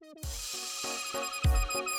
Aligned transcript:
Música 0.00 0.77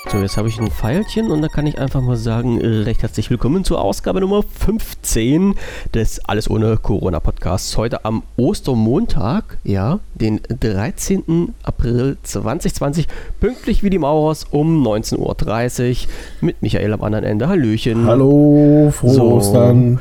So, 0.07 0.17
jetzt 0.19 0.37
habe 0.37 0.47
ich 0.47 0.57
ein 0.59 0.71
Pfeilchen 0.71 1.29
und 1.29 1.41
da 1.41 1.49
kann 1.49 1.67
ich 1.67 1.77
einfach 1.77 2.01
mal 2.01 2.15
sagen, 2.15 2.59
äh, 2.61 2.83
recht 2.83 3.03
herzlich 3.03 3.29
willkommen 3.29 3.65
zur 3.65 3.81
Ausgabe 3.81 4.21
Nummer 4.21 4.43
15 4.43 5.55
des 5.93 6.23
Alles 6.25 6.49
ohne 6.49 6.77
Corona 6.77 7.19
Podcasts. 7.19 7.75
Heute 7.75 8.05
am 8.05 8.23
Ostermontag, 8.37 9.57
ja, 9.65 9.99
den 10.15 10.39
13. 10.47 11.53
April 11.63 12.17
2020, 12.23 13.07
pünktlich 13.41 13.83
wie 13.83 13.89
die 13.89 13.99
Maurers 13.99 14.45
um 14.49 14.87
19.30 14.87 15.89
Uhr 16.05 16.09
mit 16.41 16.61
Michael 16.61 16.93
am 16.93 17.03
anderen 17.03 17.25
Ende. 17.25 17.49
Hallöchen. 17.49 18.07
Hallo, 18.07 18.91
frohe 18.95 19.13
So. 19.13 19.33
Ostern. 19.33 19.99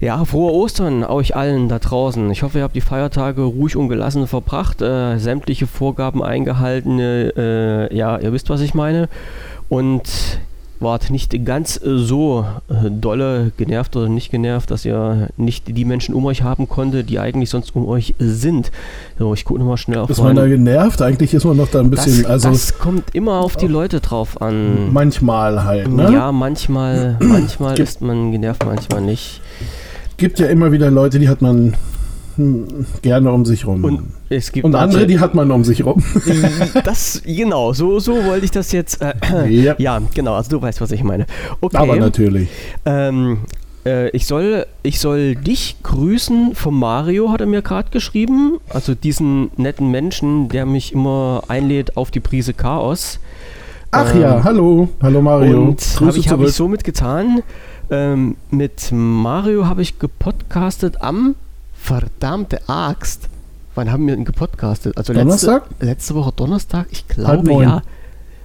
Ja, 0.00 0.24
frohe 0.24 0.52
Ostern 0.52 1.04
euch 1.04 1.36
allen 1.36 1.68
da 1.68 1.78
draußen. 1.78 2.30
Ich 2.30 2.42
hoffe, 2.42 2.58
ihr 2.58 2.64
habt 2.64 2.76
die 2.76 2.82
Feiertage 2.82 3.42
ruhig 3.42 3.76
und 3.76 3.88
gelassen 3.88 4.26
verbracht, 4.26 4.82
äh, 4.82 5.18
sämtliche 5.18 5.66
Vorgaben 5.66 6.22
eingehalten. 6.22 6.98
Äh, 6.98 7.94
ja, 7.94 8.18
ihr 8.18 8.32
wisst, 8.32 8.50
was 8.50 8.60
ich 8.60 8.74
meine. 8.74 9.08
Und 9.68 10.40
wart 10.80 11.10
nicht 11.10 11.44
ganz 11.44 11.76
äh, 11.76 11.98
so 11.98 12.44
äh, 12.68 12.90
dolle 12.90 13.52
genervt 13.56 13.96
oder 13.96 14.08
nicht 14.08 14.30
genervt, 14.30 14.70
dass 14.70 14.84
ihr 14.84 15.28
nicht 15.36 15.76
die 15.76 15.84
Menschen 15.84 16.14
um 16.14 16.24
euch 16.26 16.42
haben 16.42 16.68
konntet, 16.68 17.08
die 17.08 17.18
eigentlich 17.18 17.50
sonst 17.50 17.74
um 17.74 17.86
euch 17.86 18.14
sind. 18.18 18.70
So, 19.18 19.32
ich 19.34 19.44
gucke 19.44 19.60
nochmal 19.60 19.78
schnell 19.78 19.98
auf 19.98 20.10
Ist 20.10 20.22
man 20.22 20.36
da 20.36 20.46
genervt? 20.46 21.00
Eigentlich 21.02 21.32
ist 21.34 21.44
man 21.44 21.56
noch 21.56 21.68
da 21.68 21.80
ein 21.80 21.90
bisschen, 21.90 22.22
das, 22.22 22.30
also 22.30 22.50
das 22.50 22.78
kommt 22.78 23.14
immer 23.14 23.40
auf 23.40 23.56
die 23.56 23.66
Leute 23.66 24.00
drauf 24.00 24.40
an. 24.40 24.92
manchmal 24.92 25.64
halt, 25.64 25.88
ne? 25.88 26.12
Ja, 26.12 26.32
manchmal, 26.32 27.16
manchmal 27.20 27.78
ist 27.78 28.02
man 28.02 28.32
genervt, 28.32 28.64
manchmal 28.64 29.00
nicht. 29.00 29.40
Gibt 30.18 30.38
ja 30.38 30.46
immer 30.46 30.72
wieder 30.72 30.90
Leute, 30.90 31.18
die 31.18 31.28
hat 31.28 31.42
man 31.42 31.74
gerne 33.02 33.30
um 33.32 33.44
sich 33.44 33.66
rum. 33.66 33.84
Und 33.84 33.94
Und, 33.98 34.06
es 34.28 34.52
gibt 34.52 34.64
andere, 34.64 34.86
manche- 34.86 35.06
die 35.06 35.18
hat 35.20 35.34
man 35.34 35.50
um 35.50 35.64
sich 35.64 35.84
rum. 35.84 36.02
Das, 36.84 37.22
genau, 37.24 37.72
so, 37.72 37.98
so 37.98 38.24
wollte 38.24 38.44
ich 38.44 38.50
das 38.50 38.72
jetzt. 38.72 39.00
Äh, 39.02 39.48
ja, 39.48 39.74
ja, 39.78 40.00
genau, 40.14 40.34
also 40.34 40.50
du 40.58 40.62
weißt, 40.62 40.80
was 40.80 40.90
ich 40.92 41.02
meine. 41.02 41.26
Okay. 41.60 41.76
aber 41.76 41.96
natürlich. 41.96 42.48
Ähm, 42.84 43.38
äh, 43.84 44.10
ich, 44.10 44.26
soll, 44.26 44.66
ich 44.82 45.00
soll 45.00 45.34
dich 45.36 45.76
grüßen 45.82 46.54
vom 46.54 46.78
Mario, 46.78 47.30
hat 47.30 47.40
er 47.40 47.46
mir 47.46 47.62
gerade 47.62 47.90
geschrieben. 47.90 48.58
Also 48.68 48.94
diesen 48.94 49.50
netten 49.56 49.90
Menschen, 49.90 50.48
der 50.48 50.66
mich 50.66 50.92
immer 50.92 51.42
einlädt 51.48 51.96
auf 51.96 52.10
die 52.10 52.20
Prise 52.20 52.52
Chaos. 52.52 53.20
Ach 53.92 54.12
Ähm, 54.14 54.20
ja, 54.20 54.44
hallo, 54.44 54.88
hallo 55.00 55.22
Mario. 55.22 55.62
Und 55.68 55.80
habe 56.00 56.18
ich, 56.18 56.28
hab 56.28 56.40
ich 56.40 56.46
zurück. 56.46 56.48
somit 56.50 56.84
getan. 56.84 57.42
Ähm, 57.88 58.36
mit 58.50 58.90
Mario 58.90 59.66
habe 59.66 59.80
ich 59.82 60.00
gepodcastet 60.00 61.00
am 61.02 61.36
verdammte 61.86 62.68
Axt. 62.68 63.28
Wann 63.76 63.92
haben 63.92 64.06
wir 64.06 64.16
denn 64.16 64.24
gepodcastet? 64.24 64.96
Also 64.96 65.12
Donnerstag? 65.12 65.68
Letzte, 65.70 65.86
letzte 65.86 66.14
Woche 66.14 66.32
Donnerstag? 66.34 66.86
Ich 66.90 67.06
glaube 67.06 67.52
ja. 67.62 67.82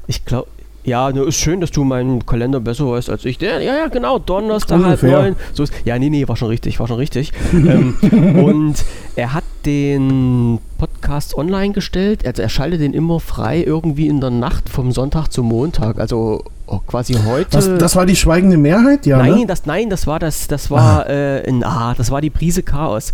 Ich 0.07 0.25
glaube. 0.25 0.47
Ja, 0.83 1.11
nur 1.11 1.27
ist 1.27 1.35
schön, 1.35 1.61
dass 1.61 1.69
du 1.69 1.83
meinen 1.83 2.25
Kalender 2.25 2.59
besser 2.59 2.89
weißt 2.89 3.09
als 3.09 3.23
ich. 3.25 3.39
Ja, 3.39 3.59
ja, 3.59 3.87
genau, 3.87 4.17
Donnerstag 4.17 4.79
Ungefähr. 4.79 5.11
halb 5.11 5.23
neun. 5.23 5.35
So 5.53 5.63
ist, 5.63 5.73
ja, 5.85 5.99
nee, 5.99 6.09
nee, 6.09 6.27
war 6.27 6.35
schon 6.35 6.47
richtig, 6.47 6.79
war 6.79 6.87
schon 6.87 6.97
richtig. 6.97 7.31
ähm, 7.53 7.95
und 8.43 8.83
er 9.15 9.33
hat 9.33 9.43
den 9.65 10.59
Podcast 10.79 11.37
online 11.37 11.73
gestellt. 11.73 12.25
Also 12.25 12.41
er 12.41 12.49
schaltet 12.49 12.81
den 12.81 12.93
immer 12.93 13.19
frei 13.19 13.63
irgendwie 13.63 14.07
in 14.07 14.21
der 14.21 14.31
Nacht 14.31 14.69
vom 14.69 14.91
Sonntag 14.91 15.27
zum 15.27 15.47
Montag. 15.47 15.99
Also 15.99 16.43
oh, 16.65 16.79
quasi 16.87 17.13
heute. 17.13 17.53
Was, 17.53 17.69
das 17.77 17.95
war 17.95 18.07
die 18.07 18.15
schweigende 18.15 18.57
Mehrheit? 18.57 19.05
Ja, 19.05 19.17
nein, 19.17 19.41
ne? 19.41 19.45
das, 19.45 19.67
nein, 19.67 19.89
das 19.91 20.07
war 20.07 20.17
das, 20.17 20.47
das 20.47 20.71
war, 20.71 21.07
äh, 21.07 21.47
ein, 21.47 21.63
ah, 21.63 21.93
das 21.95 22.09
war 22.09 22.21
die 22.21 22.31
Prise 22.31 22.63
Chaos. 22.63 23.11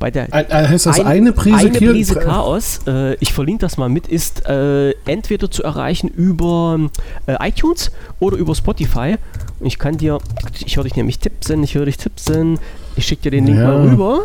Bei 0.00 0.10
der 0.10 0.32
Ein- 0.32 0.50
ein- 0.50 0.68
Heißt 0.70 0.86
das 0.86 0.98
ein- 0.98 1.06
eine 1.06 1.32
Prise, 1.32 1.56
eine 1.58 1.70
Prise 1.78 2.14
Chaos, 2.18 2.80
äh, 2.86 3.14
ich 3.16 3.32
verlinke 3.34 3.60
das 3.60 3.76
mal 3.76 3.88
mit, 3.90 4.08
ist 4.08 4.46
äh, 4.48 4.90
entweder 5.06 5.50
zu 5.50 5.62
erreichen 5.62 6.08
über 6.08 6.78
äh, 7.26 7.36
iTunes 7.48 7.92
oder 8.18 8.36
über 8.38 8.54
Spotify. 8.54 9.16
Und 9.60 9.66
Ich 9.66 9.78
kann 9.78 9.98
dir, 9.98 10.18
ich 10.64 10.76
höre 10.76 10.84
dich 10.84 10.96
nämlich 10.96 11.18
tippsen, 11.18 11.62
ich 11.62 11.74
höre 11.74 11.84
dich 11.84 11.98
tippsen, 11.98 12.58
ich 12.96 13.04
schicke 13.06 13.24
dir 13.24 13.30
den 13.32 13.46
Link 13.46 13.58
Ja. 13.58 13.68
mal 13.68 13.88
rüber. 13.88 14.20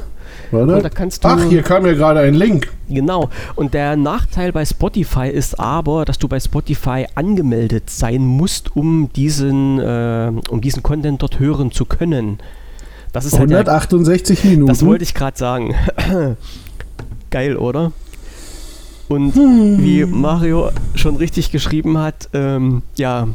Und 0.52 0.68
da 0.68 0.74
Warte. 0.76 0.90
kannst 0.92 1.24
du. 1.24 1.28
Ach, 1.28 1.44
hier 1.50 1.62
kam 1.62 1.86
ja 1.86 1.94
gerade 1.94 2.22
ein 2.22 2.36
Link. 2.36 2.72
Genau. 2.88 3.30
Und 3.56 3.74
der 3.74 3.98
Nachteil 3.98 4.52
bei 4.54 4.64
Spotify 4.64 5.28
ist 5.28 5.60
aber, 5.60 6.06
dass 6.06 6.20
du 6.20 6.28
bei 6.30 6.40
Spotify 6.40 7.06
angemeldet 7.16 7.90
sein 7.90 8.22
musst, 8.26 8.76
um 8.76 9.10
diesen, 9.14 9.80
äh, 9.80 10.32
um 10.50 10.62
diesen 10.62 10.84
Content 10.84 11.22
dort 11.22 11.40
hören 11.40 11.72
zu 11.72 11.86
können. 11.86 12.38
Das 13.16 13.24
ist 13.24 13.40
halt 13.40 13.50
der, 13.50 13.60
168 13.60 14.44
Minuten. 14.44 14.68
das 14.68 14.86
wollte 14.86 15.06
ich 15.06 15.14
gerade 15.14 15.38
sagen. 15.38 15.74
Geil, 17.32 17.56
oder? 17.56 17.94
Und 19.08 19.34
Hm. 19.36 19.82
wie 19.82 20.04
Mario 20.04 20.72
schon 20.96 21.16
richtig 21.16 21.50
geschrieben 21.50 21.98
hat, 21.98 22.28
ähm, 22.34 22.82
ja, 22.98 23.30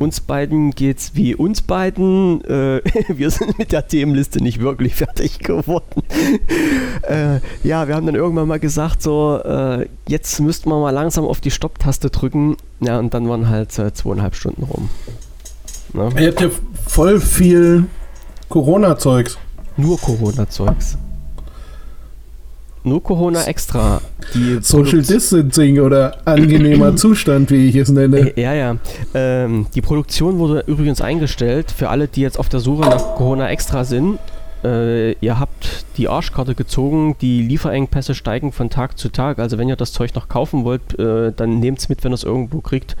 uns 0.00 0.20
beiden 0.20 0.70
geht's 0.70 1.10
wie 1.12 1.34
uns 1.34 1.60
beiden. 1.60 2.42
Äh, 2.44 2.80
wir 3.08 3.28
sind 3.28 3.58
mit 3.58 3.72
der 3.72 3.86
Themenliste 3.86 4.42
nicht 4.42 4.60
wirklich 4.60 4.94
fertig 4.94 5.38
geworden. 5.40 6.02
äh, 7.02 7.40
ja, 7.62 7.86
wir 7.86 7.96
haben 7.96 8.06
dann 8.06 8.14
irgendwann 8.14 8.48
mal 8.48 8.58
gesagt, 8.58 9.02
so, 9.02 9.38
äh, 9.44 9.86
jetzt 10.08 10.40
müssten 10.40 10.70
wir 10.70 10.80
mal 10.80 10.92
langsam 10.92 11.26
auf 11.26 11.42
die 11.42 11.50
Stopptaste 11.50 12.08
drücken. 12.08 12.56
Ja, 12.80 12.98
und 13.00 13.12
dann 13.12 13.28
waren 13.28 13.50
halt 13.50 13.78
äh, 13.78 13.92
zweieinhalb 13.92 14.34
Stunden 14.34 14.62
rum. 14.62 14.88
Ne? 15.92 16.08
Ihr 16.18 16.28
habt 16.28 16.40
ja 16.40 16.48
voll 16.86 17.20
viel 17.20 17.84
Corona-Zeugs. 18.54 19.36
Nur 19.76 19.98
Corona-Zeugs. 19.98 20.96
Nur 22.84 23.02
Corona 23.02 23.42
extra. 23.46 24.00
Die 24.32 24.58
Social 24.62 25.02
Distancing 25.02 25.80
oder 25.80 26.18
angenehmer 26.24 26.94
Zustand, 26.96 27.50
wie 27.50 27.68
ich 27.68 27.74
es 27.74 27.88
nenne. 27.88 28.30
Äh, 28.36 28.40
Ja, 28.40 28.54
ja. 28.54 28.76
Ähm, 29.12 29.66
die 29.74 29.80
Produktion 29.80 30.38
wurde 30.38 30.62
übrigens 30.68 31.00
eingestellt 31.00 31.72
für 31.72 31.88
alle, 31.88 32.06
die 32.06 32.20
jetzt 32.20 32.38
auf 32.38 32.48
der 32.48 32.60
Suche 32.60 32.82
nach 32.82 33.16
Corona 33.16 33.48
Extra 33.50 33.82
sind. 33.82 34.20
Äh, 34.62 35.14
ihr 35.14 35.40
habt 35.40 35.84
die 35.96 36.08
Arschkarte 36.08 36.54
gezogen, 36.54 37.16
die 37.20 37.42
Lieferengpässe 37.42 38.14
steigen 38.14 38.52
von 38.52 38.70
Tag 38.70 39.00
zu 39.00 39.08
Tag. 39.08 39.40
Also 39.40 39.58
wenn 39.58 39.68
ihr 39.68 39.74
das 39.74 39.92
Zeug 39.92 40.14
noch 40.14 40.28
kaufen 40.28 40.62
wollt, 40.62 40.96
äh, 40.96 41.32
dann 41.34 41.58
nehmt 41.58 41.80
es 41.80 41.88
mit, 41.88 42.04
wenn 42.04 42.12
ihr 42.12 42.14
es 42.14 42.22
irgendwo 42.22 42.60
kriegt. 42.60 42.94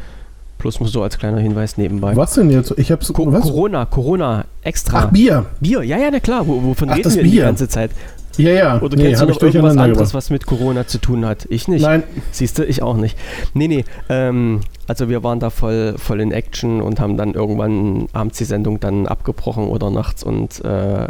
Plus 0.58 0.80
nur 0.80 0.88
so 0.88 1.02
als 1.02 1.18
kleiner 1.18 1.38
Hinweis 1.40 1.76
nebenbei. 1.76 2.16
Was 2.16 2.34
denn 2.34 2.50
jetzt? 2.50 2.72
Ich 2.78 2.90
hab's. 2.90 3.12
Co 3.12 3.30
was? 3.32 3.42
Corona, 3.42 3.84
Corona 3.84 4.44
Extra. 4.62 5.04
Ach, 5.04 5.10
Bier. 5.10 5.46
Bier, 5.60 5.82
ja, 5.82 5.98
ja, 5.98 6.10
na 6.10 6.20
klar. 6.20 6.46
Wo, 6.46 6.62
wovon 6.62 6.88
Ach, 6.88 6.96
reden 6.96 7.14
wir 7.14 7.22
die 7.22 7.30
Bier. 7.30 7.42
ganze 7.42 7.68
Zeit? 7.68 7.90
Ja, 8.36 8.50
ja. 8.50 8.80
Oder 8.80 8.96
nee, 8.96 9.04
kennst 9.04 9.22
du 9.22 9.26
noch 9.26 9.36
ich 9.36 9.42
irgendwas 9.42 9.76
anderes, 9.76 9.98
gebracht. 9.98 10.14
was 10.14 10.30
mit 10.30 10.46
Corona 10.46 10.86
zu 10.86 10.98
tun 10.98 11.24
hat? 11.24 11.46
Ich 11.50 11.68
nicht. 11.68 11.82
Nein, 11.82 12.02
Siehst 12.32 12.58
du, 12.58 12.64
ich 12.64 12.82
auch 12.82 12.96
nicht. 12.96 13.16
Nee, 13.52 13.68
nee. 13.68 13.84
Ähm, 14.08 14.60
also 14.86 15.08
wir 15.08 15.22
waren 15.22 15.38
da 15.38 15.50
voll, 15.50 15.94
voll 15.98 16.20
in 16.20 16.32
Action 16.32 16.80
und 16.80 16.98
haben 16.98 17.16
dann 17.16 17.34
irgendwann 17.34 18.08
abends 18.12 18.38
die 18.38 18.44
Sendung 18.44 18.80
dann 18.80 19.06
abgebrochen 19.06 19.68
oder 19.68 19.90
nachts 19.90 20.22
und 20.22 20.64
äh, 20.64 21.06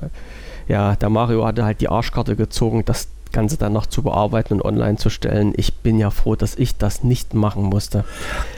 ja, 0.66 0.96
der 0.96 1.10
Mario 1.10 1.44
hatte 1.46 1.64
halt 1.64 1.80
die 1.80 1.88
Arschkarte 1.88 2.36
gezogen, 2.36 2.82
das 2.84 3.08
Ganze 3.34 3.58
dann 3.58 3.74
noch 3.74 3.84
zu 3.86 4.02
bearbeiten 4.02 4.54
und 4.54 4.64
online 4.64 4.96
zu 4.96 5.10
stellen. 5.10 5.52
Ich 5.58 5.74
bin 5.74 5.98
ja 5.98 6.08
froh, 6.08 6.36
dass 6.36 6.54
ich 6.54 6.78
das 6.78 7.04
nicht 7.04 7.34
machen 7.34 7.64
musste. 7.64 8.04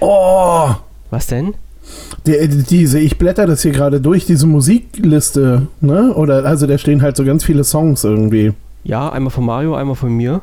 Oh, 0.00 0.70
Was 1.10 1.26
denn? 1.26 1.54
der, 2.26 2.46
diese, 2.48 2.98
ich 2.98 3.18
blätter 3.18 3.46
das 3.46 3.62
hier 3.62 3.72
gerade 3.72 4.00
durch, 4.00 4.26
diese 4.26 4.46
Musikliste, 4.46 5.68
ne? 5.80 6.12
Oder, 6.14 6.44
also 6.44 6.66
da 6.66 6.78
stehen 6.78 7.02
halt 7.02 7.16
so 7.16 7.24
ganz 7.24 7.44
viele 7.44 7.64
Songs 7.64 8.04
irgendwie. 8.04 8.52
Ja, 8.84 9.10
einmal 9.10 9.30
von 9.30 9.44
Mario, 9.44 9.74
einmal 9.74 9.96
von 9.96 10.12
mir. 10.12 10.42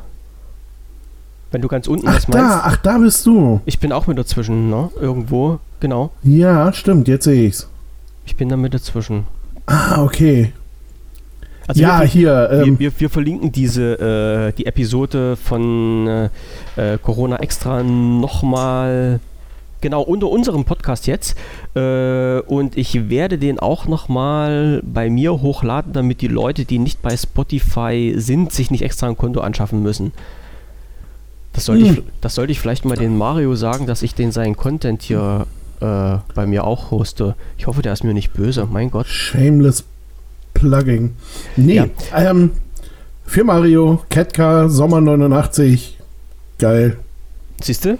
Wenn 1.50 1.62
du 1.62 1.68
ganz 1.68 1.86
unten 1.86 2.08
Ach 2.08 2.14
das 2.14 2.28
meinst. 2.28 2.42
da, 2.42 2.62
ach 2.64 2.76
da 2.78 2.98
bist 2.98 3.24
du. 3.26 3.60
Ich 3.64 3.78
bin 3.78 3.92
auch 3.92 4.06
mit 4.06 4.18
dazwischen, 4.18 4.70
ne? 4.70 4.90
Irgendwo, 5.00 5.60
genau. 5.80 6.10
Ja, 6.22 6.72
stimmt, 6.72 7.08
jetzt 7.08 7.24
sehe 7.24 7.46
ich's. 7.46 7.68
Ich 8.26 8.36
bin 8.36 8.48
da 8.48 8.56
mit 8.56 8.74
dazwischen. 8.74 9.26
Ah, 9.66 10.02
okay. 10.02 10.52
Also 11.66 11.80
ja, 11.80 12.00
wir, 12.00 12.06
hier, 12.06 12.48
wir, 12.50 12.62
ähm, 12.66 12.78
wir, 12.78 12.92
wir 12.98 13.10
verlinken 13.10 13.50
diese, 13.52 14.48
äh, 14.50 14.52
die 14.52 14.66
Episode 14.66 15.36
von 15.36 16.06
äh, 16.06 16.28
äh, 16.76 16.98
Corona 16.98 17.36
Extra 17.36 17.82
nochmal 17.82 19.20
genau 19.80 20.02
unter 20.02 20.28
unserem 20.28 20.64
Podcast 20.64 21.06
jetzt. 21.06 21.36
Äh, 21.74 22.40
und 22.40 22.76
ich 22.76 23.08
werde 23.08 23.38
den 23.38 23.58
auch 23.58 23.86
nochmal 23.86 24.82
bei 24.84 25.08
mir 25.10 25.40
hochladen, 25.42 25.92
damit 25.92 26.20
die 26.20 26.28
Leute, 26.28 26.64
die 26.64 26.78
nicht 26.78 27.00
bei 27.02 27.16
Spotify 27.16 28.14
sind, 28.16 28.52
sich 28.52 28.70
nicht 28.70 28.82
extra 28.82 29.08
ein 29.08 29.16
Konto 29.16 29.40
anschaffen 29.40 29.82
müssen. 29.82 30.12
Das 31.52 31.66
sollte, 31.66 31.86
Hm. 31.86 31.94
ich, 31.94 32.02
das 32.20 32.34
sollte 32.34 32.52
ich 32.52 32.60
vielleicht 32.60 32.84
mal 32.84 32.96
den 32.96 33.16
Mario 33.16 33.54
sagen, 33.54 33.86
dass 33.86 34.02
ich 34.02 34.14
den 34.14 34.32
seinen 34.32 34.56
Content 34.56 35.02
hier 35.02 35.46
äh, 35.80 36.16
bei 36.34 36.46
mir 36.46 36.64
auch 36.64 36.90
hoste. 36.90 37.36
Ich 37.58 37.66
hoffe, 37.66 37.82
der 37.82 37.92
ist 37.92 38.04
mir 38.04 38.14
nicht 38.14 38.32
böse. 38.32 38.66
Mein 38.70 38.90
Gott. 38.90 39.06
Shameless 39.06 39.84
Plugging. 40.54 41.14
Nee, 41.56 41.74
Ja. 41.76 41.86
ähm, 42.14 42.52
für 43.26 43.44
Mario, 43.44 44.00
Ketka, 44.08 44.68
Sommer 44.68 45.00
89. 45.00 45.98
Geil. 46.58 46.96
Siehst 47.62 47.84
du? 47.84 47.98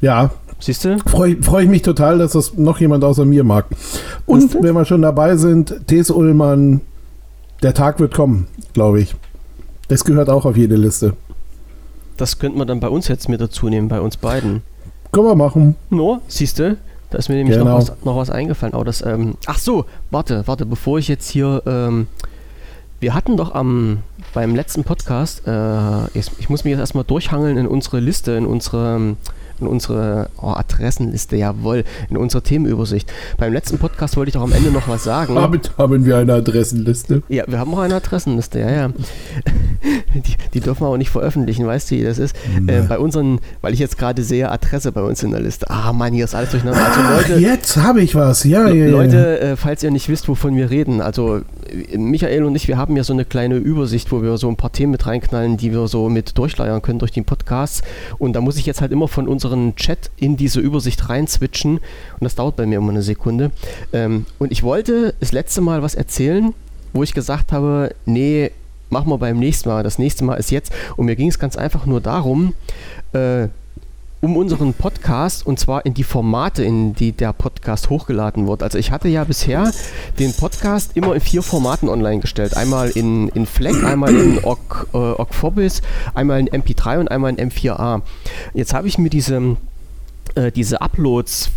Ja, 0.00 0.30
Siehst 0.60 0.84
du? 0.84 0.98
freue 1.06 1.40
freu 1.42 1.62
ich 1.62 1.68
mich 1.68 1.82
total, 1.82 2.18
dass 2.18 2.32
das 2.32 2.54
noch 2.54 2.80
jemand 2.80 3.04
außer 3.04 3.24
mir 3.24 3.44
mag. 3.44 3.66
Und 4.26 4.54
wenn 4.62 4.74
wir 4.74 4.84
schon 4.84 5.02
dabei 5.02 5.36
sind, 5.36 5.86
Thes 5.86 6.10
Ullmann, 6.10 6.80
der 7.62 7.74
Tag 7.74 7.98
wird 8.00 8.12
kommen, 8.14 8.46
glaube 8.72 9.00
ich. 9.00 9.14
Das 9.88 10.04
gehört 10.04 10.28
auch 10.28 10.44
auf 10.44 10.56
jede 10.56 10.76
Liste. 10.76 11.14
Das 12.16 12.38
könnte 12.38 12.58
man 12.58 12.66
dann 12.68 12.80
bei 12.80 12.88
uns 12.88 13.08
jetzt 13.08 13.28
mit 13.28 13.40
dazu 13.40 13.68
nehmen, 13.68 13.88
bei 13.88 14.00
uns 14.00 14.16
beiden. 14.16 14.62
Können 15.12 15.26
wir 15.26 15.34
machen. 15.36 15.76
No, 15.90 16.20
siehst 16.28 16.58
du? 16.58 16.76
Da 17.10 17.18
ist 17.18 17.28
mir 17.28 17.36
nämlich 17.36 17.56
Genau. 17.56 17.70
noch, 17.70 17.78
was, 17.78 17.92
noch 18.04 18.16
was 18.16 18.30
eingefallen. 18.30 18.74
Oh, 18.74 18.84
das, 18.84 19.00
ähm, 19.04 19.36
ach 19.46 19.58
so, 19.58 19.86
warte, 20.10 20.42
warte, 20.46 20.66
bevor 20.66 20.98
ich 20.98 21.08
jetzt 21.08 21.28
hier. 21.30 21.62
Ähm, 21.66 22.06
wir 23.00 23.14
hatten 23.14 23.36
doch 23.36 23.54
am 23.54 23.98
beim 24.34 24.56
letzten 24.56 24.82
Podcast, 24.82 25.46
äh, 25.46 26.06
ich, 26.18 26.30
ich 26.38 26.50
muss 26.50 26.64
mich 26.64 26.72
jetzt 26.72 26.80
erstmal 26.80 27.04
durchhangeln 27.04 27.56
in 27.56 27.66
unsere 27.68 28.00
Liste, 28.00 28.32
in 28.32 28.44
unsere, 28.44 29.14
in 29.60 29.66
unsere 29.66 30.28
oh, 30.40 30.48
Adressenliste, 30.48 31.36
jawohl, 31.36 31.84
in 32.10 32.16
unsere 32.16 32.42
Themenübersicht. 32.42 33.12
Beim 33.36 33.52
letzten 33.52 33.78
Podcast 33.78 34.16
wollte 34.16 34.30
ich 34.30 34.34
doch 34.34 34.42
am 34.42 34.52
Ende 34.52 34.70
noch 34.70 34.88
was 34.88 35.04
sagen. 35.04 35.34
Damit 35.34 35.72
haben 35.78 36.04
wir 36.04 36.18
eine 36.18 36.34
Adressenliste. 36.34 37.22
Ja, 37.28 37.44
wir 37.46 37.58
haben 37.58 37.72
auch 37.74 37.78
eine 37.78 37.96
Adressenliste, 37.96 38.60
ja, 38.60 38.70
ja. 38.70 38.88
Die, 40.14 40.34
die 40.54 40.60
dürfen 40.60 40.82
wir 40.82 40.88
auch 40.88 40.96
nicht 40.96 41.10
veröffentlichen, 41.10 41.66
weißt 41.66 41.90
du, 41.90 41.96
wie 41.96 42.02
das 42.02 42.18
ist? 42.18 42.34
Äh, 42.66 42.82
bei 42.82 42.98
unseren, 42.98 43.40
weil 43.60 43.74
ich 43.74 43.78
jetzt 43.78 43.98
gerade 43.98 44.22
sehe, 44.22 44.50
Adresse 44.50 44.90
bei 44.90 45.02
uns 45.02 45.22
in 45.22 45.30
der 45.30 45.40
Liste. 45.40 45.68
Ah, 45.70 45.92
Mann, 45.92 46.12
hier 46.12 46.24
ist 46.24 46.34
alles 46.34 46.50
durcheinander. 46.50 46.84
Also 46.84 47.00
Ach, 47.02 47.28
Leute, 47.28 47.40
jetzt 47.40 47.76
habe 47.76 48.00
ich 48.00 48.14
was. 48.14 48.44
Ja, 48.44 48.68
ja, 48.68 48.74
ja. 48.74 48.90
Leute, 48.90 49.40
äh, 49.40 49.56
falls 49.56 49.82
ihr 49.82 49.90
nicht 49.90 50.08
wisst, 50.08 50.28
wovon 50.28 50.56
wir 50.56 50.70
reden, 50.70 51.00
also 51.00 51.42
Michael 51.96 52.44
und 52.44 52.54
ich, 52.54 52.68
wir 52.68 52.76
haben 52.76 52.96
ja 52.96 53.04
so 53.04 53.12
eine 53.12 53.24
kleine 53.24 53.56
Übersicht, 53.56 54.12
wo 54.12 54.22
wir 54.22 54.36
so 54.38 54.48
ein 54.48 54.56
paar 54.56 54.72
Themen 54.72 54.92
mit 54.92 55.06
reinknallen, 55.06 55.56
die 55.56 55.72
wir 55.72 55.88
so 55.88 56.08
mit 56.08 56.36
durchleiern 56.38 56.82
können 56.82 56.98
durch 56.98 57.12
den 57.12 57.24
Podcast. 57.24 57.82
Und 58.18 58.34
da 58.34 58.40
muss 58.40 58.56
ich 58.56 58.66
jetzt 58.66 58.80
halt 58.80 58.92
immer 58.92 59.08
von 59.08 59.28
unserem 59.28 59.76
Chat 59.76 60.10
in 60.16 60.36
diese 60.36 60.60
Übersicht 60.60 61.08
reinzwitschen. 61.08 61.78
Und 61.78 62.20
das 62.20 62.34
dauert 62.34 62.56
bei 62.56 62.66
mir 62.66 62.78
immer 62.78 62.90
eine 62.90 63.02
Sekunde. 63.02 63.50
Ähm, 63.92 64.26
und 64.38 64.52
ich 64.52 64.62
wollte 64.62 65.14
das 65.20 65.32
letzte 65.32 65.60
Mal 65.60 65.82
was 65.82 65.94
erzählen, 65.94 66.54
wo 66.92 67.02
ich 67.02 67.14
gesagt 67.14 67.52
habe, 67.52 67.94
nee, 68.06 68.50
machen 68.90 69.10
wir 69.10 69.18
beim 69.18 69.38
nächsten 69.38 69.68
Mal. 69.68 69.82
Das 69.82 69.98
nächste 69.98 70.24
Mal 70.24 70.36
ist 70.36 70.50
jetzt. 70.50 70.72
Und 70.96 71.06
mir 71.06 71.16
ging 71.16 71.28
es 71.28 71.38
ganz 71.38 71.56
einfach 71.56 71.86
nur 71.86 72.00
darum, 72.00 72.54
äh, 73.12 73.48
um 74.20 74.36
unseren 74.36 74.74
Podcast 74.74 75.46
und 75.46 75.60
zwar 75.60 75.86
in 75.86 75.94
die 75.94 76.02
Formate, 76.02 76.64
in 76.64 76.94
die 76.94 77.12
der 77.12 77.32
Podcast 77.32 77.88
hochgeladen 77.88 78.48
wird. 78.48 78.62
Also 78.62 78.78
ich 78.78 78.90
hatte 78.90 79.08
ja 79.08 79.24
bisher 79.24 79.72
den 80.18 80.32
Podcast 80.32 80.96
immer 80.96 81.14
in 81.14 81.20
vier 81.20 81.42
Formaten 81.42 81.88
online 81.88 82.20
gestellt. 82.20 82.56
Einmal 82.56 82.90
in, 82.90 83.28
in 83.28 83.46
FLAC, 83.46 83.84
einmal 83.84 84.14
in 84.14 84.44
OGG, 84.44 85.58
äh, 85.60 85.70
einmal 86.14 86.40
in 86.40 86.48
MP3 86.48 86.98
und 86.98 87.10
einmal 87.10 87.30
in 87.36 87.50
M4A. 87.50 88.02
Jetzt 88.54 88.74
habe 88.74 88.88
ich 88.88 88.98
mir 88.98 89.10
diese, 89.10 89.56
äh, 90.34 90.50
diese 90.50 90.80
Uploads 90.80 91.50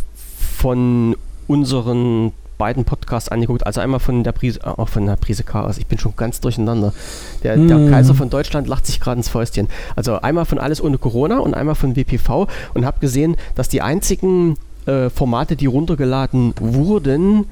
von 0.58 1.16
unseren 1.48 2.31
beiden 2.62 2.86
Podcasts 2.86 3.28
angeguckt, 3.28 3.66
also 3.66 3.81
einmal 3.81 4.00
von 4.00 4.24
der 4.24 4.34
Prise, 4.34 4.60
auch 4.78 4.88
von 4.88 5.08
der 5.08 5.16
Prise 5.16 5.44
Chaos, 5.44 5.80
ich 5.80 5.88
bin 5.88 5.98
schon 5.98 6.16
ganz 6.16 6.42
durcheinander. 6.42 6.94
Der, 7.42 7.58
der 7.58 7.78
Hm. 7.78 7.90
Kaiser 7.90 8.13
von 8.13 8.30
Deutschland 8.30 8.68
lacht 8.68 8.86
sich 8.86 9.00
gerade 9.00 9.18
ins 9.18 9.30
Fäustchen. 9.30 9.68
Also 9.96 10.22
einmal 10.22 10.46
von 10.46 10.60
Alles 10.60 10.80
ohne 10.80 11.00
Corona 11.00 11.40
und 11.40 11.56
einmal 11.56 11.74
von 11.74 11.96
WPV 11.96 12.48
und 12.75 12.86
habe 12.86 13.00
gesehen, 13.00 13.36
dass 13.56 13.68
die 13.68 13.81
einzigen 13.81 14.58
äh, 14.86 15.10
Formate, 15.10 15.56
die 15.56 15.66
runtergeladen 15.66 16.54
wurden, 16.60 17.46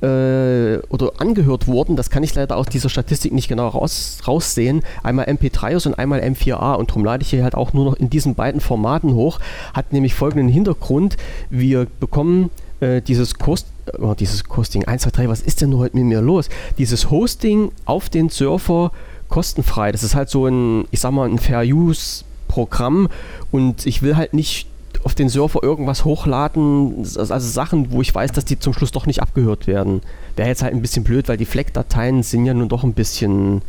äh, 0.00 0.78
oder 0.88 1.12
angehört 1.18 1.66
wurden, 1.66 1.94
das 1.94 2.08
kann 2.08 2.22
ich 2.22 2.34
leider 2.34 2.56
aus 2.56 2.66
dieser 2.66 2.88
Statistik 2.88 3.34
nicht 3.34 3.48
genau 3.48 3.68
raus, 3.68 4.20
raussehen, 4.26 4.82
einmal 5.02 5.26
MP3s 5.26 5.86
und 5.86 5.98
einmal 5.98 6.20
M4A 6.20 6.76
und 6.76 6.88
darum 6.90 7.04
lade 7.04 7.22
ich 7.22 7.28
hier 7.28 7.42
halt 7.42 7.54
auch 7.54 7.74
nur 7.74 7.84
noch 7.84 7.94
in 7.94 8.08
diesen 8.08 8.34
beiden 8.34 8.62
Formaten 8.62 9.12
hoch, 9.12 9.38
hat 9.74 9.92
nämlich 9.92 10.14
folgenden 10.14 10.48
Hintergrund, 10.48 11.18
wir 11.50 11.86
bekommen 12.00 12.50
äh, 12.80 13.00
dieses 13.00 13.34
Kost 13.34 13.66
oh, 13.98 14.14
dieses 14.14 14.44
Costing 14.44 14.84
1, 14.84 15.02
2, 15.02 15.10
3, 15.10 15.28
was 15.28 15.40
ist 15.40 15.60
denn 15.60 15.76
heute 15.76 15.96
mit 15.96 16.06
mir 16.06 16.20
los? 16.20 16.48
Dieses 16.78 17.10
Hosting 17.10 17.70
auf 17.84 18.08
den 18.08 18.28
Server 18.28 18.92
kostenfrei, 19.28 19.92
das 19.92 20.02
ist 20.02 20.14
halt 20.14 20.28
so 20.28 20.46
ein, 20.46 20.86
ich 20.90 21.00
sag 21.00 21.12
mal, 21.12 21.28
ein 21.28 21.38
Fair-Use-Programm 21.38 23.08
und 23.50 23.86
ich 23.86 24.02
will 24.02 24.16
halt 24.16 24.34
nicht 24.34 24.68
auf 25.04 25.14
den 25.14 25.28
Server 25.28 25.62
irgendwas 25.62 26.04
hochladen, 26.04 26.98
also 26.98 27.38
Sachen, 27.38 27.92
wo 27.92 28.00
ich 28.02 28.14
weiß, 28.14 28.32
dass 28.32 28.44
die 28.44 28.58
zum 28.58 28.72
Schluss 28.72 28.92
doch 28.92 29.06
nicht 29.06 29.22
abgehört 29.22 29.66
werden. 29.66 30.00
Wäre 30.36 30.48
jetzt 30.48 30.62
halt 30.62 30.74
ein 30.74 30.82
bisschen 30.82 31.04
blöd, 31.04 31.28
weil 31.28 31.36
die 31.36 31.44
FLAC-Dateien 31.44 32.22
sind 32.22 32.46
ja 32.46 32.54
nun 32.54 32.68
doch 32.68 32.82
ein 32.82 32.92
bisschen, 32.92 33.62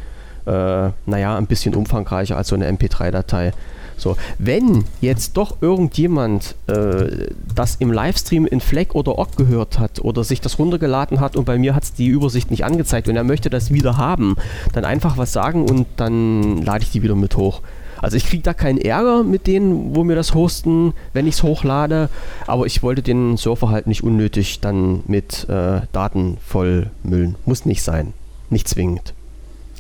äh, 0.45 0.89
naja, 1.05 1.37
ein 1.37 1.45
bisschen 1.47 1.75
umfangreicher 1.75 2.37
als 2.37 2.47
so 2.47 2.55
eine 2.55 2.71
MP3-Datei. 2.71 3.51
So, 3.97 4.15
wenn 4.37 4.85
jetzt 5.01 5.37
doch 5.37 5.57
irgendjemand 5.61 6.55
äh, 6.67 7.29
das 7.53 7.75
im 7.75 7.91
Livestream 7.91 8.45
in 8.45 8.61
FLAC 8.61 8.93
oder 8.93 9.17
OGG 9.17 9.37
gehört 9.37 9.79
hat 9.79 9.99
oder 9.99 10.23
sich 10.23 10.39
das 10.39 10.59
runtergeladen 10.59 11.19
hat 11.19 11.35
und 11.35 11.45
bei 11.45 11.57
mir 11.57 11.73
hat 11.73 11.83
es 11.83 11.93
die 11.93 12.07
Übersicht 12.07 12.51
nicht 12.51 12.63
angezeigt 12.63 13.07
und 13.07 13.15
er 13.15 13.23
möchte 13.23 13.49
das 13.49 13.73
wieder 13.73 13.97
haben, 13.97 14.35
dann 14.73 14.85
einfach 14.85 15.17
was 15.17 15.33
sagen 15.33 15.67
und 15.67 15.87
dann 15.95 16.61
lade 16.61 16.83
ich 16.83 16.91
die 16.91 17.01
wieder 17.01 17.15
mit 17.15 17.35
hoch. 17.37 17.61
Also 17.99 18.17
ich 18.17 18.27
kriege 18.27 18.43
da 18.43 18.53
keinen 18.53 18.77
Ärger 18.77 19.23
mit 19.23 19.47
denen, 19.47 19.95
wo 19.95 20.03
mir 20.03 20.15
das 20.15 20.33
hosten, 20.33 20.93
wenn 21.13 21.25
ich 21.25 21.35
es 21.35 21.43
hochlade, 21.43 22.09
aber 22.45 22.65
ich 22.65 22.83
wollte 22.83 23.01
den 23.01 23.37
Server 23.37 23.69
halt 23.69 23.87
nicht 23.87 24.03
unnötig 24.03 24.59
dann 24.59 25.01
mit 25.07 25.49
äh, 25.49 25.81
Daten 25.91 26.37
vollmüllen. 26.45 27.35
Muss 27.45 27.65
nicht 27.65 27.81
sein. 27.81 28.13
Nicht 28.49 28.67
zwingend. 28.67 29.13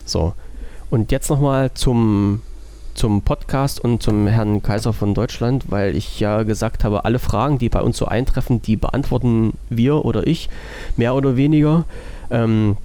So. 0.05 0.33
Und 0.89 1.11
jetzt 1.11 1.29
nochmal 1.29 1.71
zum, 1.73 2.41
zum 2.97 3.21
Podcast 3.21 3.79
und 3.79 4.01
zum 4.01 4.27
Herrn 4.27 4.63
Kaiser 4.63 4.91
von 4.91 5.13
Deutschland, 5.13 5.65
weil 5.69 5.95
ich 5.95 6.19
ja 6.19 6.43
gesagt 6.43 6.83
habe, 6.83 7.05
alle 7.05 7.19
Fragen, 7.19 7.59
die 7.59 7.69
bei 7.69 7.81
uns 7.81 7.97
so 7.97 8.05
eintreffen, 8.05 8.61
die 8.61 8.75
beantworten 8.75 9.53
wir 9.69 10.03
oder 10.03 10.25
ich, 10.25 10.49
mehr 10.97 11.13
oder 11.15 11.37
weniger. 11.37 11.85
Ähm, 12.31 12.75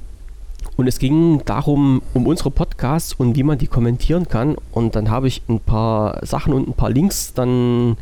und 0.77 0.87
es 0.87 0.99
ging 0.99 1.43
darum, 1.45 2.03
um 2.15 2.27
unsere 2.27 2.51
Podcasts 2.51 3.13
und 3.15 3.37
wie 3.37 3.43
man 3.43 3.59
die 3.59 3.67
kommentieren 3.67 4.29
kann. 4.29 4.57
Und 4.71 4.97
dann 4.97 5.11
habe 5.11 5.29
ich 5.29 5.43
ein 5.49 5.61
paar 5.61 6.25
Sachen 6.25 6.53
und 6.53 6.69
ein 6.69 6.75
paar 6.75 6.91
Links 6.91 7.35
dann 7.35 7.97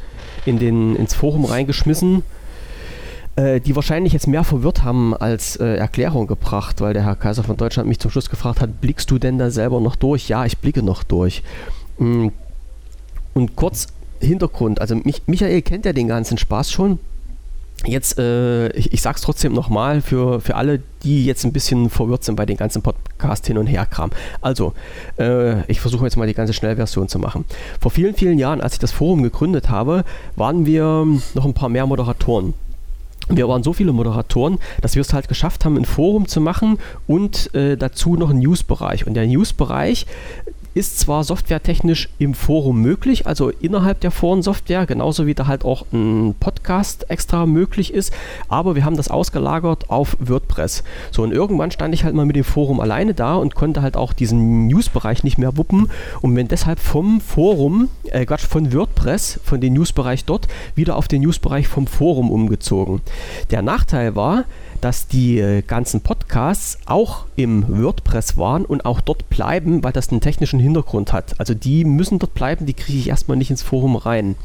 in 0.47 0.59
den, 0.59 0.97
ins 0.97 1.15
Forum 1.15 1.45
reingeschmissen, 1.45 2.23
äh, 3.37 3.61
die 3.61 3.77
wahrscheinlich 3.77 4.12
jetzt 4.12 4.27
mehr 4.27 4.45
verwirrt 4.45 4.83
haben 4.83 5.15
als 5.15 5.57
äh, 5.57 5.77
Erklärung 5.77 6.27
gebracht, 6.27 6.81
weil 6.81 6.93
der 6.93 7.05
Herr 7.05 7.17
Kaiser 7.17 7.45
von 7.45 7.57
Deutschland 7.57 7.89
mich 7.89 8.01
zum 8.01 8.11
Schluss 8.11 8.31
gefragt 8.31 8.61
hat, 8.61 8.81
blickst 8.81 9.11
du 9.11 9.19
denn 9.19 9.39
da 9.39 9.51
selber 9.51 9.81
noch 9.81 9.97
durch? 9.97 10.29
Ja, 10.29 10.45
ich 10.45 10.59
blicke 10.59 10.83
noch 10.83 11.03
durch. 11.03 11.43
Mm. 12.00 12.29
Und 13.32 13.55
kurz 13.55 13.87
Hintergrund, 14.20 14.81
also 14.81 14.97
mich, 14.97 15.23
Michael 15.26 15.62
kennt 15.62 15.85
ja 15.85 15.93
den 15.93 16.08
ganzen 16.08 16.37
Spaß 16.37 16.73
schon. 16.73 16.99
Jetzt, 17.87 18.19
äh, 18.19 18.69
ich, 18.73 18.93
ich 18.93 19.00
sag's 19.00 19.23
trotzdem 19.23 19.55
nochmal 19.55 20.02
für, 20.02 20.41
für 20.43 20.56
alle, 20.56 20.82
die 21.02 21.25
jetzt 21.25 21.44
ein 21.44 21.52
bisschen 21.52 21.88
verwirrt 21.88 22.25
sind 22.25 22.37
bei 22.37 22.44
den 22.44 22.58
ganzen 22.58 22.82
Podcast 22.82 23.47
hin 23.47 23.56
und 23.56 23.67
her 23.67 23.87
Kram. 23.87 24.11
Also, 24.43 24.75
äh, 25.19 25.62
ich 25.70 25.81
versuche 25.81 26.05
jetzt 26.05 26.17
mal 26.17 26.26
die 26.26 26.35
ganze 26.35 26.52
Schnellversion 26.52 27.08
zu 27.08 27.19
machen. 27.19 27.47
Vor 27.81 27.91
vielen, 27.91 28.14
vielen 28.14 28.38
Jahren, 28.38 28.61
als 28.61 28.75
ich 28.75 28.81
das 28.81 28.93
Forum 28.93 29.23
gegründet 29.23 29.70
habe, 29.70 30.05
waren 30.37 30.67
wir 30.67 31.06
noch 31.35 31.44
ein 31.47 31.55
paar 31.55 31.71
mehr 31.71 31.87
Moderatoren. 31.87 32.52
Wir 33.30 33.49
waren 33.49 33.62
so 33.62 33.73
viele 33.73 33.92
Moderatoren, 33.92 34.59
dass 34.83 34.97
wir 34.97 35.02
es 35.02 35.12
halt 35.12 35.28
geschafft 35.28 35.64
haben, 35.64 35.76
ein 35.78 35.85
Forum 35.85 36.26
zu 36.26 36.40
machen 36.40 36.78
und 37.07 37.54
äh, 37.54 37.76
dazu 37.76 38.16
noch 38.16 38.30
einen 38.30 38.40
News-Bereich. 38.40 39.07
Und 39.07 39.14
der 39.14 39.26
News-Bereich 39.26 40.04
ist 40.75 40.99
zwar 40.99 41.25
softwaretechnisch 41.25 42.09
im 42.19 42.35
Forum 42.35 42.81
möglich, 42.81 43.27
also 43.27 43.50
innerhalb 43.50 44.00
der 44.00 44.11
Forensoftware, 44.11 44.87
genauso 44.87 45.27
wie 45.27 45.35
da 45.35 45.47
halt 45.47 45.65
auch 45.65 45.85
ein 45.93 46.35
Podcast 46.39 47.11
extra 47.11 47.47
möglich 47.47 47.93
ist, 47.93 48.12
aber 48.49 48.75
wir 48.75 48.85
haben 48.85 48.97
das 48.97 49.09
ausgelagert 49.09 49.91
auf 49.91 50.17
WordPress. 50.21 50.85
So, 51.11 51.23
und 51.23 51.33
irgendwann 51.33 51.71
stand 51.71 51.95
ich 51.95 52.05
halt 52.05 52.15
mal 52.15 52.27
mit 52.27 52.37
dem 52.37 52.45
Forum 52.45 52.81
alleine 52.81 53.15
da 53.15 53.35
und 53.37 53.55
konnte 53.55 53.83
halt 53.83 53.97
auch 53.97 54.12
diesen 54.12 54.69
News-Bereich 54.69 55.25
nicht 55.25 55.39
mehr 55.39 55.57
wuppen 55.57 55.91
und 56.21 56.35
bin 56.35 56.49
deshalb 56.49 56.79
vom 56.79 57.21
Forum, 57.21 57.89
äh 58.05 58.25
Quatsch, 58.25 58.47
von 58.47 58.73
WordPress, 58.73 59.41
von 59.43 59.61
dem 59.61 59.75
News-Bereich 59.75 60.25
dort, 60.25 60.47
wieder 60.75 60.97
auf 60.97 61.09
den 61.09 61.23
News-Bereich 61.23 61.69
vom 61.69 61.87
Forum 61.87 62.31
umgezogen. 62.31 63.00
Der 63.50 63.62
Nachteil 63.62 64.15
war, 64.15 64.45
dass 64.81 65.07
die 65.07 65.39
äh, 65.39 65.63
ganzen 65.63 66.01
Podcasts 66.01 66.79
auch 66.87 67.27
im 67.37 67.83
WordPress 67.83 68.37
waren 68.37 68.65
und 68.65 68.85
auch 68.85 69.01
dort 69.01 69.29
bleiben, 69.29 69.83
weil 69.85 69.93
das 69.93 70.11
einen 70.11 70.21
technischen 70.21 70.61
Hintergrund 70.61 71.13
hat. 71.13 71.39
Also 71.39 71.55
die 71.55 71.85
müssen 71.85 72.19
dort 72.19 72.35
bleiben, 72.35 72.67
die 72.67 72.75
kriege 72.75 72.99
ich 72.99 73.09
erstmal 73.09 73.37
nicht 73.37 73.51
ins 73.51 73.63
Forum 73.63 73.97
rein. 73.97 74.37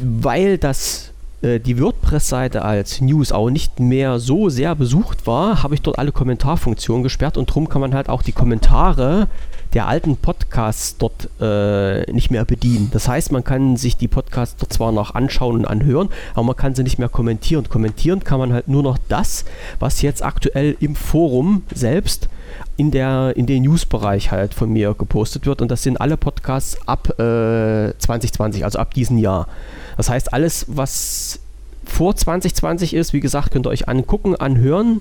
Weil 0.00 0.58
das 0.58 1.12
äh, 1.42 1.58
die 1.60 1.80
WordPress-Seite 1.80 2.62
als 2.62 3.00
News 3.00 3.32
auch 3.32 3.50
nicht 3.50 3.80
mehr 3.80 4.18
so 4.18 4.48
sehr 4.48 4.74
besucht 4.74 5.26
war, 5.26 5.62
habe 5.62 5.74
ich 5.74 5.82
dort 5.82 5.98
alle 5.98 6.12
Kommentarfunktionen 6.12 7.02
gesperrt 7.02 7.36
und 7.36 7.50
darum 7.50 7.68
kann 7.68 7.80
man 7.80 7.94
halt 7.94 8.08
auch 8.08 8.22
die 8.22 8.32
Kommentare 8.32 9.28
der 9.74 9.88
alten 9.88 10.16
Podcasts 10.16 10.96
dort 10.98 11.28
äh, 11.40 12.10
nicht 12.12 12.30
mehr 12.30 12.44
bedienen. 12.44 12.90
Das 12.92 13.08
heißt, 13.08 13.32
man 13.32 13.44
kann 13.44 13.76
sich 13.76 13.96
die 13.96 14.08
Podcasts 14.08 14.56
dort 14.58 14.72
zwar 14.72 14.92
noch 14.92 15.14
anschauen 15.14 15.56
und 15.56 15.64
anhören, 15.64 16.08
aber 16.34 16.44
man 16.44 16.56
kann 16.56 16.74
sie 16.74 16.82
nicht 16.82 16.98
mehr 16.98 17.08
kommentieren. 17.08 17.68
Kommentieren 17.68 18.22
kann 18.24 18.38
man 18.38 18.52
halt 18.52 18.68
nur 18.68 18.82
noch 18.82 18.98
das, 19.08 19.44
was 19.78 20.02
jetzt 20.02 20.22
aktuell 20.22 20.76
im 20.80 20.94
Forum 20.94 21.62
selbst 21.74 22.28
in, 22.76 22.90
der, 22.90 23.32
in 23.36 23.46
den 23.46 23.62
News-Bereich 23.62 24.30
halt 24.30 24.54
von 24.54 24.70
mir 24.70 24.94
gepostet 24.94 25.46
wird. 25.46 25.62
Und 25.62 25.70
das 25.70 25.82
sind 25.82 26.00
alle 26.00 26.16
Podcasts 26.16 26.76
ab 26.86 27.08
äh, 27.18 27.92
2020, 27.98 28.64
also 28.64 28.78
ab 28.78 28.92
diesem 28.94 29.18
Jahr. 29.18 29.48
Das 29.96 30.10
heißt, 30.10 30.32
alles, 30.32 30.66
was 30.68 31.40
vor 31.84 32.14
2020 32.14 32.94
ist, 32.94 33.12
wie 33.12 33.20
gesagt, 33.20 33.50
könnt 33.50 33.66
ihr 33.66 33.70
euch 33.70 33.88
angucken, 33.88 34.36
anhören 34.36 35.00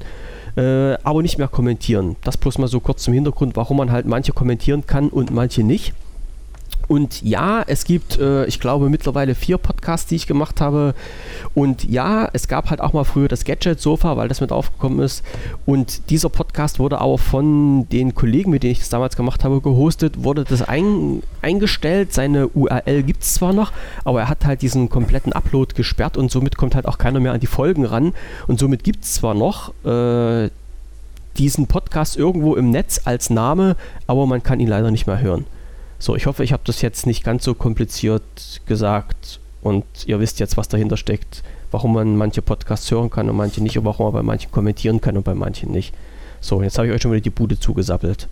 äh, 0.55 0.93
aber 1.03 1.21
nicht 1.21 1.37
mehr 1.37 1.47
kommentieren. 1.47 2.15
Das 2.23 2.37
bloß 2.37 2.57
mal 2.57 2.67
so 2.67 2.79
kurz 2.79 3.03
zum 3.03 3.13
Hintergrund, 3.13 3.55
warum 3.55 3.77
man 3.77 3.91
halt 3.91 4.05
manche 4.05 4.33
kommentieren 4.33 4.85
kann 4.85 5.09
und 5.09 5.31
manche 5.31 5.63
nicht. 5.63 5.93
Und 6.91 7.21
ja, 7.21 7.63
es 7.67 7.85
gibt, 7.85 8.19
äh, 8.19 8.43
ich 8.47 8.59
glaube, 8.59 8.89
mittlerweile 8.89 9.33
vier 9.33 9.57
Podcasts, 9.57 10.07
die 10.09 10.17
ich 10.17 10.27
gemacht 10.27 10.59
habe. 10.59 10.93
Und 11.53 11.85
ja, 11.85 12.27
es 12.33 12.49
gab 12.49 12.69
halt 12.69 12.81
auch 12.81 12.91
mal 12.91 13.05
früher 13.05 13.29
das 13.29 13.45
Gadget-Sofa, 13.45 14.17
weil 14.17 14.27
das 14.27 14.41
mit 14.41 14.51
aufgekommen 14.51 14.99
ist. 14.99 15.23
Und 15.65 16.09
dieser 16.09 16.27
Podcast 16.27 16.79
wurde 16.79 16.99
auch 16.99 17.15
von 17.15 17.87
den 17.87 18.13
Kollegen, 18.13 18.51
mit 18.51 18.63
denen 18.63 18.73
ich 18.73 18.79
das 18.79 18.89
damals 18.89 19.15
gemacht 19.15 19.45
habe, 19.45 19.61
gehostet, 19.61 20.25
wurde 20.25 20.43
das 20.43 20.63
ein, 20.63 21.23
eingestellt. 21.41 22.11
Seine 22.11 22.49
URL 22.49 23.03
gibt 23.03 23.23
es 23.23 23.35
zwar 23.35 23.53
noch, 23.53 23.71
aber 24.03 24.19
er 24.23 24.27
hat 24.27 24.43
halt 24.43 24.61
diesen 24.61 24.89
kompletten 24.89 25.31
Upload 25.31 25.75
gesperrt 25.75 26.17
und 26.17 26.29
somit 26.29 26.57
kommt 26.57 26.75
halt 26.75 26.87
auch 26.87 26.97
keiner 26.97 27.21
mehr 27.21 27.31
an 27.31 27.39
die 27.39 27.47
Folgen 27.47 27.85
ran. 27.85 28.11
Und 28.47 28.59
somit 28.59 28.83
gibt 28.83 29.05
es 29.05 29.13
zwar 29.13 29.33
noch 29.33 29.71
äh, 29.85 30.49
diesen 31.37 31.67
Podcast 31.67 32.17
irgendwo 32.17 32.55
im 32.55 32.69
Netz 32.69 32.99
als 33.05 33.29
Name, 33.29 33.77
aber 34.07 34.25
man 34.25 34.43
kann 34.43 34.59
ihn 34.59 34.67
leider 34.67 34.91
nicht 34.91 35.07
mehr 35.07 35.21
hören. 35.21 35.45
So, 36.01 36.15
ich 36.15 36.25
hoffe, 36.25 36.43
ich 36.43 36.51
habe 36.51 36.63
das 36.65 36.81
jetzt 36.81 37.05
nicht 37.05 37.23
ganz 37.23 37.43
so 37.43 37.53
kompliziert 37.53 38.23
gesagt 38.65 39.39
und 39.61 39.85
ihr 40.07 40.19
wisst 40.19 40.39
jetzt, 40.39 40.57
was 40.57 40.67
dahinter 40.67 40.97
steckt, 40.97 41.43
warum 41.69 41.93
man 41.93 42.17
manche 42.17 42.41
Podcasts 42.41 42.89
hören 42.89 43.11
kann 43.11 43.29
und 43.29 43.35
manche 43.35 43.61
nicht 43.61 43.77
und 43.77 43.85
warum 43.85 44.07
man 44.07 44.13
bei 44.13 44.23
manchen 44.23 44.51
kommentieren 44.51 44.99
kann 44.99 45.15
und 45.15 45.23
bei 45.23 45.35
manchen 45.35 45.71
nicht. 45.71 45.93
So, 46.39 46.63
jetzt 46.63 46.79
habe 46.79 46.87
ich 46.87 46.93
euch 46.95 47.03
schon 47.03 47.11
wieder 47.11 47.21
die 47.21 47.29
Bude 47.29 47.59
zugesappelt. 47.59 48.27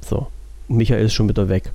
So, 0.00 0.26
und 0.68 0.78
Michael 0.78 1.04
ist 1.06 1.14
schon 1.14 1.28
wieder 1.28 1.48
weg. 1.48 1.70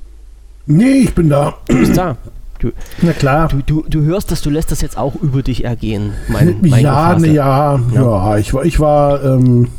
Nee, 0.65 1.03
ich 1.03 1.15
bin 1.15 1.29
da. 1.29 1.55
Du 1.69 1.79
bist 1.79 1.95
da. 1.95 2.17
Du, 2.59 2.71
Na 3.01 3.13
klar. 3.13 3.47
du, 3.47 3.61
du, 3.61 3.85
du 3.87 4.01
hörst 4.01 4.31
das, 4.31 4.41
du 4.41 4.49
lässt 4.49 4.69
das 4.71 4.81
jetzt 4.81 4.97
auch 4.97 5.15
über 5.15 5.43
dich 5.43 5.63
ergehen. 5.63 6.11
Mein, 6.27 6.57
mein 6.61 6.81
ja, 6.81 7.17
ne, 7.17 7.27
ja, 7.27 7.79
Ja. 7.93 8.01
ja, 8.33 8.37
Ich 8.37 8.53
war, 8.53 8.65
ich 8.65 8.81
war, 8.81 9.23
ähm, 9.23 9.69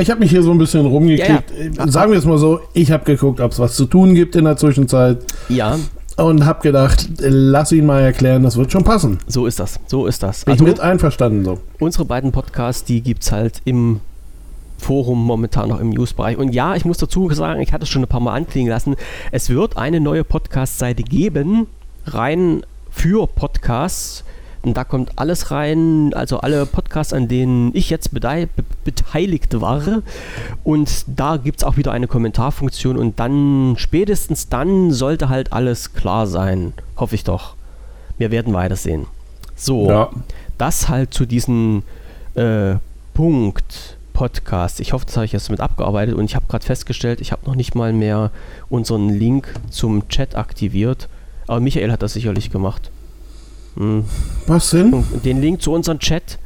ich 0.00 0.10
habe 0.10 0.20
mich 0.20 0.30
hier 0.30 0.42
so 0.42 0.50
ein 0.50 0.58
bisschen 0.58 0.84
rumgeklickt. 0.86 1.52
Ja, 1.76 1.84
ja. 1.84 1.88
Sagen 1.90 2.12
wir 2.12 2.18
es 2.18 2.24
mal 2.24 2.38
so, 2.38 2.60
ich 2.74 2.90
habe 2.92 3.04
geguckt, 3.04 3.40
ob 3.40 3.52
es 3.52 3.58
was 3.58 3.74
zu 3.76 3.86
tun 3.86 4.14
gibt 4.14 4.36
in 4.36 4.44
der 4.44 4.56
Zwischenzeit 4.56 5.18
Ja, 5.48 5.78
und 6.16 6.44
habe 6.44 6.60
gedacht, 6.62 7.08
lass 7.18 7.72
ihn 7.72 7.86
mal 7.86 8.00
erklären, 8.00 8.42
das 8.42 8.56
wird 8.56 8.70
schon 8.72 8.84
passen. 8.84 9.18
so 9.26 9.46
ist 9.46 9.58
das. 9.60 9.80
So 9.86 10.06
ist 10.06 10.22
das. 10.22 10.44
Bin 10.44 10.52
Also, 10.52 10.64
ich 10.64 10.70
mit 10.70 10.80
einverstanden 10.80 11.44
so. 11.44 11.58
unsere 11.78 12.04
beiden 12.04 12.30
Podcasts, 12.32 12.84
die 12.84 13.00
gibt 13.00 13.22
es 13.22 13.32
halt 13.32 13.62
im 13.64 14.00
Forum 14.78 15.24
momentan 15.24 15.68
noch 15.68 15.80
im 15.80 15.90
Newsbereich. 15.90 16.36
Und 16.38 16.52
ja, 16.54 16.74
ich 16.74 16.84
muss 16.84 16.98
dazu 16.98 17.30
sagen, 17.32 17.60
ich 17.60 17.72
hatte 17.72 17.84
es 17.84 17.88
schon 17.90 18.02
ein 18.02 18.08
paar 18.08 18.20
Mal 18.20 18.34
anklingen 18.34 18.70
lassen, 18.70 18.96
es 19.30 19.48
wird 19.50 19.76
eine 19.76 20.00
neue 20.00 20.24
Podcast-Seite 20.24 21.02
geben, 21.02 21.66
rein 22.06 22.62
für 22.90 23.26
Podcasts. 23.26 24.24
Und 24.62 24.76
da 24.76 24.84
kommt 24.84 25.12
alles 25.16 25.50
rein, 25.50 26.12
also 26.14 26.40
alle 26.40 26.66
Podcasts, 26.66 27.12
an 27.12 27.28
denen 27.28 27.70
ich 27.74 27.88
jetzt 27.88 28.10
beteiligt 28.12 29.60
war. 29.60 30.02
Und 30.64 31.04
da 31.06 31.38
gibt 31.38 31.60
es 31.60 31.64
auch 31.64 31.76
wieder 31.76 31.92
eine 31.92 32.06
Kommentarfunktion. 32.06 32.96
Und 32.98 33.18
dann, 33.20 33.74
spätestens 33.78 34.48
dann, 34.48 34.90
sollte 34.90 35.28
halt 35.30 35.52
alles 35.52 35.94
klar 35.94 36.26
sein. 36.26 36.74
Hoffe 36.96 37.14
ich 37.14 37.24
doch. 37.24 37.54
Wir 38.18 38.30
werden 38.30 38.52
weitersehen. 38.52 39.06
So 39.56 39.88
Ja. 39.88 40.10
das 40.58 40.88
halt 40.88 41.14
zu 41.14 41.24
diesem 41.24 41.82
äh, 42.34 42.74
Punkt 43.14 43.96
Podcast. 44.12 44.80
Ich 44.80 44.92
hoffe, 44.92 45.06
das 45.06 45.16
habe 45.16 45.24
ich 45.24 45.32
jetzt 45.32 45.50
mit 45.50 45.60
abgearbeitet 45.60 46.14
und 46.14 46.26
ich 46.26 46.36
habe 46.36 46.44
gerade 46.46 46.64
festgestellt, 46.64 47.22
ich 47.22 47.32
habe 47.32 47.46
noch 47.46 47.54
nicht 47.54 47.74
mal 47.74 47.94
mehr 47.94 48.30
unseren 48.68 49.08
Link 49.08 49.54
zum 49.70 50.08
Chat 50.08 50.36
aktiviert. 50.36 51.08
Aber 51.46 51.60
Michael 51.60 51.90
hat 51.90 52.02
das 52.02 52.12
sicherlich 52.12 52.50
gemacht. 52.50 52.90
Was 54.46 54.70
denn? 54.70 55.04
Den 55.24 55.40
Link 55.40 55.62
zu 55.62 55.72
unserem 55.72 55.98
Chat. 55.98 56.38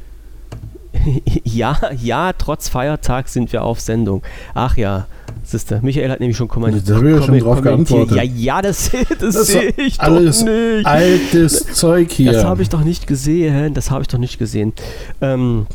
ja, 1.43 1.77
ja, 2.01 2.33
trotz 2.33 2.69
Feiertag 2.69 3.27
sind 3.27 3.51
wir 3.51 3.63
auf 3.63 3.79
Sendung. 3.79 4.21
Ach 4.53 4.77
ja, 4.77 5.07
siehste, 5.43 5.79
Michael 5.81 6.09
hat 6.09 6.19
nämlich 6.19 6.37
schon 6.37 6.47
kommentiert. 6.47 6.89
Da 6.89 6.95
habe 6.95 7.09
ich 7.11 7.15
ja 7.17 7.21
schon 7.23 7.39
drauf 7.39 7.61
geantwortet. 7.61 8.15
Ja, 8.17 8.23
ja, 8.23 8.61
das, 8.61 8.91
das, 9.19 9.35
Das 9.35 9.47
sehe 9.47 9.73
ich 9.77 9.99
alles 9.99 10.39
doch 10.39 10.45
nicht. 10.47 10.85
altes 10.85 11.73
Zeug 11.73 12.11
hier. 12.11 12.31
Das 12.31 12.43
habe 12.43 12.61
ich 12.61 12.69
doch 12.69 12.83
nicht 12.83 13.07
gesehen. 13.07 13.73
Das 13.73 13.91
habe 13.91 14.03
ich 14.03 14.07
doch 14.07 14.17
nicht 14.19 14.39
gesehen. 14.39 14.73
Ähm, 15.21 15.67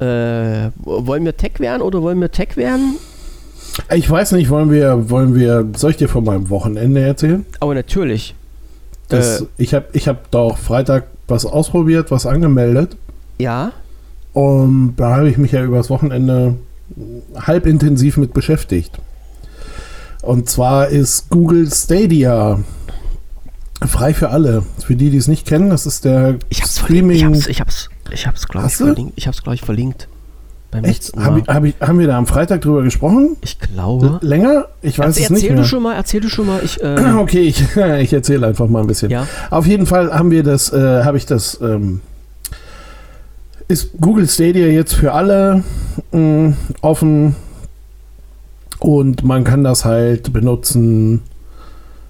äh, 0.00 0.70
wollen 0.76 1.24
wir 1.24 1.36
Tech 1.36 1.60
werden 1.60 1.82
oder 1.82 2.02
wollen 2.02 2.20
wir 2.20 2.30
Tech 2.30 2.56
werden? 2.56 2.96
Ich 3.92 4.08
weiß 4.08 4.32
nicht, 4.32 4.50
wollen 4.50 4.70
wir, 4.70 5.10
wollen 5.10 5.34
wir, 5.34 5.66
soll 5.76 5.90
ich 5.92 5.96
dir 5.96 6.08
von 6.08 6.24
meinem 6.24 6.48
Wochenende 6.48 7.00
erzählen? 7.00 7.44
Aber 7.60 7.74
natürlich. 7.74 8.34
Das, 9.08 9.42
Äh. 9.42 9.44
ich 9.58 9.74
habe 9.74 9.86
ich 9.92 10.08
hab 10.08 10.30
doch 10.30 10.58
Freitag 10.58 11.04
was 11.28 11.44
ausprobiert, 11.46 12.10
was 12.10 12.26
angemeldet. 12.26 12.96
Ja. 13.38 13.72
Und 14.32 14.96
da 14.96 15.16
habe 15.16 15.28
ich 15.28 15.38
mich 15.38 15.52
ja 15.52 15.62
übers 15.64 15.90
Wochenende 15.90 16.56
halb 17.36 17.66
intensiv 17.66 18.16
mit 18.16 18.34
beschäftigt. 18.34 18.98
Und 20.22 20.48
zwar 20.48 20.88
ist 20.88 21.28
Google 21.30 21.70
Stadia 21.70 22.60
frei 23.86 24.14
für 24.14 24.30
alle. 24.30 24.62
Für 24.84 24.96
die, 24.96 25.10
die 25.10 25.18
es 25.18 25.28
nicht 25.28 25.46
kennen, 25.46 25.70
das 25.70 25.86
ist 25.86 26.04
der 26.04 26.38
Ich 26.48 26.62
hab's 26.62 26.78
Streaming. 26.78 27.18
verlinkt. 27.18 27.48
Ich 27.48 27.60
hab's, 27.60 27.88
ich 28.10 28.26
hab's, 28.26 28.44
ich 28.44 28.46
hab's 28.46 28.48
glaube 28.48 28.66
ich, 28.68 28.76
verlinkt. 28.76 29.12
Ich 29.16 29.26
hab's, 29.26 29.42
glaube 29.42 29.54
ich, 29.56 29.62
verlinkt. 29.62 30.08
Beim 30.74 30.82
Echt? 30.82 31.12
Hab 31.16 31.38
ich, 31.38 31.46
hab 31.46 31.62
ich, 31.62 31.74
haben 31.80 32.00
wir 32.00 32.08
da 32.08 32.18
am 32.18 32.26
Freitag 32.26 32.62
drüber 32.62 32.82
gesprochen? 32.82 33.36
Ich 33.42 33.60
glaube. 33.60 34.18
Länger? 34.22 34.66
Ich 34.82 34.98
weiß 34.98 35.06
Erzähl, 35.06 35.22
es 35.22 35.30
nicht 35.30 35.42
erzähl 35.42 35.50
mehr. 35.54 35.62
du 35.62 35.68
schon 35.68 35.82
mal, 35.84 35.94
erzähl 35.94 36.20
du 36.20 36.28
schon 36.28 36.46
mal. 36.48 36.60
Ich, 36.64 36.82
äh, 36.82 36.96
Okay, 37.16 37.42
ich, 37.42 37.62
ich 38.00 38.12
erzähle 38.12 38.48
einfach 38.48 38.66
mal 38.66 38.80
ein 38.80 38.88
bisschen. 38.88 39.08
ja. 39.08 39.24
Auf 39.50 39.68
jeden 39.68 39.86
Fall 39.86 40.12
haben 40.12 40.32
wir 40.32 40.42
das, 40.42 40.72
äh, 40.72 41.04
habe 41.04 41.16
ich 41.16 41.26
das, 41.26 41.60
ähm, 41.62 42.00
ist 43.68 43.90
Google 44.00 44.26
Stadia 44.28 44.66
jetzt 44.66 44.94
für 44.94 45.12
alle 45.12 45.62
mh, 46.10 46.54
offen 46.80 47.36
und 48.80 49.22
man 49.22 49.44
kann 49.44 49.62
das 49.62 49.84
halt 49.84 50.32
benutzen 50.32 51.22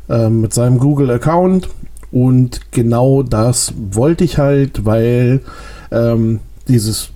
ähm, 0.09 0.41
mit 0.41 0.55
seinem 0.55 0.79
Google-Account 0.79 1.69
und 2.13 2.73
genau 2.73 3.23
das 3.23 3.75
wollte 3.91 4.25
ich 4.25 4.39
halt, 4.39 4.87
weil 4.87 5.43
ähm, 5.93 6.41
dieses 6.67 7.11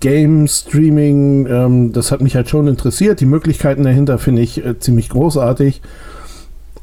Game 0.00 0.48
Streaming, 0.48 1.46
ähm, 1.46 1.92
das 1.92 2.10
hat 2.10 2.20
mich 2.20 2.34
halt 2.34 2.48
schon 2.48 2.66
interessiert. 2.66 3.20
Die 3.20 3.26
Möglichkeiten 3.26 3.84
dahinter 3.84 4.18
finde 4.18 4.42
ich 4.42 4.64
äh, 4.64 4.78
ziemlich 4.78 5.08
großartig 5.08 5.80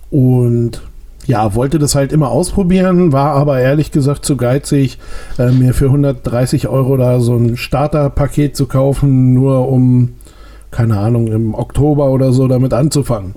und 0.10 0.82
ja, 1.26 1.56
wollte 1.56 1.80
das 1.80 1.96
halt 1.96 2.12
immer 2.12 2.30
ausprobieren, 2.30 3.12
war 3.12 3.32
aber 3.32 3.60
ehrlich 3.60 3.92
gesagt 3.92 4.26
zu 4.26 4.38
geizig, 4.38 5.00
äh, 5.38 5.52
mir 5.52 5.74
für 5.74 5.86
130 5.86 6.68
Euro 6.68 6.98
da 6.98 7.20
so 7.20 7.36
ein 7.36 7.58
Starterpaket 7.58 8.56
zu 8.56 8.68
kaufen, 8.68 9.34
nur 9.34 9.70
um, 9.70 10.16
keine 10.72 10.98
Ahnung, 10.98 11.28
im 11.28 11.56
Oktober 11.56 12.10
oder 12.10 12.34
so 12.34 12.48
damit 12.48 12.74
anzufangen. 12.74 13.36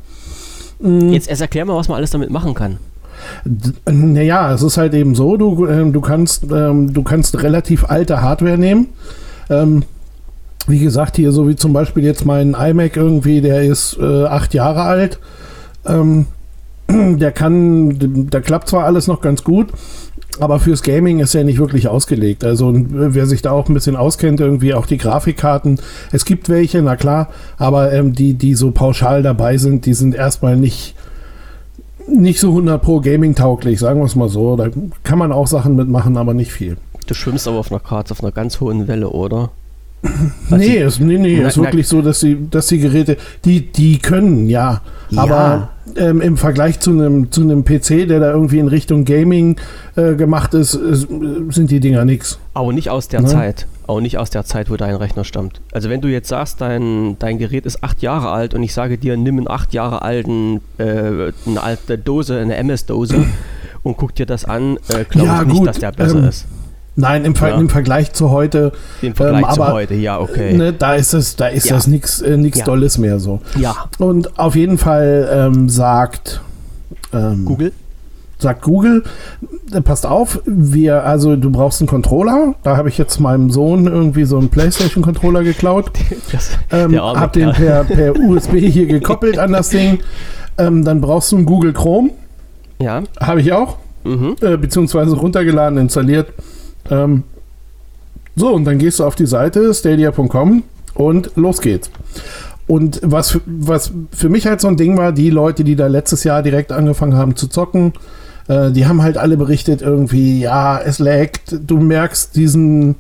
Mm, 0.81 1.11
Jetzt 1.11 1.29
erst 1.29 1.43
erklär 1.43 1.65
mal, 1.65 1.77
was 1.77 1.89
man 1.89 1.97
alles 1.97 2.11
damit 2.11 2.31
machen 2.31 2.55
kann. 2.55 2.79
Naja, 3.91 4.53
es 4.53 4.63
ist 4.63 4.77
halt 4.77 4.95
eben 4.95 5.15
so, 5.15 5.37
du, 5.37 5.67
ähm, 5.67 5.93
du, 5.93 6.01
kannst, 6.01 6.45
ähm, 6.53 6.93
du 6.93 7.03
kannst 7.03 7.43
relativ 7.43 7.85
alte 7.89 8.21
Hardware 8.21 8.59
nehmen. 8.59 8.89
Ähm, 9.50 9.85
wie 10.67 10.81
gesagt, 10.81 11.17
hier 11.17 11.33
so 11.33 11.49
wie 11.49 11.57
zum 11.57 11.73
Beispiel 11.73 12.05
jetzt 12.05 12.25
mein 12.25 12.55
iMac 12.55 12.97
irgendwie, 12.97 13.41
der 13.41 13.62
ist 13.62 13.97
äh, 14.00 14.25
acht 14.25 14.55
Jahre 14.55 14.83
alt. 14.83 15.19
Ähm, 15.87 16.26
der 16.88 17.33
kann, 17.33 18.29
da 18.31 18.41
klappt 18.41 18.69
zwar 18.69 18.85
alles 18.85 19.07
noch 19.07 19.21
ganz 19.21 19.45
gut, 19.45 19.69
aber 20.38 20.59
fürs 20.61 20.83
Gaming 20.83 21.21
ist 21.21 21.35
er 21.35 21.45
nicht 21.45 21.59
wirklich 21.59 21.88
ausgelegt. 21.88 22.45
Also 22.45 22.73
wer 22.75 23.26
sich 23.26 23.43
da 23.43 23.53
auch 23.53 23.69
ein 23.69 23.75
bisschen 23.75 23.97
auskennt, 23.97 24.41
irgendwie 24.41 24.75
auch 24.75 24.87
die 24.87 24.99
Grafikkarten, 24.99 25.81
es 26.12 26.25
gibt 26.25 26.49
welche, 26.49 26.83
na 26.83 26.97
klar, 26.97 27.29
aber 27.59 27.93
ähm, 27.93 28.12
die, 28.12 28.35
die 28.35 28.55
so 28.55 28.71
pauschal 28.71 29.23
dabei 29.23 29.57
sind, 29.57 29.87
die 29.87 29.95
sind 29.95 30.15
erstmal 30.15 30.57
nicht, 30.57 30.95
nicht 32.09 32.41
so 32.41 32.49
100 32.49 32.81
pro 32.81 33.00
Gaming 33.00 33.35
tauglich, 33.35 33.79
sagen 33.79 34.00
wir 34.00 34.07
es 34.07 34.17
mal 34.17 34.29
so. 34.29 34.57
Da 34.57 34.69
kann 35.03 35.19
man 35.19 35.33
auch 35.33 35.47
Sachen 35.47 35.76
mitmachen, 35.76 36.17
aber 36.17 36.35
nicht 36.35 36.53
viel. 36.53 36.76
Du 37.07 37.15
schwimmst 37.15 37.47
aber 37.49 37.59
auf 37.59 37.71
einer 37.71 37.81
Karte, 37.81 38.13
auf 38.13 38.23
einer 38.23 38.33
ganz 38.33 38.61
hohen 38.61 38.89
Welle, 38.89 39.09
oder? 39.11 39.51
Was 40.51 40.59
Nee, 40.61 40.77
ist, 40.83 41.01
nee, 41.01 41.19
nee, 41.19 41.39
Na- 41.41 41.49
ist 41.49 41.57
wirklich 41.59 41.89
so, 41.89 42.03
dass 42.03 42.21
die, 42.21 42.37
dass 42.51 42.67
die 42.69 42.79
Geräte, 42.79 43.17
die, 43.45 43.61
die 43.73 43.99
können, 43.99 44.49
ja. 44.49 44.83
Ja. 45.11 45.23
Aber 45.23 45.69
ähm, 45.97 46.21
im 46.21 46.37
Vergleich 46.37 46.81
zu 46.81 46.91
einem 46.91 47.31
zu 47.31 47.41
einem 47.43 47.65
PC, 47.65 48.07
der 48.09 48.21
da 48.21 48.31
irgendwie 48.33 48.59
in 48.59 48.69
Richtung 48.69 49.05
Gaming 49.05 49.57
äh, 49.97 50.15
gemacht 50.15 50.53
ist, 50.55 50.75
ist, 50.75 51.09
sind 51.51 51.71
die 51.71 51.81
Dinger 51.81 52.05
nix. 52.05 52.39
Aber 52.55 52.73
nicht 52.73 52.91
aus 52.91 53.09
der 53.09 53.23
Ne? 53.23 53.29
Zeit. 53.29 53.67
Auch 53.87 54.01
nicht 54.01 54.19
aus 54.19 54.31
der 54.31 54.45
Zeit, 54.45 54.69
wo 54.69 54.77
dein 54.77 54.97
Rechner 54.97 55.23
stammt. 55.25 55.61
Also 55.73 55.89
wenn 55.91 56.01
du 56.01 56.09
jetzt 56.09 56.29
sagst, 56.29 56.61
dein, 56.61 57.17
dein 57.21 57.39
Gerät 57.39 57.67
ist 57.67 57.85
acht 57.85 58.03
Jahre 58.03 58.31
alt 58.31 58.53
und 58.53 58.65
ich 58.65 58.75
sage 58.75 58.99
dir, 58.99 59.17
nimm 59.17 59.39
einen 59.39 59.49
acht 59.49 59.73
Jahre 59.75 60.03
alten, 60.03 60.61
äh, 60.79 61.31
eine 61.47 61.63
alte 61.63 61.97
Dose, 61.97 62.37
eine 62.39 62.57
MS-Dose 62.57 63.25
und 63.85 63.97
guck 63.97 64.13
dir 64.17 64.27
das 64.27 64.45
an, 64.45 64.77
äh, 64.89 65.05
glaube 65.05 65.27
Ja, 65.29 65.43
ich 65.43 65.47
nicht, 65.49 65.59
gut, 65.59 65.69
dass 65.69 65.79
der 65.79 65.93
besser 65.93 66.19
ähm, 66.19 66.29
ist. 66.29 66.47
Nein, 66.97 67.25
im, 67.26 67.35
Ver 67.35 67.50
Ja. 67.50 67.55
im 67.57 67.69
Vergleich 67.69 68.12
zu 68.15 68.31
heute, 68.31 68.73
Im 69.03 69.15
Vergleich 69.15 69.45
ähm, 69.45 69.55
zu 69.55 69.62
aber, 69.62 69.73
heute, 69.75 69.95
ja, 69.95 70.19
okay. 70.19 70.55
ne, 70.55 70.73
da 70.73 70.95
ist 70.95 71.12
es, 71.12 71.37
da 71.37 71.49
ist 71.49 71.69
Ja. 71.69 71.75
das 71.76 71.87
nix, 71.87 72.23
äh, 72.23 72.37
nix 72.38 72.59
Ja. 72.59 72.65
Dolles 72.65 72.97
mehr 72.99 73.21
so. 73.21 73.41
Ja, 73.59 73.75
Und 73.99 74.38
auf 74.38 74.57
jeden 74.57 74.79
Fall 74.79 75.29
ähm, 75.31 75.69
sagt 75.69 76.41
ähm, 77.12 77.45
Google. 77.45 77.73
sagt 78.38 78.62
Google, 78.62 79.03
äh, 79.73 79.81
passt 79.83 80.07
auf, 80.07 80.41
wir, 80.47 81.05
also 81.05 81.37
du 81.37 81.50
brauchst 81.50 81.81
einen 81.83 81.88
Controller. 81.88 82.55
Da 82.62 82.76
habe 82.79 82.88
ich 82.88 82.97
jetzt 82.99 83.21
meinem 83.21 83.50
Sohn 83.50 83.87
irgendwie 83.87 84.25
so 84.25 84.38
einen 84.38 84.49
PlayStation-Controller 84.49 85.43
geklaut. 85.45 85.91
Das, 86.33 86.50
Ähm, 86.73 86.99
hab 86.99 87.33
den 87.35 87.53
per, 87.53 87.85
per 87.85 88.19
USB 88.19 88.55
hier 88.59 88.87
gekoppelt 88.87 89.38
an 89.38 89.53
das 89.53 89.69
Ding. 89.69 89.99
Ähm, 90.59 90.83
dann 90.85 91.03
brauchst 91.03 91.31
du 91.33 91.37
einen 91.37 91.45
Google 91.47 91.75
Chrome. 91.75 92.11
Ja. 92.79 93.03
Habe 93.21 93.41
ich 93.43 93.53
auch. 93.53 93.76
Mhm. 94.05 94.37
Äh, 94.41 94.57
beziehungsweise 94.57 95.15
runtergeladen, 95.17 95.79
installiert. 95.79 96.29
Ähm, 96.90 97.23
so, 98.35 98.52
und 98.52 98.64
dann 98.64 98.78
gehst 98.78 98.99
du 99.00 99.05
auf 99.05 99.14
die 99.14 99.26
Seite 99.26 99.73
stadia.com 99.73 100.62
und 100.95 101.31
los 101.37 101.61
geht's. 101.61 101.90
Und 102.66 103.00
was, 103.05 103.31
für- 103.31 103.40
was 103.47 103.93
für 104.12 104.28
mich 104.28 104.47
halt 104.47 104.61
so 104.61 104.69
ein 104.69 104.76
Ding 104.76 104.97
war, 104.97 105.12
die 105.12 105.31
Leute, 105.31 105.62
die 105.64 105.76
da 105.76 105.87
letztes 105.87 106.25
Jahr 106.25 106.43
direkt 106.43 106.73
angefangen 106.73 107.14
haben 107.14 107.37
zu 107.37 107.47
zocken, 107.49 107.93
äh, 108.49 108.73
die 108.73 108.87
haben 108.87 109.02
halt 109.02 109.16
alle 109.19 109.37
berichtet 109.37 109.83
irgendwie, 109.83 110.40
ja, 110.40 110.78
es 110.81 110.99
laggt, 110.99 111.57
du 111.66 111.78
merkst 111.78 112.35
diesen, 112.37 112.97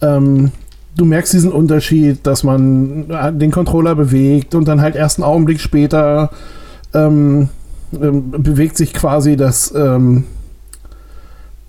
ähm, 0.00 0.50
du 0.96 1.04
merkst 1.04 1.32
diesen 1.32 1.52
Unterschied, 1.52 2.26
dass 2.26 2.42
man 2.42 3.10
äh, 3.10 3.32
den 3.32 3.50
Controller 3.50 3.94
bewegt 3.94 4.54
und 4.54 4.66
dann 4.66 4.80
halt 4.80 4.96
erst 4.96 5.18
einen 5.18 5.24
Augenblick 5.24 5.60
später 5.60 6.30
ähm, 6.94 7.48
ähm, 8.00 8.30
bewegt 8.30 8.76
sich 8.76 8.92
quasi 8.94 9.36
das, 9.36 9.72
ähm, 9.76 10.24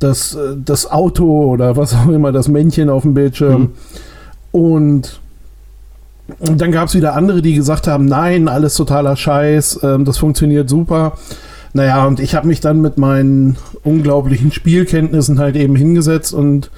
das, 0.02 0.36
äh, 0.36 0.56
das 0.64 0.90
Auto 0.90 1.46
oder 1.46 1.78
was 1.78 1.94
auch 1.94 2.10
immer, 2.10 2.32
das 2.32 2.48
Männchen 2.48 2.90
auf 2.90 3.04
dem 3.04 3.14
Bildschirm. 3.14 3.62
Mhm. 3.62 3.70
Und 4.52 5.20
dann 6.40 6.72
gab 6.72 6.88
es 6.88 6.96
wieder 6.96 7.16
andere, 7.16 7.42
die 7.42 7.56
gesagt 7.56 7.88
haben, 7.88 8.06
nein, 8.06 8.48
alles 8.48 8.76
totaler 8.76 9.16
Scheiß, 9.16 9.80
ähm, 9.84 10.06
das 10.06 10.18
funktioniert 10.18 10.70
super. 10.70 11.14
Naja, 11.74 12.06
und 12.06 12.20
ich 12.20 12.36
habe 12.36 12.48
mich 12.48 12.60
dann 12.60 12.82
mit 12.82 12.98
meinen 12.98 13.58
unglaublichen 13.84 14.52
Spielkenntnissen 14.52 15.40
halt 15.40 15.56
eben 15.56 15.76
hingesetzt 15.76 16.34
und 16.34 16.70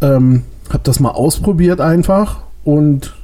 ähm, 0.00 0.44
habe 0.70 0.80
das 0.84 1.00
mal 1.00 1.10
ausprobiert 1.10 1.80
einfach 1.80 2.42
und 2.64 3.14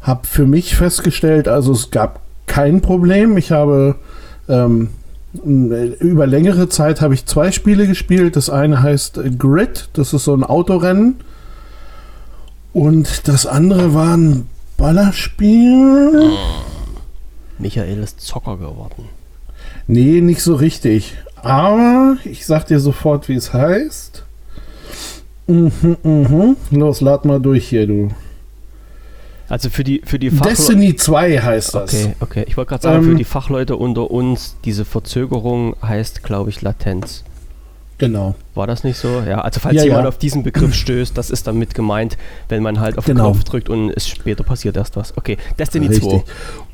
habe 0.00 0.26
für 0.26 0.46
mich 0.46 0.76
festgestellt, 0.76 1.48
also 1.48 1.72
es 1.72 1.90
gab 1.90 2.20
kein 2.46 2.80
Problem. 2.80 3.36
Ich 3.36 3.50
habe 3.50 3.96
ähm, 4.48 4.90
über 5.34 6.26
längere 6.26 6.68
Zeit 6.68 7.00
habe 7.00 7.14
ich 7.14 7.26
zwei 7.26 7.52
Spiele 7.52 7.86
gespielt. 7.86 8.36
Das 8.36 8.50
eine 8.50 8.82
heißt 8.82 9.18
äh, 9.18 9.30
Grid, 9.30 9.88
das 9.92 10.12
ist 10.12 10.24
so 10.24 10.34
ein 10.34 10.44
Autorennen. 10.44 11.16
Und 12.72 13.28
das 13.28 13.46
andere 13.46 13.94
war 13.94 14.16
ein 14.16 14.46
Ballerspiel. 14.76 16.30
Michael 17.58 18.02
ist 18.02 18.20
Zocker 18.20 18.56
geworden. 18.58 19.08
Nee, 19.86 20.20
nicht 20.20 20.42
so 20.42 20.54
richtig. 20.54 21.16
Aber 21.36 22.16
ich 22.24 22.44
sag 22.44 22.66
dir 22.66 22.80
sofort, 22.80 23.28
wie 23.28 23.34
es 23.34 23.52
heißt. 23.52 24.24
Mhm, 25.46 25.96
mhm. 26.02 26.56
Los, 26.70 27.00
lad 27.00 27.24
mal 27.24 27.40
durch 27.40 27.68
hier, 27.68 27.86
du. 27.86 28.10
Also 29.48 29.70
für 29.70 29.84
die, 29.84 30.02
für 30.04 30.18
die 30.18 30.30
Fachleute. 30.30 30.56
Destiny 30.56 30.96
2 30.96 31.38
heißt 31.38 31.74
das. 31.74 31.94
Okay, 31.94 32.14
okay. 32.20 32.44
Ich 32.48 32.56
wollte 32.56 32.70
gerade 32.70 32.82
sagen, 32.82 33.04
Ähm, 33.04 33.10
für 33.10 33.14
die 33.16 33.24
Fachleute 33.24 33.76
unter 33.76 34.10
uns, 34.10 34.56
diese 34.64 34.84
Verzögerung 34.84 35.76
heißt, 35.82 36.22
glaube 36.22 36.50
ich, 36.50 36.62
Latenz. 36.62 37.22
Genau. 37.98 38.34
War 38.54 38.66
das 38.66 38.84
nicht 38.84 38.98
so? 38.98 39.22
Ja, 39.26 39.40
also 39.40 39.58
falls 39.58 39.76
Ja, 39.76 39.84
jemand 39.84 40.02
ja. 40.02 40.08
auf 40.08 40.18
diesen 40.18 40.42
Begriff 40.42 40.74
stößt, 40.74 41.16
das 41.16 41.30
ist 41.30 41.46
damit 41.46 41.74
gemeint, 41.74 42.18
wenn 42.50 42.62
man 42.62 42.78
halt 42.78 42.98
auf 42.98 43.06
den 43.06 43.16
Genau. 43.16 43.30
Knopf 43.30 43.44
drückt 43.44 43.70
und 43.70 43.90
es 43.90 44.06
später 44.06 44.44
passiert 44.44 44.76
erst 44.76 44.96
was. 44.96 45.16
Okay, 45.16 45.38
Destiny 45.58 45.86
Richtig. 45.86 46.10
2. 46.10 46.24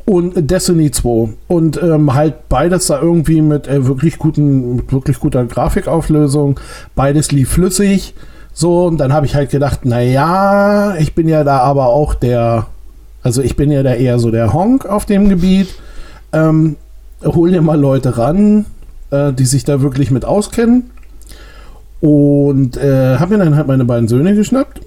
Und 0.04 0.50
Destiny 0.50 0.90
2. 0.90 1.34
Und 1.46 1.80
ähm, 1.80 2.12
halt 2.14 2.48
beides 2.48 2.88
da 2.88 3.00
irgendwie 3.00 3.40
mit 3.40 3.68
äh, 3.68 3.86
wirklich 3.86 4.18
guten, 4.18 4.76
mit 4.76 4.92
wirklich 4.92 5.20
guter 5.20 5.44
Grafikauflösung. 5.44 6.58
Beides 6.96 7.30
lief 7.30 7.50
flüssig. 7.50 8.14
So, 8.54 8.86
und 8.86 8.98
dann 8.98 9.12
habe 9.12 9.26
ich 9.26 9.34
halt 9.34 9.50
gedacht, 9.50 9.84
naja, 9.84 10.94
ich 10.98 11.14
bin 11.14 11.28
ja 11.28 11.42
da 11.42 11.58
aber 11.58 11.86
auch 11.86 12.14
der, 12.14 12.66
also 13.22 13.42
ich 13.42 13.56
bin 13.56 13.70
ja 13.70 13.82
da 13.82 13.94
eher 13.94 14.18
so 14.18 14.30
der 14.30 14.52
Honk 14.52 14.86
auf 14.86 15.06
dem 15.06 15.28
Gebiet. 15.28 15.74
Ähm, 16.32 16.76
hol 17.24 17.50
dir 17.50 17.62
mal 17.62 17.80
Leute 17.80 18.18
ran, 18.18 18.66
äh, 19.10 19.32
die 19.32 19.46
sich 19.46 19.64
da 19.64 19.80
wirklich 19.80 20.10
mit 20.10 20.24
auskennen. 20.24 20.90
Und 22.00 22.76
äh, 22.76 23.16
habe 23.18 23.36
mir 23.36 23.44
dann 23.44 23.56
halt 23.56 23.68
meine 23.68 23.84
beiden 23.84 24.08
Söhne 24.08 24.34
geschnappt, 24.34 24.80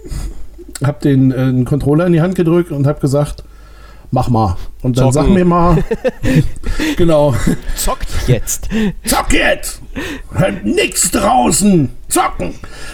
habe 0.83 0.97
den 1.01 1.31
äh, 1.31 1.63
Controller 1.63 2.05
in 2.05 2.13
die 2.13 2.21
Hand 2.21 2.35
gedrückt 2.35 2.71
und 2.71 2.85
habe 2.87 2.99
gesagt, 2.99 3.43
mach 4.15 4.29
mal. 4.29 4.55
Und 4.81 4.97
dann 4.97 5.11
Zocken. 5.11 5.27
sag 5.27 5.35
mir 5.35 5.45
mal, 5.45 5.83
genau, 6.97 7.35
Zockt 7.75 8.07
jetzt. 8.27 8.69
zock 9.03 9.33
jetzt! 9.33 9.81
Halt 10.33 10.65
nix 10.65 11.11
draußen! 11.11 11.89
Zocken! 12.07 12.53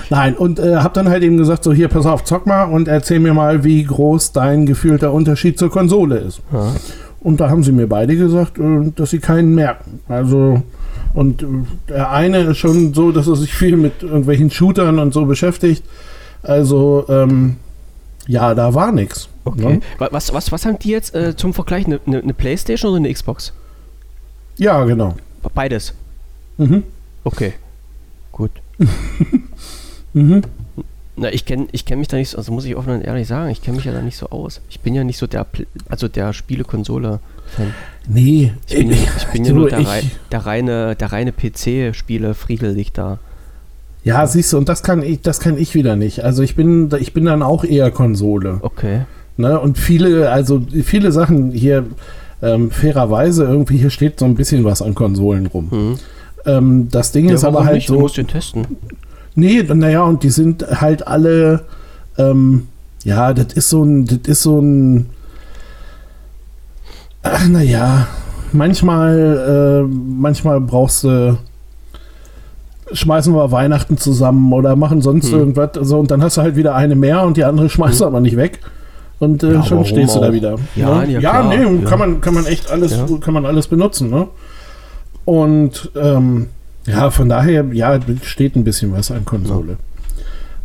Nein, 0.09 0.35
und 0.35 0.57
äh, 0.57 0.77
hab 0.77 0.95
dann 0.95 1.09
halt 1.09 1.21
eben 1.21 1.37
gesagt, 1.37 1.63
so 1.63 1.71
hier, 1.73 1.89
pass 1.89 2.07
auf, 2.07 2.23
zock 2.23 2.47
mal 2.47 2.63
und 2.63 2.87
erzähl 2.87 3.19
mir 3.19 3.35
mal, 3.35 3.63
wie 3.63 3.83
groß 3.83 4.31
dein 4.31 4.65
gefühlter 4.65 5.13
Unterschied 5.13 5.59
zur 5.59 5.69
Konsole 5.69 6.17
ist. 6.17 6.41
Ja. 6.51 6.73
Und 7.19 7.39
da 7.39 7.51
haben 7.51 7.63
sie 7.63 7.71
mir 7.71 7.87
beide 7.87 8.17
gesagt, 8.17 8.57
äh, 8.57 8.91
dass 8.95 9.11
sie 9.11 9.19
keinen 9.19 9.53
merken. 9.53 9.99
Also, 10.09 10.63
und 11.13 11.43
äh, 11.43 11.45
der 11.87 12.09
eine 12.11 12.39
ist 12.39 12.57
schon 12.57 12.95
so, 12.95 13.11
dass 13.11 13.27
er 13.27 13.35
sich 13.35 13.53
viel 13.53 13.77
mit 13.77 14.01
irgendwelchen 14.01 14.49
Shootern 14.49 14.97
und 14.97 15.13
so 15.13 15.25
beschäftigt. 15.25 15.83
Also, 16.41 17.05
ähm, 17.09 17.57
ja, 18.25 18.55
da 18.55 18.73
war 18.73 18.91
nichts. 18.91 19.29
Okay. 19.43 19.79
Wa- 19.97 20.09
Was, 20.11 20.33
was, 20.33 20.51
was 20.51 20.65
haben 20.65 20.77
die 20.79 20.89
jetzt 20.89 21.15
äh, 21.15 21.35
zum 21.35 21.53
Vergleich? 21.53 21.85
Eine 21.85 21.99
ne, 22.05 22.21
ne 22.23 22.33
Playstation 22.33 22.91
oder 22.91 22.97
eine 22.99 23.11
Xbox? 23.13 23.53
Ja, 24.57 24.83
genau. 24.85 25.15
Beides. 25.55 25.93
Mhm. 26.57 26.83
Okay. 27.23 27.53
Gut. 28.31 28.51
Mhm. 30.13 30.41
Na, 31.15 31.31
ich 31.31 31.45
kenne 31.45 31.67
ich 31.71 31.85
kenn 31.85 31.99
mich 31.99 32.07
da 32.07 32.17
nicht 32.17 32.29
so, 32.29 32.37
also 32.37 32.51
muss 32.51 32.65
ich 32.65 32.75
offen 32.75 32.93
und 32.93 33.01
ehrlich 33.01 33.27
sagen, 33.27 33.49
ich 33.49 33.61
kenne 33.61 33.77
mich 33.77 33.85
ja 33.85 33.93
da 33.93 34.01
nicht 34.01 34.17
so 34.17 34.29
aus. 34.29 34.59
Ich 34.69 34.79
bin 34.81 34.93
ja 34.93 35.03
nicht 35.03 35.17
so 35.17 35.27
der, 35.27 35.45
also 35.87 36.07
der 36.07 36.33
Spiele-Konsole-Fan. 36.33 37.73
Nee, 38.07 38.53
Ich 38.67 38.75
bin, 38.75 38.89
ja- 38.91 38.97
ich 39.17 39.25
bin 39.27 39.45
ja 39.45 39.53
nur 39.53 39.69
der, 39.69 39.79
ich- 39.79 39.87
rei 39.87 40.03
der 40.31 40.45
reine, 40.45 40.95
der 40.95 41.11
reine 41.11 41.31
PC-Spiele 41.31 42.33
friedelig 42.33 42.91
da. 42.91 43.19
Ja, 44.03 44.25
siehst 44.25 44.51
du, 44.51 44.57
und 44.57 44.67
das 44.67 44.83
kann 44.83 45.03
ich, 45.03 45.21
das 45.21 45.39
kann 45.39 45.57
ich 45.57 45.75
wieder 45.75 45.95
nicht. 45.95 46.23
Also 46.23 46.41
ich 46.43 46.55
bin, 46.55 46.89
ich 46.99 47.13
bin 47.13 47.25
dann 47.25 47.43
auch 47.43 47.63
eher 47.63 47.91
Konsole. 47.91 48.57
Okay. 48.61 49.01
Ne? 49.41 49.59
Und 49.59 49.77
viele, 49.77 50.31
also 50.31 50.61
viele 50.83 51.11
Sachen 51.11 51.51
hier, 51.51 51.85
ähm, 52.41 52.71
fairerweise, 52.71 53.43
irgendwie 53.43 53.77
hier 53.77 53.89
steht 53.89 54.19
so 54.19 54.25
ein 54.25 54.35
bisschen 54.35 54.63
was 54.63 54.81
an 54.81 54.95
Konsolen 54.95 55.47
rum. 55.47 55.69
Hm. 55.69 55.95
Ähm, 56.45 56.87
das 56.89 57.11
Ding 57.11 57.29
ist 57.29 57.43
warum 57.43 57.57
aber 57.57 57.65
halt 57.65 57.75
nicht? 57.75 57.89
Du 57.89 57.95
so. 57.95 57.99
musst 57.99 58.17
den 58.17 58.27
testen. 58.27 58.65
Nee, 59.35 59.63
naja, 59.63 60.03
und 60.03 60.23
die 60.23 60.29
sind 60.29 60.65
halt 60.81 61.07
alle, 61.07 61.61
ähm, 62.17 62.67
ja, 63.03 63.33
das 63.33 63.53
ist 63.53 63.69
so 63.69 63.83
ein, 63.83 64.05
das 64.05 64.19
ist 64.25 64.43
so 64.43 64.59
ein, 64.59 65.05
ach, 67.23 67.47
naja, 67.47 68.07
manchmal, 68.51 69.85
äh, 69.87 69.87
manchmal 69.87 70.59
brauchst 70.59 71.03
du, 71.03 71.37
schmeißen 72.91 73.33
wir 73.33 73.51
Weihnachten 73.51 73.97
zusammen 73.97 74.51
oder 74.51 74.75
machen 74.75 75.01
sonst 75.01 75.31
Hm. 75.31 75.39
irgendwas, 75.39 75.69
so, 75.81 75.99
und 75.99 76.11
dann 76.11 76.21
hast 76.21 76.37
du 76.37 76.41
halt 76.41 76.55
wieder 76.55 76.75
eine 76.75 76.95
mehr 76.95 77.23
und 77.23 77.37
die 77.37 77.45
andere 77.45 77.69
schmeißt 77.69 78.01
du 78.01 78.05
aber 78.05 78.19
nicht 78.19 78.35
weg. 78.35 78.59
Und 79.21 79.43
äh, 79.43 79.53
Ja, 79.53 79.63
schon 79.63 79.85
stehst 79.85 80.15
du 80.15 80.19
da 80.19 80.29
auch? 80.29 80.33
wieder. 80.33 80.55
Ja, 80.75 81.05
ne? 81.05 81.11
ja, 81.11 81.19
ja 81.19 81.43
nee, 81.43 81.83
kann 81.85 81.99
man, 81.99 82.21
kann 82.21 82.33
man 82.33 82.47
echt 82.47 82.71
alles, 82.71 82.97
kann 83.21 83.35
man 83.35 83.45
alles 83.45 83.67
benutzen, 83.67 84.09
ne? 84.09 84.27
Und 85.25 85.91
ähm, 85.95 86.47
ja, 86.87 87.11
von 87.11 87.29
daher, 87.29 87.63
ja, 87.71 87.99
steht 88.23 88.55
ein 88.55 88.63
bisschen 88.63 88.91
was 88.93 89.11
an 89.11 89.23
Konsole. 89.23 89.77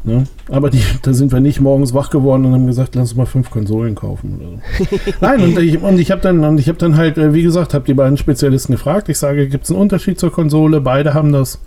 Ne? 0.05 0.25
Aber 0.49 0.71
die, 0.71 0.81
da 1.03 1.12
sind 1.12 1.33
wir 1.33 1.40
nicht 1.40 1.61
morgens 1.61 1.92
wach 1.92 2.09
geworden 2.09 2.47
und 2.47 2.55
haben 2.55 2.66
gesagt, 2.66 2.95
lass 2.95 3.11
uns 3.11 3.16
mal 3.16 3.27
fünf 3.27 3.51
Konsolen 3.51 3.95
kaufen 3.95 4.40
oder 4.40 4.87
so. 4.88 4.97
Nein, 5.21 5.42
und 5.42 5.59
ich, 5.59 5.79
und 5.83 5.99
ich 5.99 6.11
habe 6.11 6.23
dann, 6.23 6.42
und 6.42 6.59
ich 6.59 6.69
habe 6.69 6.79
dann 6.79 6.97
halt, 6.97 7.19
äh, 7.19 7.35
wie 7.35 7.42
gesagt, 7.42 7.75
habe 7.75 7.85
die 7.85 7.92
beiden 7.92 8.16
Spezialisten 8.16 8.73
gefragt. 8.73 9.11
Ich 9.11 9.19
sage, 9.19 9.49
gibt 9.49 9.64
es 9.64 9.71
einen 9.71 9.81
Unterschied 9.81 10.19
zur 10.19 10.33
Konsole? 10.33 10.81
Beide 10.81 11.12
haben 11.12 11.31
das 11.33 11.61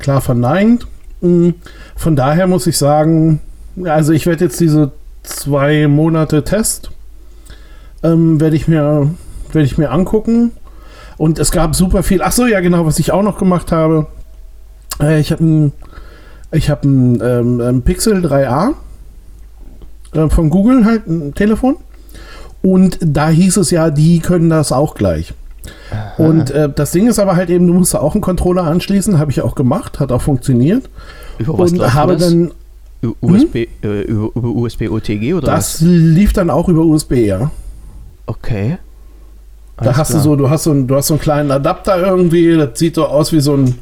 klar 0.00 0.20
verneint. 0.20 0.88
Mm, 1.20 1.50
Von 1.94 2.16
daher 2.16 2.48
muss 2.48 2.66
ich 2.66 2.76
sagen, 2.76 3.40
also 3.84 4.12
ich 4.12 4.26
werde 4.26 4.46
jetzt 4.46 4.58
diese 4.58 4.90
zwei 5.24 5.88
Monate 5.88 6.44
Test 6.44 6.90
ähm, 8.02 8.40
werde 8.40 8.56
ich 8.56 8.68
mir 8.68 9.10
werde 9.52 9.66
ich 9.66 9.78
mir 9.78 9.90
angucken 9.90 10.52
und 11.16 11.38
es 11.38 11.50
gab 11.50 11.74
super 11.74 12.02
viel. 12.02 12.22
Ach 12.22 12.32
so, 12.32 12.46
ja 12.46 12.60
genau, 12.60 12.86
was 12.86 12.98
ich 12.98 13.12
auch 13.12 13.22
noch 13.22 13.38
gemacht 13.38 13.72
habe. 13.72 14.06
Äh, 15.00 15.20
ich 15.20 15.32
habe 15.32 15.44
ein 15.44 15.72
ich 16.52 16.70
habe 16.70 16.86
ein, 16.86 17.20
ähm, 17.20 17.60
ein 17.60 17.82
Pixel 17.82 18.24
3a 18.24 18.74
äh, 20.12 20.28
von 20.28 20.50
Google 20.50 20.84
halt 20.84 21.08
ein 21.08 21.34
Telefon 21.34 21.76
und 22.62 22.98
da 23.02 23.28
hieß 23.28 23.56
es 23.56 23.70
ja, 23.70 23.90
die 23.90 24.20
können 24.20 24.50
das 24.50 24.70
auch 24.70 24.94
gleich. 24.94 25.34
Und 26.18 26.50
äh, 26.50 26.68
das 26.72 26.92
Ding 26.92 27.08
ist 27.08 27.18
aber 27.18 27.36
halt 27.36 27.50
eben, 27.50 27.66
du 27.66 27.74
musst 27.74 27.94
da 27.94 27.98
auch 27.98 28.14
einen 28.14 28.20
Controller 28.20 28.64
anschließen, 28.64 29.18
habe 29.18 29.30
ich 29.30 29.42
auch 29.42 29.54
gemacht, 29.54 30.00
hat 30.00 30.12
auch 30.12 30.22
funktioniert. 30.22 30.88
Über 31.38 31.58
was 31.58 31.72
und 31.72 31.94
habe 31.94 32.16
das? 32.16 32.28
dann, 32.28 32.52
USB, 33.20 33.56
äh, 33.82 34.02
über, 34.02 34.30
über 34.34 34.48
USB 34.48 34.88
OTG 34.90 35.34
oder 35.34 35.46
das 35.48 35.80
lief 35.80 36.32
dann 36.32 36.50
auch 36.50 36.68
über 36.68 36.82
USB, 36.82 37.12
ja. 37.26 37.40
was? 37.40 37.48
Okay. 38.26 38.78
Da 39.76 39.86
Alles 39.86 39.96
hast 39.96 40.08
klar. 40.10 40.22
du 40.22 40.28
so, 40.30 40.36
du 40.36 40.50
hast 40.50 40.64
so, 40.64 40.70
einen, 40.70 40.86
du 40.86 40.94
hast 40.96 41.08
so 41.08 41.14
einen 41.14 41.20
kleinen 41.20 41.50
Adapter 41.50 41.96
irgendwie, 41.98 42.56
das 42.56 42.78
sieht 42.78 42.94
so 42.94 43.06
aus 43.06 43.32
wie 43.32 43.40
so 43.40 43.54
ein, 43.56 43.74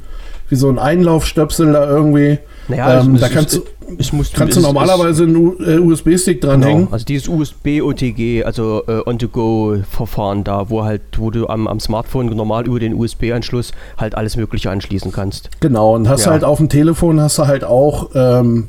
wie 0.49 0.57
so 0.57 0.69
ein 0.71 0.79
Einlaufstöpsel 0.79 1.73
da 1.73 1.87
irgendwie. 1.89 2.39
Naja, 2.69 3.01
ähm, 3.01 3.19
da 3.19 3.29
kannst 3.29 3.55
es, 3.55 3.61
du, 3.63 3.97
es 3.99 4.13
muss, 4.13 4.33
kannst 4.33 4.57
du 4.57 4.61
es- 4.61 4.67
normalerweise 4.67 5.25
einen 5.25 5.37
U- 5.37 5.57
äh, 5.63 5.79
USB-Stick 5.79 6.41
Genau, 6.41 6.53
dranhängen. 6.55 6.89
also 6.93 7.05
dieses 7.05 7.29
USB-OTG, 7.29 8.45
also 8.45 8.83
äh, 8.87 9.03
On-to-Go-Verfahren 9.05 10.45
da, 10.45 10.71
wo 10.71 10.85
halt, 10.85 11.03
wo 11.19 11.31
du 11.31 11.47
am, 11.49 11.67
am 11.69 11.81
Smartphone 11.81 12.27
normal 12.27 12.67
über 12.67 12.79
den 12.81 12.95
USB-Anschluss 12.95 13.73
halt 13.99 14.15
alles 14.17 14.37
Mögliche 14.37 14.71
anschließen 14.71 15.13
kannst. 15.13 15.51
Genau, 15.61 15.95
und 15.95 16.09
hast 16.09 16.25
Ja. 16.27 16.33
halt 16.33 16.45
auf 16.45 16.59
dem 16.59 16.69
Telefon 16.69 17.21
hast 17.21 17.39
du 17.39 17.47
halt 17.47 17.65
auch 17.65 18.11
ähm, 18.15 18.69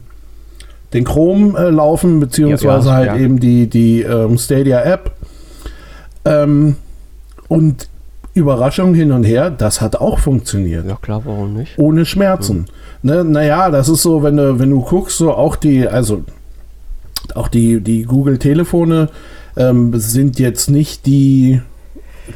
den 0.93 1.03
Chrome 1.03 1.57
äh, 1.57 1.69
laufen, 1.69 2.19
beziehungsweise 2.19 2.89
Ja, 2.89 3.01
ja, 3.01 3.11
halt 3.11 3.19
ja. 3.19 3.25
eben 3.25 3.39
die, 3.39 3.67
die 3.67 4.01
ähm, 4.01 4.37
Stadia-App. 4.37 5.11
Ähm, 6.25 6.75
und 7.47 7.89
Überraschung 8.33 8.95
hin 8.95 9.11
und 9.11 9.23
her, 9.23 9.51
das 9.51 9.79
hat 9.81 9.95
auch 9.95 10.19
funktioniert. 10.19 10.87
Ja 10.87 10.97
klar, 10.99 11.21
warum 11.25 11.53
nicht? 11.53 11.77
Ohne 11.77 12.05
Schmerzen. 12.05 12.65
Ne, 13.03 13.23
naja, 13.23 13.69
das 13.69 13.89
ist 13.89 14.01
so, 14.01 14.23
wenn 14.23 14.37
du, 14.37 14.57
wenn 14.59 14.71
du 14.71 14.81
guckst, 14.81 15.17
so 15.17 15.33
auch 15.33 15.55
die, 15.55 15.87
also 15.87 16.23
auch 17.35 17.47
die, 17.47 17.81
die 17.81 18.03
Google-Telefone 18.03 19.09
ähm, 19.55 19.93
sind 19.99 20.39
jetzt 20.39 20.69
nicht 20.69 21.05
die 21.05 21.61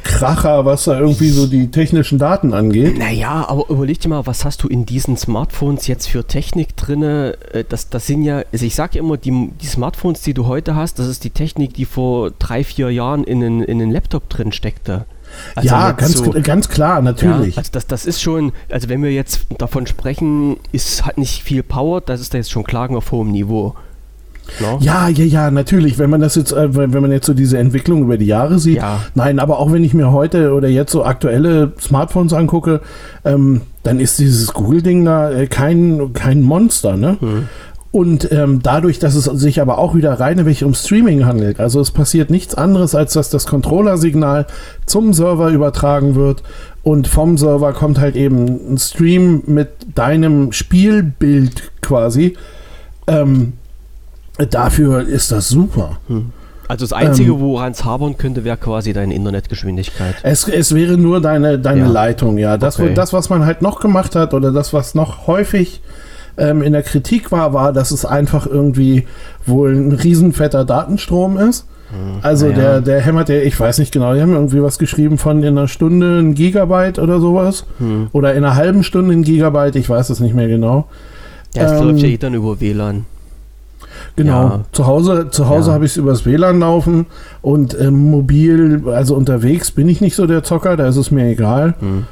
Kracher, 0.02 0.64
was 0.64 0.84
da 0.84 0.98
irgendwie 0.98 1.30
so 1.30 1.46
die 1.46 1.70
technischen 1.70 2.18
Daten 2.18 2.52
angeht. 2.52 2.98
Naja, 2.98 3.46
aber 3.48 3.68
überleg 3.70 4.00
dir 4.00 4.08
mal, 4.08 4.26
was 4.26 4.44
hast 4.44 4.62
du 4.62 4.68
in 4.68 4.84
diesen 4.86 5.16
Smartphones 5.16 5.86
jetzt 5.86 6.08
für 6.08 6.26
Technik 6.26 6.76
drinne? 6.76 7.36
Äh, 7.52 7.64
Das, 7.68 7.88
das 7.88 8.06
sind 8.06 8.22
ja, 8.22 8.42
also 8.52 8.66
ich 8.66 8.74
sage 8.74 8.98
ja 8.98 9.04
immer, 9.04 9.16
die, 9.16 9.50
die 9.60 9.66
Smartphones, 9.66 10.20
die 10.22 10.34
du 10.34 10.46
heute 10.46 10.74
hast, 10.74 10.98
das 10.98 11.06
ist 11.08 11.24
die 11.24 11.30
Technik, 11.30 11.74
die 11.74 11.84
vor 11.86 12.30
drei, 12.38 12.64
vier 12.64 12.90
Jahren 12.90 13.24
in 13.24 13.40
den, 13.40 13.62
in 13.62 13.78
den 13.78 13.90
Laptop 13.90 14.28
drin 14.28 14.52
steckte. 14.52 15.06
Also 15.54 15.68
ja, 15.68 15.92
ganz, 15.92 16.12
so- 16.16 16.30
ganz 16.42 16.68
klar, 16.68 17.02
natürlich. 17.02 17.54
Ja, 17.56 17.58
also 17.58 17.70
das, 17.72 17.86
das 17.86 18.06
ist 18.06 18.20
schon, 18.22 18.52
also 18.70 18.88
wenn 18.88 19.02
wir 19.02 19.12
jetzt 19.12 19.46
davon 19.58 19.86
sprechen, 19.86 20.56
ist 20.72 21.04
hat 21.04 21.18
nicht 21.18 21.42
viel 21.42 21.62
Power, 21.62 22.00
das 22.00 22.20
ist 22.20 22.32
da 22.34 22.38
jetzt 22.38 22.50
schon 22.50 22.64
Klagen 22.64 22.96
auf 22.96 23.12
hohem 23.12 23.30
Niveau. 23.30 23.74
No? 24.60 24.78
Ja, 24.80 25.08
ja, 25.08 25.24
ja, 25.24 25.50
natürlich. 25.50 25.98
Wenn 25.98 26.10
man 26.10 26.20
das 26.20 26.34
jetzt, 26.34 26.52
äh, 26.52 26.74
wenn 26.74 26.90
man 27.02 27.12
jetzt 27.12 27.26
so 27.26 27.34
diese 27.34 27.58
Entwicklung 27.58 28.02
über 28.02 28.16
die 28.18 28.26
Jahre 28.26 28.58
sieht, 28.58 28.76
Ja. 28.78 29.00
nein, 29.14 29.38
aber 29.38 29.58
auch 29.58 29.72
wenn 29.72 29.84
ich 29.84 29.94
mir 29.94 30.12
heute 30.12 30.52
oder 30.54 30.68
jetzt 30.68 30.92
so 30.92 31.04
aktuelle 31.04 31.72
Smartphones 31.80 32.32
angucke, 32.32 32.80
ähm, 33.24 33.62
dann 33.82 34.00
ist 34.00 34.18
dieses 34.18 34.52
Google-Ding 34.52 35.04
da 35.04 35.30
äh, 35.30 35.46
kein, 35.46 36.12
kein 36.12 36.42
Monster, 36.42 36.96
ne? 36.96 37.16
Und 37.90 38.30
ähm, 38.32 38.60
dadurch, 38.62 38.98
dass 38.98 39.14
es 39.14 39.24
sich 39.24 39.62
aber 39.62 39.78
auch 39.78 39.94
wieder 39.94 40.20
rein 40.20 40.36
wirklich 40.36 40.62
um 40.62 40.74
Streaming 40.74 41.24
handelt, 41.24 41.58
also 41.58 41.80
es 41.80 41.90
passiert 41.90 42.28
nichts 42.28 42.54
anderes, 42.54 42.94
als 42.94 43.14
dass 43.14 43.30
das 43.30 43.46
Controller-Signal 43.46 44.46
zum 44.84 45.14
Server 45.14 45.48
übertragen 45.48 46.14
wird 46.14 46.42
und 46.82 47.08
vom 47.08 47.38
Server 47.38 47.72
kommt 47.72 47.98
halt 47.98 48.14
eben 48.14 48.74
ein 48.74 48.78
Stream 48.78 49.42
mit 49.46 49.68
deinem 49.94 50.52
Spielbild 50.52 51.70
quasi. 51.80 52.36
Ähm, 53.06 53.54
dafür 54.50 55.02
ist 55.06 55.32
das 55.32 55.48
super. 55.48 55.98
Also 56.68 56.84
das 56.84 56.92
Einzige, 56.92 57.32
Ähm. 57.32 57.40
woran 57.40 57.72
es 57.72 57.84
habern 57.84 58.16
könnte, 58.18 58.44
wäre 58.44 58.56
quasi 58.56 58.92
deine 58.92 59.14
Internetgeschwindigkeit. 59.14 60.16
Es, 60.22 60.46
es 60.48 60.74
wäre 60.74 60.96
nur 60.98 61.20
deine, 61.20 61.58
deine 61.58 61.80
Ja. 61.82 61.88
Leitung, 61.88 62.36
ja. 62.38 62.56
Das, 62.58 62.78
Okay. 62.78 62.92
das, 62.94 63.12
was 63.12 63.30
man 63.30 63.46
halt 63.46 63.62
noch 63.62 63.80
gemacht 63.80 64.14
hat 64.14 64.34
oder 64.34 64.52
das, 64.52 64.72
was 64.72 64.94
noch 64.94 65.26
häufig 65.26 65.80
ähm, 66.36 66.62
in 66.62 66.72
der 66.74 66.82
Kritik 66.82 67.32
war, 67.32 67.52
war, 67.54 67.72
dass 67.72 67.90
es 67.90 68.04
einfach 68.04 68.46
irgendwie 68.46 69.06
wohl 69.46 69.74
ein 69.74 69.92
riesenfetter 69.92 70.64
Datenstrom 70.64 71.36
ist. 71.38 71.66
Also 72.20 72.46
Hm, 72.48 72.52
naja. 72.52 72.64
der, 72.72 72.80
der 72.82 73.00
hämmert 73.00 73.30
ja, 73.30 73.36
ich 73.36 73.58
weiß 73.58 73.78
nicht 73.78 73.92
genau, 73.92 74.12
die 74.12 74.20
haben 74.20 74.34
irgendwie 74.34 74.62
was 74.62 74.78
geschrieben 74.78 75.16
von 75.16 75.42
in 75.42 75.56
einer 75.56 75.68
Stunde 75.68 76.18
ein 76.18 76.34
Gigabyte 76.34 76.98
oder 76.98 77.18
sowas. 77.18 77.64
Hm. 77.78 78.08
Oder 78.12 78.34
in 78.34 78.44
einer 78.44 78.56
halben 78.56 78.82
Stunde 78.84 79.14
ein 79.14 79.22
Gigabyte, 79.22 79.74
ich 79.76 79.88
weiß 79.88 80.10
es 80.10 80.20
nicht 80.20 80.34
mehr 80.34 80.48
genau. 80.48 80.86
Ja, 81.56 81.62
es 81.64 81.80
ähm, 81.80 81.88
läuft 81.88 82.00
ja 82.02 82.08
eh 82.08 82.18
dann 82.18 82.34
über 82.34 82.60
WLAN. 82.60 83.06
Genau. 84.18 84.42
Ja. 84.42 84.60
Zu 84.72 84.86
Hause, 84.86 85.28
zu 85.30 85.48
Hause 85.48 85.68
Ja. 85.68 85.74
habe 85.74 85.84
ich 85.84 85.92
es 85.92 85.96
übers 85.96 86.26
WLAN 86.26 86.58
laufen 86.60 87.06
und 87.40 87.78
ähm, 87.80 88.10
mobil, 88.10 88.82
also 88.88 89.14
unterwegs 89.14 89.70
bin 89.70 89.88
ich 89.88 90.00
nicht 90.00 90.16
so 90.16 90.26
der 90.26 90.42
Zocker, 90.42 90.76
da 90.76 90.88
ist 90.88 90.96
es 90.96 91.10
mir 91.12 91.26
egal. 91.26 91.74
Hm. 91.78 92.04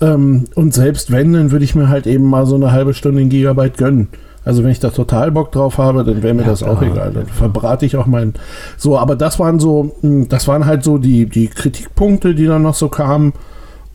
Ähm, 0.00 0.44
und 0.56 0.74
selbst 0.74 1.12
wenn, 1.12 1.32
dann 1.32 1.52
würde 1.52 1.64
ich 1.64 1.76
mir 1.76 1.88
halt 1.88 2.08
eben 2.08 2.24
mal 2.28 2.46
so 2.46 2.56
eine 2.56 2.72
halbe 2.72 2.94
Stunde 2.94 3.22
in 3.22 3.28
Gigabyte 3.28 3.78
gönnen. 3.78 4.08
Also 4.44 4.64
wenn 4.64 4.70
ich 4.72 4.80
da 4.80 4.90
total 4.90 5.30
Bock 5.30 5.52
drauf 5.52 5.78
habe, 5.78 6.02
dann 6.02 6.24
wäre 6.24 6.34
mir 6.34 6.42
Ja, 6.42 6.48
das 6.48 6.64
auch 6.64 6.82
egal. 6.82 7.12
Dann 7.14 7.26
verbrate 7.26 7.86
ich 7.86 7.96
auch 7.96 8.06
meinen. 8.06 8.34
So, 8.76 8.98
aber 8.98 9.14
das 9.14 9.38
waren 9.38 9.60
so, 9.60 9.94
mh, 10.02 10.26
das 10.30 10.48
waren 10.48 10.66
halt 10.66 10.82
so 10.82 10.98
die, 10.98 11.26
die 11.26 11.46
Kritikpunkte, 11.46 12.34
die 12.34 12.46
dann 12.46 12.62
noch 12.62 12.74
so 12.74 12.88
kamen. 12.88 13.34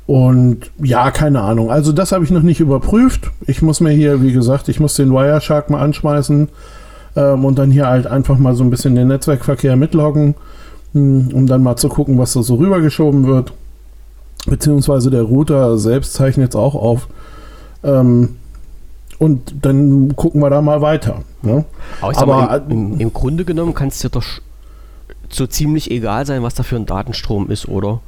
Und 0.06 0.72
ja, 0.82 1.12
keine 1.12 1.42
Ahnung. 1.42 1.70
Also 1.70 1.92
das 1.92 2.14
habe 2.14 2.24
ich 2.24 2.32
noch 2.32 2.44
nicht 2.44 2.62
überprüft. 2.62 3.30
Ich 3.46 3.62
muss 3.62 3.82
mir 3.82 3.90
hier, 3.90 4.22
wie 4.22 4.32
gesagt, 4.32 4.70
ich 4.70 4.80
muss 4.80 4.96
den 4.96 5.12
Wireshark 5.12 5.70
mal 5.70 5.82
anschmeißen 5.82 6.48
ähm, 7.18 7.44
und 7.44 7.58
dann 7.58 7.72
hier 7.72 7.88
halt 7.88 8.08
einfach 8.08 8.38
mal 8.38 8.56
so 8.56 8.64
ein 8.64 8.70
bisschen 8.70 8.96
den 8.96 9.10
Netzwerkverkehr 9.10 9.76
mitloggen, 9.76 10.36
mh, 10.94 11.34
um 11.34 11.48
dann 11.48 11.64
mal 11.64 11.76
zu 11.76 11.90
gucken, 11.90 12.18
was 12.18 12.34
da 12.34 12.44
so 12.44 12.56
rübergeschoben 12.56 13.26
wird. 13.28 13.52
Beziehungsweise 14.46 15.10
der 15.10 15.24
Router 15.24 15.78
selbst 15.78 16.14
zeichnet 16.14 16.52
es 16.52 16.56
auch 16.56 16.76
auf. 16.76 17.08
Ähm, 17.84 18.36
und 19.20 19.66
dann 19.66 20.16
gucken 20.16 20.42
wir 20.42 20.50
da 20.52 20.62
mal 20.62 20.82
weiter. 20.82 21.24
Ne? 21.42 21.66
Aber, 22.02 22.18
Aber, 22.18 22.36
mal, 22.36 22.62
im, 22.70 22.94
im, 22.94 23.00
im 23.00 23.14
Grunde 23.14 23.44
genommen 23.46 23.74
kann 23.74 23.88
es 23.88 24.00
dir 24.00 24.10
doch 24.10 24.24
so 25.30 25.48
ziemlich 25.48 25.92
egal 25.92 26.26
sein, 26.26 26.44
was 26.44 26.54
da 26.54 26.64
für 26.64 26.76
ein 26.78 26.86
Datenstrom 26.86 27.50
ist, 27.50 27.68
oder? 27.68 28.00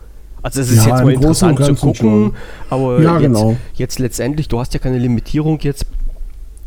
Also 0.42 0.62
es 0.62 0.70
ist 0.72 0.86
Ja, 0.86 0.96
jetzt 0.96 1.04
mal 1.04 1.14
interessant 1.14 1.66
zu 1.66 1.76
gucken, 1.76 1.96
schon. 1.96 2.34
aber 2.70 3.02
Ja, 3.02 3.14
jetzt, 3.14 3.22
genau. 3.24 3.58
jetzt 3.74 4.00
letztendlich, 4.00 4.48
du 4.48 4.60
hast 4.60 4.74
ja 4.74 4.80
keine 4.80 4.98
Limitierung 5.00 5.60
jetzt. 5.62 5.86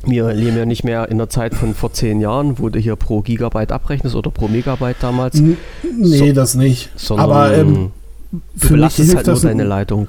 Wir 0.05 0.33
leben 0.33 0.57
ja 0.57 0.65
nicht 0.67 0.83
mehr 0.85 1.09
in 1.11 1.19
der 1.19 1.29
Zeit 1.29 1.55
von 1.55 1.75
vor 1.75 1.93
zehn 1.93 2.21
Jahren, 2.21 2.59
wo 2.59 2.69
du 2.69 2.79
hier 2.79 2.97
pro 2.97 3.21
Gigabyte 3.21 3.71
abrechnest 3.71 4.17
oder 4.17 4.31
pro 4.31 4.49
Megabyte 4.49 4.97
damals, 5.01 5.39
N- 5.39 5.57
Nee, 5.99 6.17
So- 6.17 6.33
das 6.33 6.55
nicht. 6.57 6.91
sondern 6.97 7.25
Aber 7.31 7.57
ähm, 7.57 7.91
du 8.33 8.41
für 8.69 8.77
mich 8.77 8.95
hilft 8.97 9.15
halt 9.17 9.27
nur 9.27 9.35
das 9.35 9.43
deine 9.43 9.65
Leitung. 9.65 10.09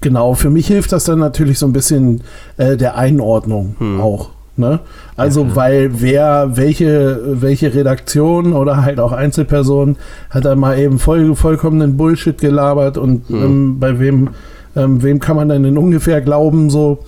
Genau, 0.00 0.34
für 0.34 0.50
mich 0.50 0.66
hilft 0.66 0.90
das 0.90 1.04
dann 1.04 1.20
natürlich 1.20 1.58
so 1.60 1.66
ein 1.66 1.72
bisschen 1.72 2.22
äh, 2.56 2.76
der 2.76 2.96
Einordnung 2.96 3.76
Hm. 3.78 4.00
auch. 4.00 4.30
Ne? 4.56 4.80
Also, 5.16 5.44
Ja, 5.44 5.56
weil 5.56 5.90
wer, 6.02 6.56
welche, 6.56 7.20
welche 7.40 7.72
Redaktion 7.74 8.52
oder 8.52 8.82
halt 8.82 8.98
auch 9.00 9.12
Einzelperson 9.12 9.96
hat 10.30 10.44
da 10.44 10.54
mal 10.56 10.78
eben 10.78 10.98
voll, 10.98 11.34
vollkommenen 11.36 11.96
Bullshit 11.96 12.36
gelabert 12.38 12.98
und 12.98 13.28
Hm. 13.28 13.42
ähm, 13.44 13.78
bei 13.80 13.98
wem, 14.00 14.30
ähm, 14.74 15.02
wem 15.02 15.20
kann 15.20 15.36
man 15.36 15.48
denn 15.48 15.62
denn 15.62 15.78
ungefähr 15.78 16.20
glauben, 16.20 16.68
so. 16.70 16.98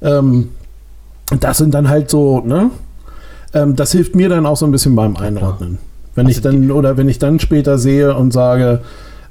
Ähm, 0.00 0.48
das 1.40 1.58
sind 1.58 1.74
dann 1.74 1.88
halt 1.88 2.10
so, 2.10 2.40
ne? 2.40 2.70
Ähm, 3.54 3.76
das 3.76 3.92
hilft 3.92 4.14
mir 4.14 4.28
dann 4.28 4.46
auch 4.46 4.56
so 4.56 4.66
ein 4.66 4.72
bisschen 4.72 4.94
beim 4.94 5.16
Einordnen. 5.16 5.78
Wenn 6.14 6.26
Also 6.26 6.38
ich 6.38 6.42
dann, 6.42 6.70
oder 6.70 6.96
wenn 6.96 7.08
ich 7.08 7.18
dann 7.18 7.38
später 7.38 7.78
sehe 7.78 8.14
und 8.14 8.32
sage, 8.32 8.80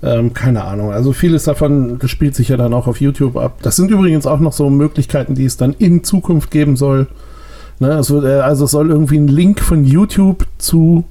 ähm, 0.03 0.33
keine 0.33 0.63
Ahnung. 0.63 0.91
Also 0.91 1.11
vieles 1.11 1.43
davon, 1.43 1.99
spielt 2.05 2.35
sich 2.35 2.49
ja 2.49 2.57
dann 2.57 2.73
auch 2.73 2.87
auf 2.87 3.01
YouTube 3.01 3.35
ab. 3.37 3.59
Das 3.61 3.75
sind 3.75 3.89
übrigens 3.89 4.27
auch 4.27 4.39
noch 4.39 4.53
so 4.53 4.69
Möglichkeiten, 4.69 5.35
die 5.35 5.45
es 5.45 5.57
dann 5.57 5.73
in 5.73 6.03
Zukunft 6.03 6.51
geben 6.51 6.75
soll. 6.75 7.07
Ne, 7.79 7.89
es 7.91 8.09
wird, 8.09 8.25
äh, 8.25 8.39
also 8.39 8.65
es 8.65 8.71
soll 8.71 8.89
irgendwie 8.89 9.17
einen 9.17 9.27
Link 9.27 9.59
von 9.59 9.85
YouTube 9.85 10.45
zu 10.57 11.03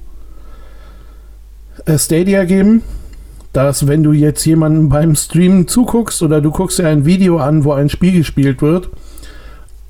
äh, 1.85 1.97
Stadia 1.97 2.43
geben, 2.45 2.81
dass 3.53 3.87
wenn 3.87 4.03
du 4.03 4.11
jetzt 4.11 4.45
jemandem 4.45 4.89
beim 4.89 5.15
Streamen 5.15 5.67
zuguckst 5.67 6.21
oder 6.23 6.41
du 6.41 6.51
guckst 6.51 6.79
dir 6.79 6.87
ein 6.87 7.05
Video 7.05 7.37
an, 7.37 7.63
wo 7.63 7.71
ein 7.71 7.89
Spiel 7.89 8.13
gespielt 8.17 8.61
wird, 8.61 8.89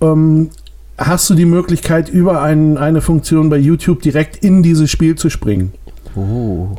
ähm, 0.01 0.49
hast 0.97 1.29
du 1.29 1.35
die 1.35 1.45
Möglichkeit, 1.45 2.09
über 2.09 2.41
ein, 2.41 2.77
eine 2.77 3.01
Funktion 3.01 3.49
bei 3.49 3.57
YouTube 3.57 4.01
direkt 4.01 4.37
in 4.37 4.63
dieses 4.63 4.89
Spiel 4.89 5.15
zu 5.15 5.29
springen 5.29 5.71
Oh. 6.15 6.69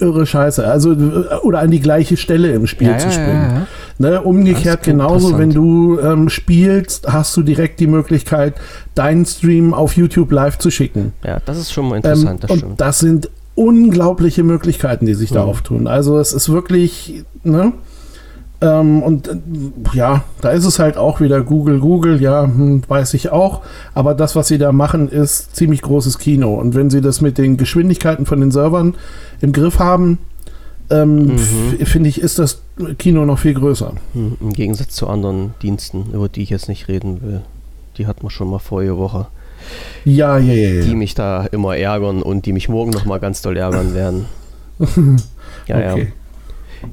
irre 0.00 0.26
Scheiße. 0.26 0.66
Also, 0.66 0.92
äh, 0.92 1.36
oder 1.42 1.60
an 1.60 1.70
die 1.70 1.78
gleiche 1.78 2.16
Stelle 2.16 2.52
im 2.52 2.66
Spiel 2.66 2.96
zu 2.98 3.10
springen. 3.12 3.66
Ne, 3.98 4.20
umgekehrt 4.20 4.78
Das 4.80 4.82
klingt 4.82 4.98
genauso, 4.98 5.38
wenn 5.38 5.50
interessant. 5.52 5.54
du 5.54 6.00
ähm, 6.00 6.28
spielst, 6.28 7.06
hast 7.06 7.36
du 7.36 7.42
direkt 7.42 7.78
die 7.78 7.86
Möglichkeit, 7.86 8.54
deinen 8.96 9.24
Stream 9.26 9.72
auf 9.74 9.96
YouTube 9.96 10.32
live 10.32 10.58
zu 10.58 10.70
schicken. 10.72 11.12
Ja, 11.24 11.38
das 11.46 11.58
ist 11.58 11.72
schon 11.72 11.88
mal 11.88 11.96
Ähm, 11.96 11.98
interessant, 12.02 12.42
das 12.44 12.50
und 12.50 12.80
das 12.80 12.98
sind 12.98 13.30
unglaubliche 13.54 14.42
Möglichkeiten, 14.42 15.06
die 15.06 15.14
sich 15.14 15.30
da 15.30 15.44
Mhm. 15.44 15.48
auftun. 15.50 15.86
Also 15.86 16.18
es 16.18 16.32
ist 16.32 16.48
wirklich, 16.50 17.22
ne? 17.44 17.72
Ähm, 18.62 19.02
und 19.02 19.28
äh, 19.28 19.36
ja, 19.92 20.22
da 20.40 20.50
ist 20.50 20.64
es 20.64 20.78
halt 20.78 20.96
auch 20.96 21.20
wieder 21.20 21.42
Google, 21.42 21.80
Google, 21.80 22.22
ja, 22.22 22.44
hm, 22.44 22.82
weiß 22.86 23.12
ich 23.14 23.30
auch. 23.30 23.62
Aber 23.92 24.14
das, 24.14 24.36
was 24.36 24.48
sie 24.48 24.58
da 24.58 24.70
machen, 24.72 25.08
ist 25.08 25.56
ziemlich 25.56 25.82
großes 25.82 26.18
Kino. 26.18 26.54
Und 26.54 26.74
wenn 26.74 26.88
sie 26.88 27.00
das 27.00 27.20
mit 27.20 27.38
den 27.38 27.56
Geschwindigkeiten 27.56 28.24
von 28.24 28.40
den 28.40 28.50
Servern 28.52 28.94
im 29.40 29.52
Griff 29.52 29.78
haben, 29.80 30.18
ähm, 30.90 31.36
Mhm. 31.36 31.84
finde 31.86 32.08
ich, 32.08 32.20
ist 32.20 32.38
das 32.38 32.62
Kino 32.98 33.24
noch 33.24 33.38
viel 33.40 33.54
größer. 33.54 33.92
Hm, 34.14 34.36
Im 34.40 34.52
Gegensatz 34.52 34.94
zu 34.94 35.08
anderen 35.08 35.54
Diensten, 35.62 36.06
über 36.12 36.28
die 36.28 36.42
ich 36.42 36.50
jetzt 36.50 36.68
nicht 36.68 36.88
reden 36.88 37.20
will. 37.22 37.40
Die 37.98 38.06
hatten 38.06 38.22
wir 38.22 38.30
schon 38.30 38.48
mal 38.50 38.58
vorige 38.58 38.96
Woche. 38.96 39.26
Ja, 40.04 40.38
ja, 40.38 40.52
ja, 40.54 40.82
Die 40.82 40.90
ja. 40.90 40.94
mich 40.94 41.14
da 41.14 41.46
immer 41.46 41.76
ärgern 41.76 42.22
und 42.22 42.46
die 42.46 42.52
mich 42.52 42.68
morgen 42.68 42.90
noch 42.90 43.04
mal 43.04 43.18
ganz 43.20 43.42
doll 43.42 43.56
ärgern 43.56 43.94
werden. 43.94 44.26
Ja, 45.68 45.76
okay. 45.76 46.00
ja. 46.02 46.06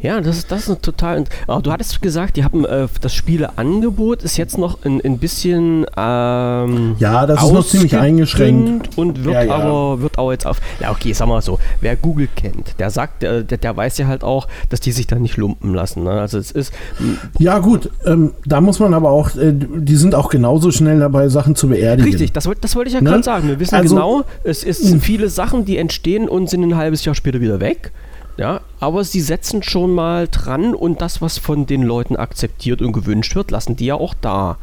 Ja, 0.02 0.22
das, 0.22 0.48
das 0.48 0.68
ist 0.68 0.82
total. 0.82 1.24
Aber 1.48 1.62
du 1.62 1.72
hattest 1.72 2.02
gesagt, 2.02 2.38
die 2.38 2.44
haben 2.44 2.66
äh, 2.66 2.88
das 3.02 3.14
Spieleangebot 3.14 4.24
ist 4.24 4.38
jetzt 4.38 4.58
noch 4.58 4.84
ein, 4.86 5.02
ein 5.04 5.18
bisschen. 5.18 5.86
Ähm, 5.98 6.96
ja, 7.00 7.26
das 7.26 7.44
ist 7.44 7.52
noch 7.52 7.66
ziemlich 7.66 7.96
eingeschränkt. 7.98 8.98
Und 8.98 9.24
wird 9.24 9.34
ja, 9.34 9.44
ja. 9.44 9.56
aber 9.56 10.02
wird 10.02 10.18
auch 10.18 10.32
jetzt 10.32 10.46
auf. 10.46 10.60
Ja, 10.80 10.92
okay, 10.92 11.14
sag 11.14 11.28
mal 11.28 11.42
so. 11.42 11.60
Wer 11.82 11.96
Google 11.96 12.30
kennt, 12.36 12.80
der 12.80 12.90
sagt, 12.90 13.24
der, 13.24 13.44
der 13.44 13.78
weiß 13.78 13.98
ja 13.98 14.08
halt 14.08 14.24
auch, 14.24 14.48
dass 14.70 14.80
die 14.80 14.92
sich 14.92 15.08
da 15.08 15.18
nicht 15.18 15.38
lumpen 15.38 15.74
lassen. 15.74 16.04
Ne? 16.04 16.12
Also 16.12 16.38
es 16.38 16.52
ist. 16.52 16.74
Ja, 17.38 17.60
gut, 17.60 17.90
ähm, 18.06 18.34
da 18.46 18.62
muss 18.62 18.80
man 18.80 18.94
aber 18.94 19.12
auch, 19.12 19.36
äh, 19.36 19.54
die 19.54 19.96
sind 19.96 20.16
auch 20.16 20.30
genauso 20.30 20.72
schnell 20.72 21.00
dabei, 21.00 21.30
Sachen 21.30 21.56
zu 21.56 21.68
beerdigen. 21.70 22.10
Richtig, 22.10 22.32
das, 22.32 22.50
das 22.62 22.76
wollte 22.76 22.90
ich 22.90 22.96
ja 22.96 23.02
ne? 23.02 23.10
gerade 23.10 23.24
sagen. 23.24 23.48
Wir 23.48 23.60
wissen 23.60 23.76
also, 23.76 23.96
genau, 23.96 24.24
es 24.44 24.64
ist 24.64 24.96
viele 25.02 25.30
Sachen, 25.30 25.66
die 25.66 25.78
entstehen 25.78 26.30
und 26.30 26.50
sind 26.50 26.64
ein 26.64 26.76
halbes 26.76 27.06
Jahr 27.06 27.16
später 27.16 27.42
wieder 27.42 27.60
weg. 27.60 27.92
Ja, 28.40 28.62
aber 28.80 29.04
sie 29.04 29.20
setzen 29.20 29.64
schon 29.64 29.94
mal 29.94 30.30
dran 30.32 30.74
und 30.74 31.02
das, 31.02 31.22
was 31.22 31.38
von 31.38 31.66
den 31.66 31.84
Leuten 31.84 32.16
akzeptiert 32.16 32.82
und 32.82 32.94
gewünscht 32.94 33.36
wird, 33.36 33.52
lassen 33.52 33.76
die 33.76 33.88
ja 33.88 33.96
auch 33.96 34.14
da. 34.22 34.58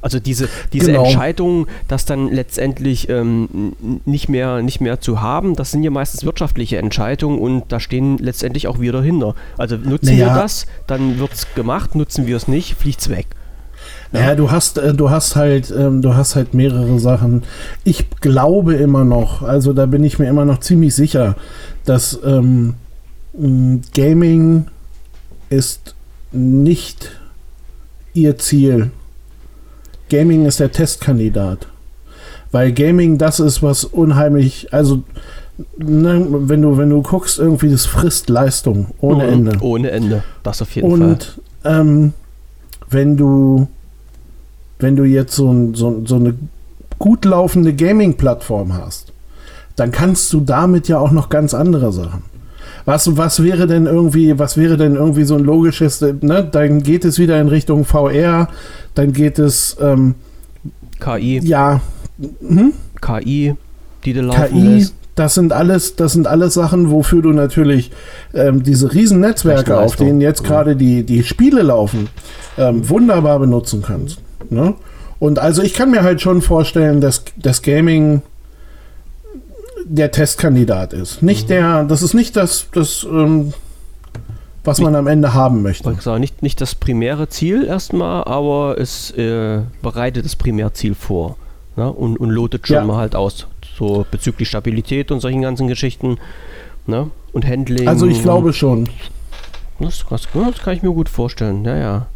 Also 0.00 0.18
diese, 0.20 0.48
diese 0.72 0.86
genau. 0.86 1.04
Entscheidung, 1.04 1.66
das 1.86 2.06
dann 2.06 2.28
letztendlich 2.28 3.10
ähm, 3.10 3.74
nicht, 4.06 4.30
mehr, 4.30 4.62
nicht 4.62 4.80
mehr 4.80 5.02
zu 5.02 5.20
haben, 5.20 5.54
das 5.54 5.70
sind 5.70 5.82
ja 5.82 5.90
meistens 5.90 6.24
wirtschaftliche 6.24 6.78
Entscheidungen 6.78 7.40
und 7.40 7.64
da 7.68 7.78
stehen 7.78 8.16
letztendlich 8.16 8.68
auch 8.68 8.80
wir 8.80 8.92
dahinter. 8.92 9.34
Also 9.58 9.76
nutzen 9.76 10.16
naja. 10.16 10.34
wir 10.34 10.42
das, 10.42 10.66
dann 10.86 11.18
wird 11.18 11.34
es 11.34 11.54
gemacht, 11.54 11.94
nutzen 11.94 12.26
wir 12.26 12.36
es 12.36 12.48
nicht, 12.48 12.74
fliegt 12.74 13.02
es 13.02 13.10
weg. 13.10 13.26
Ja. 14.12 14.20
Naja, 14.20 14.34
du 14.34 14.50
hast, 14.50 14.78
äh, 14.78 14.94
du 14.94 15.10
hast 15.10 15.36
halt, 15.36 15.70
ähm, 15.70 16.00
du 16.00 16.14
hast 16.14 16.36
halt 16.36 16.54
mehrere 16.54 16.98
Sachen. 16.98 17.42
Ich 17.84 18.08
glaube 18.22 18.74
immer 18.74 19.04
noch, 19.04 19.42
also 19.42 19.74
da 19.74 19.84
bin 19.84 20.04
ich 20.04 20.18
mir 20.18 20.28
immer 20.28 20.46
noch 20.46 20.60
ziemlich 20.60 20.94
sicher, 20.94 21.36
dass 21.84 22.18
ähm, 22.24 22.76
Gaming 23.36 24.66
ist 25.50 25.94
nicht 26.32 27.10
ihr 28.12 28.38
Ziel. 28.38 28.90
Gaming 30.08 30.46
ist 30.46 30.60
der 30.60 30.70
Testkandidat. 30.70 31.66
Weil 32.52 32.72
Gaming 32.72 33.18
das 33.18 33.40
ist, 33.40 33.62
was 33.62 33.84
unheimlich, 33.84 34.72
also 34.72 35.02
ne, 35.76 36.24
wenn 36.30 36.62
du, 36.62 36.78
wenn 36.78 36.90
du 36.90 37.02
guckst, 37.02 37.38
irgendwie 37.38 37.70
das 37.70 37.86
frisst 37.86 38.28
Leistung 38.28 38.88
ohne 39.00 39.26
Ende. 39.26 39.58
Ohne 39.60 39.90
Ende, 39.90 40.22
das 40.44 40.62
auf 40.62 40.70
jeden 40.74 40.92
Und, 40.92 41.00
Fall. 41.00 41.08
Und 41.08 41.40
ähm, 41.64 42.12
wenn 42.88 43.16
du, 43.16 43.66
wenn 44.78 44.94
du 44.94 45.02
jetzt 45.02 45.34
so, 45.34 45.74
so, 45.74 46.02
so 46.06 46.14
eine 46.16 46.34
gut 47.00 47.24
laufende 47.24 47.74
Gaming-Plattform 47.74 48.74
hast, 48.74 49.12
dann 49.74 49.90
kannst 49.90 50.32
du 50.32 50.40
damit 50.40 50.86
ja 50.86 50.98
auch 50.98 51.10
noch 51.10 51.28
ganz 51.28 51.54
andere 51.54 51.92
Sachen. 51.92 52.22
Was, 52.84 53.16
was 53.16 53.42
wäre 53.42 53.66
denn 53.66 53.86
irgendwie, 53.86 54.38
was 54.38 54.56
wäre 54.56 54.76
denn 54.76 54.96
irgendwie 54.96 55.24
so 55.24 55.36
ein 55.36 55.44
logisches, 55.44 56.00
ne? 56.00 56.46
Dann 56.50 56.82
geht 56.82 57.04
es 57.04 57.18
wieder 57.18 57.40
in 57.40 57.48
Richtung 57.48 57.84
VR, 57.84 58.48
dann 58.94 59.12
geht 59.12 59.38
es 59.38 59.76
ähm, 59.80 60.14
KI. 61.00 61.40
Ja. 61.42 61.80
Hm? 62.46 62.72
KI, 63.00 63.54
die 64.04 64.12
du 64.12 64.22
laufen 64.22 64.48
KI, 64.52 64.76
lässt. 64.76 64.94
Das 65.14 65.34
sind 65.34 65.52
alles, 65.52 65.94
das 65.96 66.12
sind 66.12 66.26
alles 66.26 66.54
Sachen, 66.54 66.90
wofür 66.90 67.22
du 67.22 67.32
natürlich 67.32 67.92
ähm, 68.34 68.62
diese 68.64 68.92
riesen 68.92 69.20
Netzwerke, 69.20 69.78
auf 69.78 69.94
denen 69.94 70.20
jetzt 70.20 70.42
gerade 70.42 70.74
die, 70.74 71.04
die 71.04 71.22
Spiele 71.22 71.62
laufen, 71.62 72.08
ähm, 72.58 72.88
wunderbar 72.88 73.38
benutzen 73.38 73.82
kannst. 73.86 74.18
Ne? 74.50 74.74
Und 75.20 75.38
also 75.38 75.62
ich 75.62 75.72
kann 75.72 75.92
mir 75.92 76.02
halt 76.02 76.20
schon 76.20 76.42
vorstellen, 76.42 77.00
dass 77.00 77.24
das 77.36 77.62
Gaming 77.62 78.22
der 79.84 80.10
Testkandidat 80.10 80.92
ist. 80.92 81.22
Nicht 81.22 81.44
mhm. 81.44 81.48
der, 81.48 81.84
das 81.84 82.02
ist 82.02 82.14
nicht 82.14 82.36
das, 82.36 82.66
das 82.72 83.04
ähm, 83.04 83.52
was 84.64 84.80
man 84.80 84.94
am 84.94 85.06
Ende 85.06 85.34
haben 85.34 85.62
möchte. 85.62 85.90
Ich 85.92 86.00
sage, 86.00 86.20
nicht, 86.20 86.42
nicht 86.42 86.60
das 86.60 86.74
primäre 86.74 87.28
Ziel 87.28 87.64
erstmal, 87.64 88.24
aber 88.24 88.78
es 88.78 89.10
äh, 89.12 89.60
bereitet 89.82 90.24
das 90.24 90.36
Primärziel 90.36 90.94
vor 90.94 91.36
ne? 91.76 91.92
und, 91.92 92.16
und 92.16 92.30
lotet 92.30 92.66
schon 92.66 92.76
ja. 92.76 92.84
mal 92.84 92.96
halt 92.96 93.14
aus. 93.14 93.46
So 93.76 94.06
bezüglich 94.10 94.48
Stabilität 94.48 95.10
und 95.10 95.20
solchen 95.20 95.42
ganzen 95.42 95.68
Geschichten 95.68 96.18
ne? 96.86 97.10
und 97.32 97.46
Handling. 97.46 97.86
Also 97.88 98.06
ich 98.06 98.22
glaube 98.22 98.52
schon. 98.52 98.88
Das, 99.80 100.04
das, 100.08 100.28
das 100.32 100.58
kann 100.58 100.74
ich 100.74 100.82
mir 100.82 100.92
gut 100.92 101.08
vorstellen, 101.08 101.64
ja, 101.64 101.76
ja. 101.76 102.06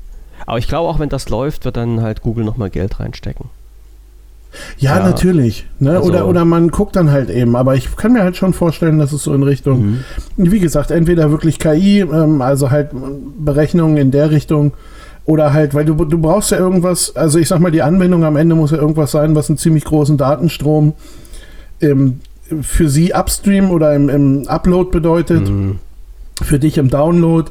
Aber 0.47 0.59
ich 0.59 0.69
glaube 0.69 0.89
auch, 0.89 0.99
wenn 0.99 1.09
das 1.09 1.29
läuft, 1.29 1.65
wird 1.65 1.77
dann 1.77 2.01
halt 2.01 2.23
Google 2.23 2.45
nochmal 2.45 2.71
Geld 2.71 3.01
reinstecken. 3.01 3.51
Ja, 4.79 4.99
ja. 4.99 5.05
natürlich. 5.05 5.67
Ne? 5.79 5.91
Also 5.91 6.09
oder, 6.09 6.27
oder 6.27 6.45
man 6.45 6.69
guckt 6.71 6.97
dann 6.97 7.11
halt 7.11 7.31
eben. 7.31 7.57
Aber 7.57 7.75
ich 7.75 7.95
kann 7.97 8.13
mir 8.13 8.23
halt 8.23 8.37
schon 8.37 8.53
vorstellen, 8.53 8.99
dass 8.99 9.13
es 9.13 9.23
so 9.23 9.35
in 9.35 9.43
Richtung, 9.43 9.87
mhm. 9.87 10.05
wie 10.37 10.61
gesagt, 10.61 10.91
entweder 10.91 11.31
wirklich 11.31 11.59
KI, 11.59 12.01
ähm, 12.01 12.43
also 12.43 12.71
halt 12.71 12.91
Berechnungen 13.39 13.97
in 13.97 14.11
der 14.11 14.31
Richtung, 14.31 14.73
oder 15.29 15.53
halt, 15.53 15.75
weil 15.75 15.85
du, 15.85 15.95
du 15.95 16.19
brauchst 16.19 16.53
ja 16.53 16.59
irgendwas, 16.59 17.15
also 17.15 17.39
ich 17.39 17.49
sag 17.49 17.61
mal, 17.61 17.71
die 17.71 17.83
Anwendung 17.83 18.25
am 18.25 18.37
Ende 18.37 18.55
muss 18.55 18.71
ja 18.71 18.79
irgendwas 18.79 19.11
sein, 19.11 19.35
was 19.35 19.51
einen 19.51 19.59
ziemlich 19.59 19.85
großen 19.85 20.17
Datenstrom 20.17 20.95
ähm, 21.83 22.21
für 22.63 22.89
sie 22.89 23.13
upstream 23.13 23.71
oder 23.71 23.95
im, 23.95 24.09
im 24.09 24.49
Upload 24.49 24.91
bedeutet, 24.91 25.51
mhm. 25.51 25.81
für 26.41 26.59
dich 26.59 26.79
im 26.79 26.89
Download. 26.89 27.51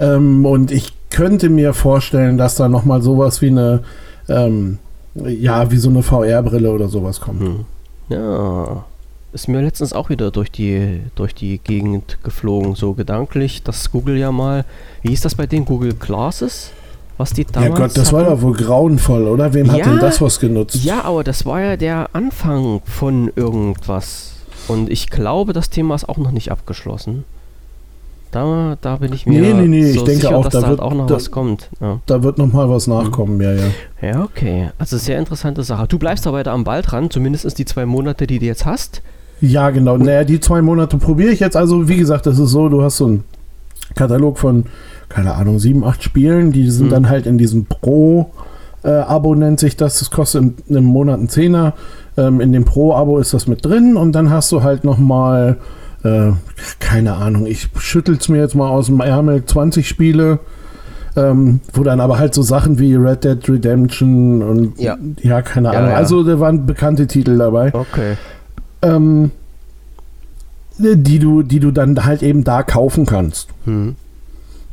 Ähm, 0.00 0.44
und 0.44 0.72
ich 0.72 0.94
könnte 1.10 1.48
mir 1.48 1.74
vorstellen, 1.74 2.38
dass 2.38 2.56
da 2.56 2.68
nochmal 2.68 3.02
sowas 3.02 3.40
wie 3.40 3.50
eine 3.50 3.84
ähm, 4.28 4.78
ja, 5.14 5.70
wie 5.70 5.76
so 5.76 5.90
eine 5.90 6.02
VR-Brille 6.02 6.70
oder 6.70 6.88
sowas 6.88 7.20
kommt. 7.20 7.40
Hm. 7.40 7.64
Ja. 8.08 8.84
Ist 9.32 9.48
mir 9.48 9.62
letztens 9.62 9.94
auch 9.94 10.10
wieder 10.10 10.30
durch 10.30 10.50
die, 10.50 11.00
durch 11.14 11.34
die 11.34 11.58
Gegend 11.58 12.18
geflogen, 12.22 12.74
so 12.74 12.92
gedanklich, 12.92 13.62
dass 13.62 13.90
Google 13.90 14.18
ja 14.18 14.30
mal, 14.30 14.64
wie 15.02 15.08
hieß 15.08 15.22
das 15.22 15.34
bei 15.34 15.46
den 15.46 15.64
Google 15.64 15.94
Glasses? 15.94 16.70
Was 17.16 17.32
die 17.32 17.44
damals 17.44 17.70
Ja 17.70 17.76
Gott, 17.76 17.96
das 17.96 18.12
hatten? 18.12 18.26
war 18.26 18.34
doch 18.34 18.42
wohl 18.42 18.54
grauenvoll, 18.54 19.28
oder? 19.28 19.54
Wem 19.54 19.66
ja, 19.66 19.72
hat 19.72 19.86
denn 19.86 19.98
das 20.00 20.20
was 20.20 20.40
genutzt? 20.40 20.82
Ja, 20.84 21.04
aber 21.04 21.24
das 21.24 21.46
war 21.46 21.60
ja 21.60 21.76
der 21.76 22.10
Anfang 22.14 22.82
von 22.84 23.30
irgendwas. 23.36 24.34
Und 24.68 24.90
ich 24.90 25.08
glaube, 25.08 25.52
das 25.52 25.70
Thema 25.70 25.94
ist 25.94 26.08
auch 26.08 26.18
noch 26.18 26.30
nicht 26.30 26.50
abgeschlossen. 26.50 27.24
Da, 28.32 28.78
da 28.80 28.96
bin 28.96 29.12
ich 29.12 29.26
mir 29.26 29.42
nee, 29.42 29.52
nee, 29.52 29.68
nee. 29.68 29.92
So 29.92 30.00
ich 30.00 30.04
denke 30.04 30.22
sicher, 30.22 30.36
auch, 30.36 30.44
dass 30.44 30.54
da, 30.54 30.62
da 30.62 30.68
wird 30.70 30.80
auch 30.80 30.94
noch 30.94 31.06
da, 31.06 31.16
was 31.16 31.30
kommt. 31.30 31.68
Ja. 31.80 32.00
Da 32.06 32.22
wird 32.22 32.38
noch 32.38 32.50
mal 32.50 32.68
was 32.70 32.86
nachkommen, 32.86 33.36
mhm. 33.36 33.42
ja, 33.42 33.52
ja. 33.52 33.64
Ja, 34.00 34.24
okay. 34.24 34.70
Also 34.78 34.96
sehr 34.96 35.18
interessante 35.18 35.62
Sache. 35.62 35.86
Du 35.86 35.98
bleibst 35.98 36.24
da 36.24 36.32
weiter 36.32 36.52
am 36.52 36.64
Ball 36.64 36.80
dran, 36.80 37.10
zumindest 37.10 37.58
die 37.58 37.66
zwei 37.66 37.84
Monate, 37.84 38.26
die 38.26 38.38
du 38.38 38.46
jetzt 38.46 38.64
hast. 38.64 39.02
Ja, 39.42 39.68
genau. 39.70 39.98
Naja, 39.98 40.24
die 40.24 40.40
zwei 40.40 40.62
Monate 40.62 40.96
probiere 40.96 41.30
ich 41.30 41.40
jetzt. 41.40 41.56
Also, 41.56 41.88
wie 41.88 41.96
gesagt, 41.96 42.24
das 42.24 42.38
ist 42.38 42.50
so, 42.50 42.70
du 42.70 42.82
hast 42.82 42.96
so 42.96 43.06
einen 43.06 43.24
Katalog 43.94 44.38
von, 44.38 44.64
keine 45.10 45.34
Ahnung, 45.34 45.58
sieben, 45.58 45.84
acht 45.84 46.02
Spielen. 46.02 46.52
Die 46.52 46.70
sind 46.70 46.86
mhm. 46.86 46.90
dann 46.90 47.08
halt 47.10 47.26
in 47.26 47.36
diesem 47.36 47.66
Pro-Abo, 47.66 49.34
äh, 49.34 49.36
nennt 49.36 49.60
sich 49.60 49.76
das. 49.76 49.98
Das 49.98 50.10
kostet 50.10 50.54
im, 50.68 50.84
Monat 50.84 51.18
einen 51.18 51.28
Zehner. 51.28 51.74
Ähm, 52.16 52.40
in 52.40 52.52
dem 52.52 52.64
Pro-Abo 52.64 53.18
ist 53.18 53.34
das 53.34 53.46
mit 53.46 53.62
drin. 53.62 53.98
Und 53.98 54.12
dann 54.12 54.30
hast 54.30 54.50
du 54.52 54.62
halt 54.62 54.84
noch 54.84 54.96
mal 54.96 55.58
äh, 56.04 56.32
keine 56.80 57.14
Ahnung, 57.14 57.46
ich 57.46 57.68
schüttel 57.78 58.16
es 58.16 58.28
mir 58.28 58.38
jetzt 58.38 58.54
mal 58.54 58.68
aus 58.68 58.86
dem 58.86 59.00
Ärmel, 59.00 59.44
20 59.44 59.88
Spiele, 59.88 60.40
ähm, 61.16 61.60
wo 61.72 61.82
dann 61.82 62.00
aber 62.00 62.18
halt 62.18 62.34
so 62.34 62.42
Sachen 62.42 62.78
wie 62.78 62.94
Red 62.94 63.24
Dead 63.24 63.48
Redemption 63.48 64.42
und 64.42 64.78
ja, 64.80 64.96
ja 65.20 65.42
keine 65.42 65.70
Ahnung. 65.70 65.90
Ja. 65.90 65.96
Also 65.96 66.22
da 66.22 66.40
waren 66.40 66.66
bekannte 66.66 67.06
Titel 67.06 67.38
dabei. 67.38 67.72
Okay. 67.74 68.16
Ähm, 68.82 69.30
die 70.78 71.18
du, 71.18 71.42
die 71.42 71.60
du 71.60 71.70
dann 71.70 72.04
halt 72.04 72.22
eben 72.22 72.44
da 72.44 72.62
kaufen 72.62 73.06
kannst. 73.06 73.48
Hm. 73.64 73.96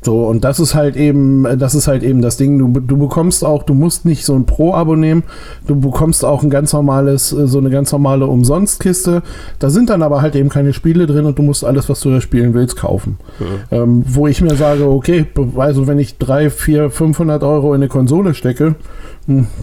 So, 0.01 0.25
und 0.27 0.43
das 0.45 0.59
ist 0.59 0.75
halt 0.75 0.95
eben, 0.95 1.43
das 1.59 1.75
ist 1.75 1.87
halt 1.87 2.03
eben 2.03 2.21
das 2.21 2.37
Ding. 2.37 2.57
Du, 2.57 2.79
du 2.79 2.97
bekommst 2.97 3.43
auch, 3.43 3.63
du 3.63 3.73
musst 3.73 4.05
nicht 4.05 4.25
so 4.25 4.33
ein 4.33 4.45
Pro-Abo 4.45 4.95
nehmen, 4.95 5.23
du 5.67 5.75
bekommst 5.75 6.23
auch 6.23 6.41
ein 6.41 6.49
ganz 6.49 6.71
normales, 6.71 7.33
äh, 7.33 7.47
so 7.47 7.57
eine 7.57 7.69
ganz 7.69 7.91
normale 7.91 8.25
Umsonstkiste. 8.25 9.23
Da 9.59 9.69
sind 9.69 9.89
dann 9.89 10.01
aber 10.01 10.21
halt 10.21 10.35
eben 10.35 10.49
keine 10.49 10.73
Spiele 10.73 11.05
drin 11.05 11.25
und 11.25 11.37
du 11.37 11.43
musst 11.43 11.65
alles, 11.65 11.89
was 11.89 11.99
du 11.99 12.11
da 12.11 12.21
spielen 12.21 12.53
willst, 12.53 12.77
kaufen. 12.77 13.17
Mhm. 13.39 13.45
Ähm, 13.71 14.03
wo 14.07 14.27
ich 14.27 14.41
mir 14.41 14.55
sage, 14.55 14.89
okay, 14.89 15.25
also 15.57 15.87
wenn 15.87 15.99
ich 15.99 16.17
3, 16.17 16.49
4, 16.49 16.89
500 16.89 17.43
Euro 17.43 17.73
in 17.73 17.81
eine 17.81 17.89
Konsole 17.89 18.33
stecke, 18.33 18.75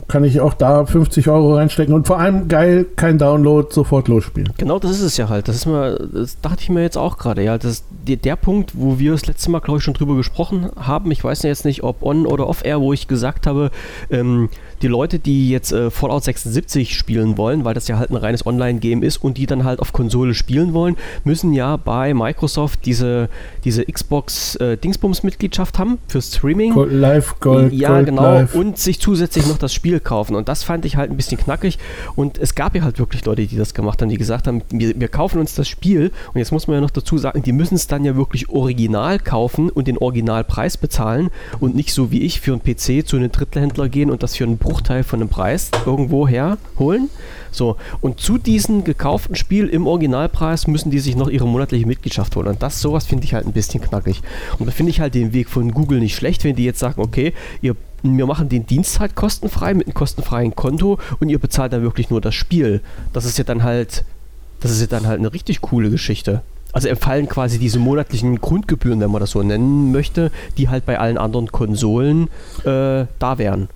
kann 0.09 0.25
ich 0.25 0.41
auch 0.41 0.55
da 0.55 0.87
50 0.87 1.29
Euro 1.29 1.55
reinstecken 1.55 1.95
und 1.95 2.07
vor 2.07 2.19
allem 2.19 2.49
geil, 2.49 2.87
kein 2.97 3.19
Download, 3.19 3.69
sofort 3.71 4.09
losspielen. 4.09 4.53
Genau 4.59 4.79
das 4.79 4.93
ist 4.93 5.03
es 5.03 5.17
ja 5.17 5.29
halt. 5.29 5.49
Das 5.49 5.57
ist 5.57 5.67
mir, 5.67 5.99
das 6.13 6.41
dachte 6.41 6.63
ich 6.63 6.71
mir 6.71 6.83
jetzt 6.83 6.97
auch 6.97 7.19
gerade. 7.19 7.43
Ja, 7.43 7.59
das 7.59 7.73
ist 7.73 7.85
der, 8.07 8.37
Punkt, 8.37 8.73
wo 8.75 8.99
wir 8.99 9.13
das 9.13 9.27
letzte 9.27 9.51
Mal, 9.51 9.61
glaube 9.61 9.79
ich, 9.79 9.85
schon 9.85 9.95
drüber 9.95 10.15
gesprochen 10.17 10.71
haben. 10.79 11.11
Ich 11.11 11.25
weiß 11.25 11.43
jetzt 11.43 11.65
nicht, 11.65 11.83
ob 11.83 12.03
on 12.03 12.27
oder 12.27 12.47
off 12.47 12.65
air, 12.65 12.81
wo 12.81 12.93
ich 12.93 13.09
gesagt 13.09 13.47
habe, 13.47 13.71
ähm, 14.11 14.49
die 14.83 14.89
Leute, 14.89 15.19
die 15.19 15.51
jetzt 15.51 15.73
äh, 15.73 15.91
Fallout 15.91 16.25
76 16.25 16.97
spielen 16.97 17.37
wollen, 17.37 17.65
weil 17.65 17.75
das 17.75 17.89
ja 17.89 17.99
halt 17.99 18.11
ein 18.11 18.17
reines 18.17 18.47
Online-Game 18.47 19.03
ist 19.03 19.17
und 19.19 19.39
die 19.39 19.47
dann 19.47 19.65
halt 19.65 19.81
auf 19.81 19.93
Konsole 19.93 20.35
spielen 20.35 20.75
wollen, 20.75 20.97
müssen 21.25 21.53
ja 21.53 21.77
bei 21.77 22.15
Microsoft 22.15 22.87
diese, 22.87 23.29
diese 23.65 23.85
Xbox 23.85 24.57
äh, 24.57 24.77
Dingsbums-Mitgliedschaft 24.77 25.79
haben 25.79 25.99
für 26.07 26.23
Streaming. 26.23 26.75
Gold 26.75 26.93
Live, 26.93 27.41
Gold, 27.41 27.73
Ja, 27.73 27.89
Gold 27.89 28.07
genau. 28.07 28.23
Live. 28.23 28.55
Und 28.55 28.79
sich 28.79 29.01
zusätzlich 29.01 29.47
noch 29.47 29.56
noch 29.57 29.61
das 29.61 29.73
Spiel 29.73 30.01
kaufen. 30.01 30.37
Und 30.37 30.49
das 30.49 30.63
fand 30.63 30.85
ich 30.85 30.97
halt 30.97 31.11
ein 31.11 31.17
bisschen 31.17 31.39
knackig. 31.39 31.79
Und 32.15 32.39
es 32.39 32.55
gab 32.55 32.75
ja 32.75 32.83
halt 32.83 32.99
wirklich 32.99 33.25
Leute, 33.25 33.47
die 33.47 33.57
das 33.57 33.75
gemacht 33.75 34.01
haben, 34.03 34.09
die 34.09 34.19
gesagt 34.19 34.47
haben, 34.47 34.63
wir, 34.71 34.99
wir 34.99 35.09
kaufen 35.09 35.41
uns 35.41 35.55
das 35.55 35.69
Spiel. 35.69 36.13
Und 36.33 36.39
jetzt 36.39 36.53
muss 36.53 36.67
man 36.67 36.77
ja 36.77 36.81
noch 36.81 36.91
dazu 36.91 37.19
sagen, 37.19 37.43
die 37.43 37.53
müssen 37.53 37.75
es 37.75 37.87
dann 37.87 38.05
ja 38.05 38.17
wirklich 38.17 38.49
original 38.51 39.19
kaufen 39.19 39.71
und 39.71 39.89
den 39.89 39.99
Originalpreis 39.99 40.77
bezahlen 40.77 41.31
und 41.61 41.75
nicht 41.75 41.93
so 41.93 42.11
wie 42.11 42.23
ich 42.23 42.41
für 42.41 42.53
einen 42.53 42.63
PC 42.63 43.07
zu 43.07 43.17
einem 43.17 43.33
Drittelhändler 43.33 43.89
gehen 43.89 44.11
und 44.11 44.23
das 44.23 44.37
für 44.37 44.45
einen 44.45 44.59
Bruchteil 44.59 45.03
von 45.03 45.21
dem 45.21 45.29
Preis 45.29 45.71
irgendwo 45.87 46.29
herholen. 46.29 47.09
So, 47.51 47.77
und 48.03 48.21
zu 48.21 48.37
diesem 48.37 48.85
gekauften 48.85 49.35
Spiel 49.35 49.69
im 49.69 49.87
Originalpreis 49.87 50.67
müssen 50.67 50.91
die 50.91 50.99
sich 50.99 51.17
noch 51.17 51.29
ihre 51.29 51.47
monatliche 51.47 51.87
Mitgliedschaft 51.87 52.37
holen. 52.37 52.49
Und 52.49 52.63
das, 52.63 52.83
sowas 52.83 53.07
finde 53.07 53.25
ich 53.25 53.33
halt 53.33 53.47
ein 53.47 53.53
bisschen 53.53 53.81
knackig. 53.81 54.21
Und 54.59 54.67
da 54.67 54.73
finde 54.73 54.91
ich 54.91 55.01
halt 55.01 55.15
den 55.15 55.33
Weg 55.33 55.49
von 55.49 55.73
Google 55.73 56.01
nicht 56.01 56.15
schlecht, 56.15 56.45
wenn 56.45 56.57
die 56.57 56.65
jetzt 56.65 56.81
sagen, 56.81 57.01
okay, 57.01 57.33
ihr 57.63 57.75
wir 58.15 58.27
machen 58.27 58.49
den 58.49 58.67
Dienst 58.67 59.01
halt 59.01 59.15
kostenfrei 59.15 59.75
mit 59.75 59.87
einem 59.87 59.95
kostenfreien 59.95 60.55
Konto 60.55 60.99
und 61.21 61.29
ihr 61.29 61.39
bezahlt 61.39 61.73
dann 61.73 61.83
wirklich 61.83 62.11
nur 62.11 62.21
das 62.21 62.35
Spiel. 62.35 62.81
Das 63.13 63.25
ist 63.25 63.39
ja 63.39 63.45
dann 63.45 63.63
halt, 63.63 64.05
das 64.61 64.71
ist 64.71 64.81
ja 64.81 64.87
dann 64.87 65.07
halt 65.07 65.19
eine 65.19 65.33
richtig 65.33 65.61
coole 65.61 65.91
Geschichte. 65.91 66.43
Also 66.73 66.89
empfallen 66.89 67.29
quasi 67.29 67.59
diese 67.59 67.79
monatlichen 67.79 68.41
Grundgebühren, 68.41 69.01
wenn 69.01 69.11
man 69.11 69.21
das 69.21 69.31
so 69.31 69.43
nennen 69.43 69.93
möchte, 69.93 70.31
die 70.59 70.69
halt 70.69 70.85
bei 70.85 70.99
allen 70.99 71.17
anderen 71.17 71.51
Konsolen 71.51 72.29
äh, 72.65 73.07
da 73.19 73.39
wären. 73.39 73.69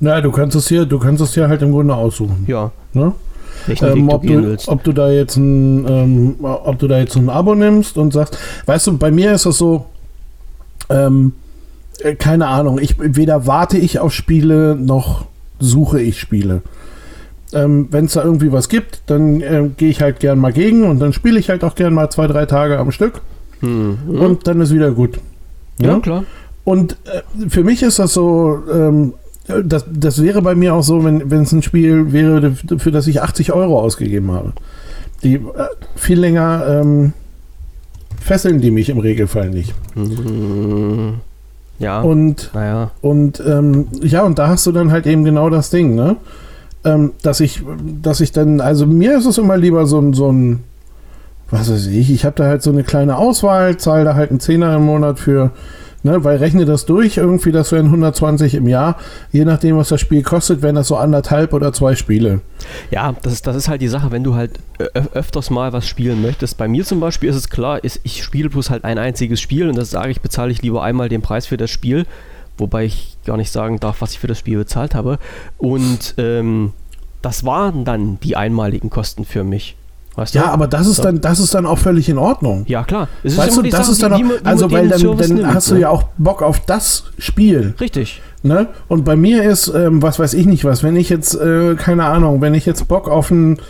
Na, 0.00 0.20
du 0.20 0.30
kannst 0.30 0.56
es 0.56 0.68
hier, 0.68 0.86
du 0.86 0.98
kannst 0.98 1.22
es 1.22 1.34
hier 1.34 1.48
halt 1.48 1.62
im 1.62 1.72
Grunde 1.72 1.94
aussuchen. 1.94 2.44
Ja. 2.48 2.72
Ne? 2.92 3.12
Ähm, 3.80 4.08
ob, 4.08 4.22
du, 4.22 4.56
ob, 4.66 4.84
du, 4.84 4.92
da 4.92 5.10
jetzt 5.10 5.36
ein, 5.36 5.86
ähm, 5.88 6.36
ob 6.40 6.78
du 6.78 6.86
da 6.86 6.98
jetzt 6.98 7.16
ein 7.16 7.28
Abo 7.28 7.54
nimmst 7.54 7.96
und 7.96 8.12
sagst, 8.12 8.38
weißt 8.66 8.88
du, 8.88 8.98
bei 8.98 9.10
mir 9.10 9.32
ist 9.32 9.46
das 9.46 9.58
so, 9.58 9.86
ähm, 10.88 11.32
äh, 11.32 11.45
keine 12.18 12.48
Ahnung, 12.48 12.78
ich, 12.80 12.96
weder 12.98 13.46
warte 13.46 13.78
ich 13.78 13.98
auf 13.98 14.12
Spiele 14.12 14.76
noch 14.76 15.26
suche 15.58 16.00
ich 16.00 16.20
Spiele. 16.20 16.62
Ähm, 17.52 17.88
Wenn 17.90 18.06
es 18.06 18.14
da 18.14 18.24
irgendwie 18.24 18.52
was 18.52 18.68
gibt, 18.68 19.02
dann 19.06 19.40
äh, 19.40 19.70
gehe 19.76 19.88
ich 19.88 20.02
halt 20.02 20.20
gern 20.20 20.38
mal 20.38 20.52
gegen 20.52 20.84
und 20.84 20.98
dann 20.98 21.12
spiele 21.12 21.38
ich 21.38 21.48
halt 21.48 21.64
auch 21.64 21.74
gern 21.74 21.94
mal 21.94 22.10
zwei, 22.10 22.26
drei 22.26 22.44
Tage 22.46 22.78
am 22.78 22.90
Stück 22.90 23.22
mhm. 23.60 23.98
und 24.08 24.46
dann 24.46 24.60
ist 24.60 24.74
wieder 24.74 24.90
gut. 24.90 25.18
Ja, 25.78 25.92
ja 25.92 26.00
klar. 26.00 26.24
Und 26.64 26.96
äh, 27.04 27.48
für 27.48 27.62
mich 27.62 27.82
ist 27.82 27.98
das 27.98 28.12
so, 28.12 28.58
ähm, 28.72 29.14
das, 29.64 29.84
das 29.88 30.20
wäre 30.20 30.42
bei 30.42 30.56
mir 30.56 30.74
auch 30.74 30.82
so, 30.82 31.04
wenn 31.04 31.42
es 31.42 31.52
ein 31.52 31.62
Spiel 31.62 32.12
wäre, 32.12 32.52
für 32.78 32.90
das 32.90 33.06
ich 33.06 33.22
80 33.22 33.52
Euro 33.52 33.80
ausgegeben 33.80 34.32
habe. 34.32 34.52
Die 35.22 35.34
äh, 35.34 35.40
viel 35.94 36.18
länger 36.18 36.66
ähm, 36.68 37.12
fesseln 38.20 38.60
die 38.60 38.72
mich 38.72 38.88
im 38.88 38.98
Regelfall 38.98 39.50
nicht. 39.50 39.72
Mhm. 39.94 41.20
Ja. 41.78 42.00
Und, 42.00 42.50
naja. 42.54 42.90
und 43.02 43.42
ähm, 43.46 43.88
ja, 44.00 44.22
und 44.22 44.38
da 44.38 44.48
hast 44.48 44.66
du 44.66 44.72
dann 44.72 44.90
halt 44.90 45.06
eben 45.06 45.24
genau 45.24 45.50
das 45.50 45.70
Ding, 45.70 45.94
ne? 45.94 46.16
Ähm, 46.84 47.12
dass 47.22 47.40
ich, 47.40 47.62
dass 48.02 48.20
ich 48.20 48.32
dann, 48.32 48.60
also 48.60 48.86
mir 48.86 49.18
ist 49.18 49.26
es 49.26 49.38
immer 49.38 49.56
lieber 49.56 49.86
so 49.86 49.98
ein, 49.98 50.12
so 50.12 50.30
ein, 50.30 50.62
was 51.50 51.70
weiß 51.70 51.86
ich, 51.88 52.10
ich 52.10 52.24
habe 52.24 52.36
da 52.36 52.44
halt 52.44 52.62
so 52.62 52.70
eine 52.70 52.84
kleine 52.84 53.16
Auswahl, 53.16 53.76
zahle 53.76 54.04
da 54.04 54.14
halt 54.14 54.30
einen 54.30 54.40
Zehner 54.40 54.76
im 54.76 54.86
Monat 54.86 55.18
für 55.18 55.50
Ne, 56.06 56.22
weil 56.22 56.36
rechne 56.36 56.66
das 56.66 56.86
durch, 56.86 57.16
irgendwie, 57.16 57.50
das 57.50 57.72
wären 57.72 57.86
120 57.86 58.54
im 58.54 58.68
Jahr. 58.68 58.96
Je 59.32 59.44
nachdem, 59.44 59.76
was 59.76 59.88
das 59.88 60.00
Spiel 60.00 60.22
kostet, 60.22 60.62
wären 60.62 60.76
das 60.76 60.86
so 60.86 60.94
anderthalb 60.94 61.52
oder 61.52 61.72
zwei 61.72 61.96
Spiele. 61.96 62.42
Ja, 62.92 63.16
das 63.22 63.32
ist, 63.32 63.46
das 63.48 63.56
ist 63.56 63.66
halt 63.68 63.82
die 63.82 63.88
Sache, 63.88 64.12
wenn 64.12 64.22
du 64.22 64.36
halt 64.36 64.60
öfters 64.94 65.50
mal 65.50 65.72
was 65.72 65.88
spielen 65.88 66.22
möchtest. 66.22 66.58
Bei 66.58 66.68
mir 66.68 66.84
zum 66.84 67.00
Beispiel 67.00 67.28
ist 67.28 67.34
es 67.34 67.50
klar, 67.50 67.82
ist, 67.82 67.98
ich 68.04 68.22
spiele 68.22 68.48
bloß 68.48 68.70
halt 68.70 68.84
ein 68.84 68.98
einziges 68.98 69.40
Spiel 69.40 69.68
und 69.68 69.76
das 69.76 69.90
sage 69.90 70.12
ich, 70.12 70.20
bezahle 70.20 70.52
ich 70.52 70.62
lieber 70.62 70.80
einmal 70.84 71.08
den 71.08 71.22
Preis 71.22 71.48
für 71.48 71.56
das 71.56 71.70
Spiel, 71.70 72.06
wobei 72.56 72.84
ich 72.84 73.16
gar 73.26 73.36
nicht 73.36 73.50
sagen 73.50 73.80
darf, 73.80 74.00
was 74.00 74.12
ich 74.12 74.20
für 74.20 74.28
das 74.28 74.38
Spiel 74.38 74.58
bezahlt 74.58 74.94
habe. 74.94 75.18
Und 75.58 76.14
ähm, 76.18 76.72
das 77.20 77.44
waren 77.44 77.84
dann 77.84 78.20
die 78.20 78.36
einmaligen 78.36 78.90
Kosten 78.90 79.24
für 79.24 79.42
mich. 79.42 79.74
Weißt 80.16 80.34
du? 80.34 80.38
Ja, 80.38 80.46
aber 80.46 80.66
das 80.66 80.86
ist, 80.86 80.96
so. 80.96 81.02
dann, 81.02 81.20
das 81.20 81.38
ist 81.38 81.54
dann 81.54 81.66
auch 81.66 81.78
völlig 81.78 82.08
in 82.08 82.16
Ordnung. 82.16 82.64
Ja, 82.66 82.84
klar. 82.84 83.08
Es 83.22 83.36
weißt 83.36 83.58
du, 83.58 83.62
das 83.62 83.72
Sache, 83.72 83.92
ist 83.92 84.02
dann 84.02 84.12
auch, 84.14 84.20
also 84.44 84.70
weil 84.72 84.88
dann, 84.88 85.00
dann 85.00 85.28
nimmt, 85.28 85.54
hast 85.54 85.70
du 85.70 85.74
ne? 85.74 85.80
ja 85.80 85.90
auch 85.90 86.04
Bock 86.16 86.42
auf 86.42 86.60
das 86.60 87.04
Spiel. 87.18 87.74
Richtig. 87.78 88.22
Ne? 88.42 88.68
Und 88.88 89.04
bei 89.04 89.14
mir 89.14 89.42
ist, 89.42 89.68
ähm, 89.68 90.02
was 90.02 90.18
weiß 90.18 90.32
ich 90.32 90.46
nicht 90.46 90.64
was, 90.64 90.82
wenn 90.82 90.96
ich 90.96 91.10
jetzt, 91.10 91.34
äh, 91.34 91.74
keine 91.74 92.06
Ahnung, 92.06 92.40
wenn 92.40 92.54
ich 92.54 92.64
jetzt 92.64 92.88
Bock 92.88 93.08
auf 93.08 93.30
ein, 93.30 93.60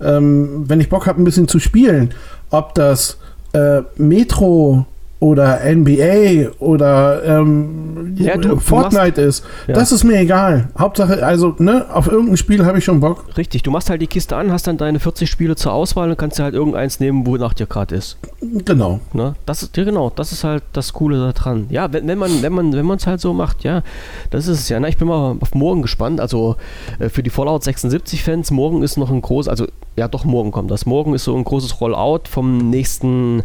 ähm, 0.00 0.64
wenn 0.68 0.80
ich 0.80 0.88
Bock 0.88 1.06
habe, 1.06 1.20
ein 1.20 1.24
bisschen 1.24 1.48
zu 1.48 1.58
spielen, 1.58 2.14
ob 2.50 2.74
das 2.74 3.18
äh, 3.52 3.82
Metro 3.96 4.86
oder 5.18 5.60
NBA 5.64 6.50
oder 6.58 7.24
ähm, 7.24 8.14
ja, 8.16 8.36
du, 8.36 8.58
Fortnite 8.58 9.12
du 9.12 9.26
machst, 9.26 9.40
ist. 9.40 9.44
Ja. 9.66 9.74
Das 9.74 9.92
ist 9.92 10.04
mir 10.04 10.18
egal. 10.18 10.68
Hauptsache, 10.78 11.24
also, 11.24 11.54
ne, 11.58 11.86
auf 11.92 12.06
irgendein 12.06 12.36
Spiel 12.36 12.66
habe 12.66 12.78
ich 12.78 12.84
schon 12.84 13.00
Bock. 13.00 13.24
Richtig, 13.36 13.62
du 13.62 13.70
machst 13.70 13.88
halt 13.88 14.02
die 14.02 14.06
Kiste 14.06 14.36
an, 14.36 14.52
hast 14.52 14.66
dann 14.66 14.76
deine 14.76 15.00
40 15.00 15.28
Spiele 15.30 15.56
zur 15.56 15.72
Auswahl 15.72 16.10
und 16.10 16.18
kannst 16.18 16.38
dir 16.38 16.44
halt 16.44 16.54
irgendeins 16.54 17.00
nehmen, 17.00 17.26
wonach 17.26 17.54
dir 17.54 17.66
gerade 17.66 17.94
ist. 17.94 18.18
Genau. 18.40 19.00
Ne? 19.14 19.34
Das 19.46 19.62
ist, 19.62 19.76
ja, 19.76 19.84
genau, 19.84 20.10
das 20.14 20.32
ist 20.32 20.44
halt 20.44 20.62
das 20.72 20.92
Coole 20.92 21.32
daran. 21.32 21.66
Ja, 21.70 21.92
wenn, 21.92 22.06
wenn 22.06 22.18
man, 22.18 22.42
wenn 22.42 22.52
man, 22.52 22.72
wenn 22.74 22.86
man 22.86 22.98
es 22.98 23.06
halt 23.06 23.20
so 23.20 23.32
macht, 23.32 23.64
ja, 23.64 23.82
das 24.30 24.46
ist 24.48 24.60
es 24.60 24.68
ja. 24.68 24.78
Na, 24.80 24.88
ich 24.88 24.98
bin 24.98 25.08
mal 25.08 25.36
auf 25.40 25.54
morgen 25.54 25.82
gespannt. 25.82 26.20
Also 26.20 26.56
äh, 26.98 27.08
für 27.08 27.22
die 27.22 27.30
Fallout 27.30 27.64
76 27.64 28.22
Fans, 28.22 28.50
morgen 28.50 28.82
ist 28.82 28.98
noch 28.98 29.10
ein 29.10 29.22
groß, 29.22 29.48
also 29.48 29.66
ja 29.96 30.08
doch, 30.08 30.24
morgen 30.24 30.50
kommt 30.50 30.70
das. 30.70 30.84
Morgen 30.84 31.14
ist 31.14 31.24
so 31.24 31.34
ein 31.34 31.44
großes 31.44 31.80
Rollout 31.80 32.24
vom 32.28 32.70
nächsten, 32.70 33.42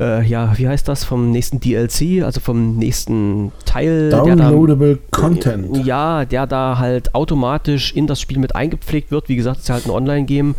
äh, 0.00 0.26
ja, 0.26 0.56
wie 0.56 0.66
heißt 0.66 0.88
das? 0.88 1.04
Vom 1.04 1.30
nächsten 1.30 1.60
DLC, 1.60 2.22
also 2.24 2.40
vom 2.40 2.76
nächsten 2.76 3.52
Teil. 3.66 4.10
Downloadable 4.10 4.96
da, 4.96 5.18
Content. 5.18 5.84
Ja, 5.84 6.24
der 6.24 6.46
da 6.46 6.78
halt 6.78 7.14
automatisch 7.14 7.92
in 7.92 8.06
das 8.06 8.20
Spiel 8.20 8.38
mit 8.38 8.56
eingepflegt 8.56 9.10
wird. 9.10 9.28
Wie 9.28 9.36
gesagt, 9.36 9.58
es 9.58 9.64
ist 9.64 9.70
halt 9.70 9.86
ein 9.86 9.90
Online-Game. 9.90 10.54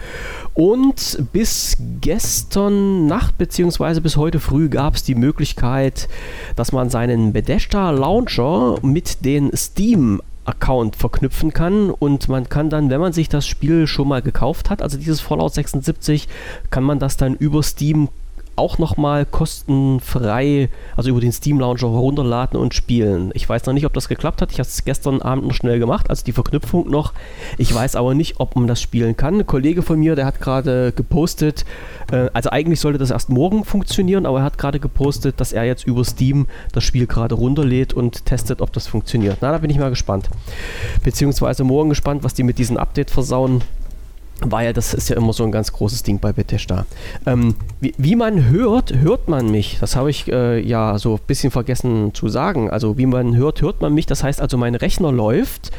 Und 0.53 1.23
bis 1.33 1.75
gestern 2.01 3.07
Nacht 3.07 3.37
beziehungsweise 3.37 4.01
bis 4.01 4.17
heute 4.17 4.39
früh 4.39 4.69
gab 4.69 4.95
es 4.95 5.03
die 5.03 5.15
Möglichkeit, 5.15 6.07
dass 6.55 6.71
man 6.71 6.89
seinen 6.89 7.33
Bethesda 7.33 7.89
Launcher 7.89 8.75
mit 8.83 9.25
den 9.25 9.55
Steam 9.55 10.21
Account 10.51 10.95
verknüpfen 10.95 11.53
kann. 11.53 11.89
Und 11.89 12.29
man 12.29 12.49
kann 12.49 12.69
dann, 12.69 12.89
wenn 12.89 13.01
man 13.01 13.13
sich 13.13 13.29
das 13.29 13.47
Spiel 13.47 13.87
schon 13.87 14.07
mal 14.07 14.21
gekauft 14.21 14.69
hat, 14.69 14.81
also 14.81 14.97
dieses 14.97 15.21
Fallout 15.21 15.53
76, 15.53 16.27
kann 16.69 16.83
man 16.83 16.99
das 16.99 17.17
dann 17.17 17.35
über 17.35 17.63
Steam 17.63 18.09
auch 18.55 18.77
nochmal 18.77 19.25
kostenfrei, 19.25 20.69
also 20.95 21.09
über 21.09 21.21
den 21.21 21.31
Steam 21.31 21.59
Launcher 21.59 21.87
runterladen 21.87 22.59
und 22.59 22.73
spielen. 22.73 23.31
Ich 23.33 23.47
weiß 23.47 23.65
noch 23.65 23.73
nicht, 23.73 23.85
ob 23.85 23.93
das 23.93 24.07
geklappt 24.07 24.41
hat. 24.41 24.51
Ich 24.51 24.59
habe 24.59 24.67
es 24.67 24.83
gestern 24.83 25.21
Abend 25.21 25.47
noch 25.47 25.53
schnell 25.53 25.79
gemacht, 25.79 26.09
also 26.09 26.23
die 26.23 26.31
Verknüpfung 26.31 26.89
noch. 26.89 27.13
Ich 27.57 27.73
weiß 27.73 27.95
aber 27.95 28.13
nicht, 28.13 28.39
ob 28.39 28.55
man 28.55 28.67
das 28.67 28.81
spielen 28.81 29.15
kann. 29.17 29.39
Ein 29.39 29.47
Kollege 29.47 29.81
von 29.81 29.99
mir, 29.99 30.15
der 30.15 30.25
hat 30.25 30.39
gerade 30.39 30.91
gepostet, 30.91 31.65
äh, 32.11 32.29
also 32.33 32.49
eigentlich 32.49 32.79
sollte 32.79 32.97
das 32.97 33.11
erst 33.11 33.29
morgen 33.29 33.63
funktionieren, 33.63 34.25
aber 34.25 34.39
er 34.39 34.43
hat 34.45 34.57
gerade 34.57 34.79
gepostet, 34.79 35.39
dass 35.39 35.53
er 35.53 35.63
jetzt 35.63 35.85
über 35.85 36.03
Steam 36.03 36.47
das 36.73 36.83
Spiel 36.83 37.07
gerade 37.07 37.35
runterlädt 37.35 37.93
und 37.93 38.25
testet, 38.25 38.61
ob 38.61 38.73
das 38.73 38.87
funktioniert. 38.87 39.37
Na, 39.41 39.51
da 39.51 39.57
bin 39.59 39.69
ich 39.69 39.77
mal 39.77 39.89
gespannt. 39.89 40.29
Beziehungsweise 41.03 41.63
morgen 41.63 41.89
gespannt, 41.89 42.23
was 42.23 42.33
die 42.33 42.43
mit 42.43 42.57
diesem 42.57 42.77
Update 42.77 43.11
versauen 43.11 43.61
weil 44.39 44.73
das 44.73 44.93
ist 44.93 45.09
ja 45.09 45.17
immer 45.17 45.33
so 45.33 45.43
ein 45.43 45.51
ganz 45.51 45.71
großes 45.71 46.03
Ding 46.03 46.19
bei 46.19 46.33
Bethesda. 46.33 46.85
Ähm, 47.25 47.55
wie, 47.79 47.93
wie, 47.97 48.15
man 48.15 48.49
hört, 48.49 48.93
hört 48.93 49.27
man 49.27 49.51
mich. 49.51 49.77
Das 49.79 49.95
habe 49.95 50.09
ich 50.09 50.31
äh, 50.31 50.59
ja 50.59 50.97
so 50.97 51.15
ein 51.15 51.21
bisschen 51.27 51.51
vergessen 51.51 52.13
zu 52.13 52.27
sagen. 52.27 52.69
Also 52.69 52.97
wie 52.97 53.05
man 53.05 53.35
hört, 53.35 53.61
hört 53.61 53.81
man 53.81 53.93
mich. 53.93 54.07
Das 54.07 54.23
heißt 54.23 54.41
also, 54.41 54.57
mein 54.57 54.75
Rechner 54.75 55.11
läuft 55.11 55.71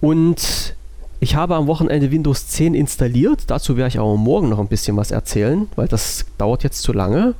und 0.00 0.74
ich 1.20 1.36
habe 1.36 1.54
am 1.54 1.68
Wochenende 1.68 2.10
Windows 2.10 2.48
10 2.48 2.74
installiert. 2.74 3.44
Dazu 3.46 3.76
werde 3.76 3.88
ich 3.88 3.98
aber 4.00 4.16
morgen 4.16 4.48
noch 4.48 4.58
ein 4.58 4.66
bisschen 4.66 4.96
was 4.96 5.12
erzählen, 5.12 5.68
weil 5.76 5.86
das 5.86 6.26
dauert 6.38 6.64
jetzt 6.64 6.82
zu 6.82 6.92
lange. 6.92 7.34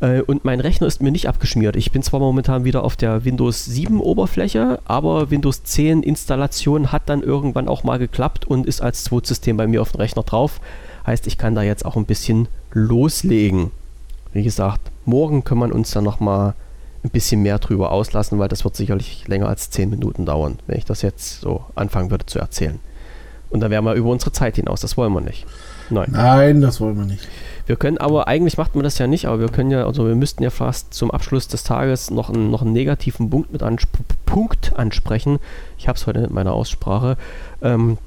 Äh, 0.00 0.22
und 0.22 0.44
mein 0.44 0.60
Rechner 0.60 0.86
ist 0.86 1.02
mir 1.02 1.10
nicht 1.10 1.28
abgeschmiert. 1.28 1.76
Ich 1.76 1.92
bin 1.92 2.02
zwar 2.02 2.20
momentan 2.20 2.64
wieder 2.64 2.84
auf 2.84 2.96
der 2.96 3.24
Windows 3.24 3.64
7 3.64 4.00
Oberfläche, 4.00 4.80
aber 4.84 5.30
Windows 5.30 5.64
10 5.64 6.02
Installation 6.02 6.92
hat 6.92 7.08
dann 7.08 7.22
irgendwann 7.22 7.68
auch 7.68 7.84
mal 7.84 7.98
geklappt 7.98 8.44
und 8.44 8.66
ist 8.66 8.80
als 8.80 9.04
Zweitsystem 9.04 9.56
bei 9.56 9.66
mir 9.66 9.82
auf 9.82 9.92
dem 9.92 10.00
Rechner 10.00 10.22
drauf. 10.22 10.60
Heißt, 11.06 11.26
ich 11.26 11.38
kann 11.38 11.54
da 11.54 11.62
jetzt 11.62 11.84
auch 11.84 11.96
ein 11.96 12.04
bisschen 12.04 12.48
loslegen. 12.72 13.70
Wie 14.32 14.42
gesagt, 14.42 14.80
morgen 15.04 15.42
können 15.44 15.60
wir 15.60 15.74
uns 15.74 15.90
dann 15.90 16.04
nochmal 16.04 16.54
ein 17.02 17.10
bisschen 17.10 17.42
mehr 17.42 17.58
drüber 17.58 17.92
auslassen, 17.92 18.38
weil 18.38 18.48
das 18.48 18.64
wird 18.64 18.76
sicherlich 18.76 19.26
länger 19.26 19.48
als 19.48 19.70
10 19.70 19.88
Minuten 19.88 20.26
dauern, 20.26 20.58
wenn 20.66 20.78
ich 20.78 20.84
das 20.84 21.02
jetzt 21.02 21.40
so 21.40 21.64
anfangen 21.74 22.10
würde 22.10 22.26
zu 22.26 22.38
erzählen. 22.38 22.78
Und 23.50 23.60
dann 23.60 23.70
wären 23.70 23.84
wir 23.84 23.94
über 23.94 24.10
unsere 24.10 24.32
Zeit 24.32 24.56
hinaus. 24.56 24.80
Das 24.80 24.96
wollen 24.96 25.12
wir 25.12 25.22
nicht. 25.22 25.46
Nein. 25.90 26.10
Nein, 26.12 26.60
das 26.60 26.80
wollen 26.80 26.98
wir 26.98 27.06
nicht. 27.06 27.26
Wir 27.68 27.76
können 27.76 27.98
aber, 27.98 28.28
eigentlich 28.28 28.56
macht 28.56 28.74
man 28.74 28.82
das 28.82 28.96
ja 28.96 29.06
nicht, 29.06 29.26
aber 29.26 29.40
wir 29.40 29.50
können 29.50 29.70
ja, 29.70 29.86
also 29.86 30.06
wir 30.06 30.14
müssten 30.14 30.42
ja 30.42 30.48
fast 30.48 30.94
zum 30.94 31.10
Abschluss 31.10 31.48
des 31.48 31.64
Tages 31.64 32.10
noch 32.10 32.30
einen, 32.30 32.50
noch 32.50 32.62
einen 32.62 32.72
negativen 32.72 33.28
Punkt 33.28 33.52
mit 33.52 33.62
ansp 33.62 33.90
Punkt 34.24 34.72
ansprechen. 34.76 35.38
Ich 35.76 35.86
habe 35.86 35.98
es 35.98 36.06
heute 36.06 36.20
in 36.20 36.32
meiner 36.32 36.54
Aussprache. 36.54 37.18
Ähm, 37.60 37.98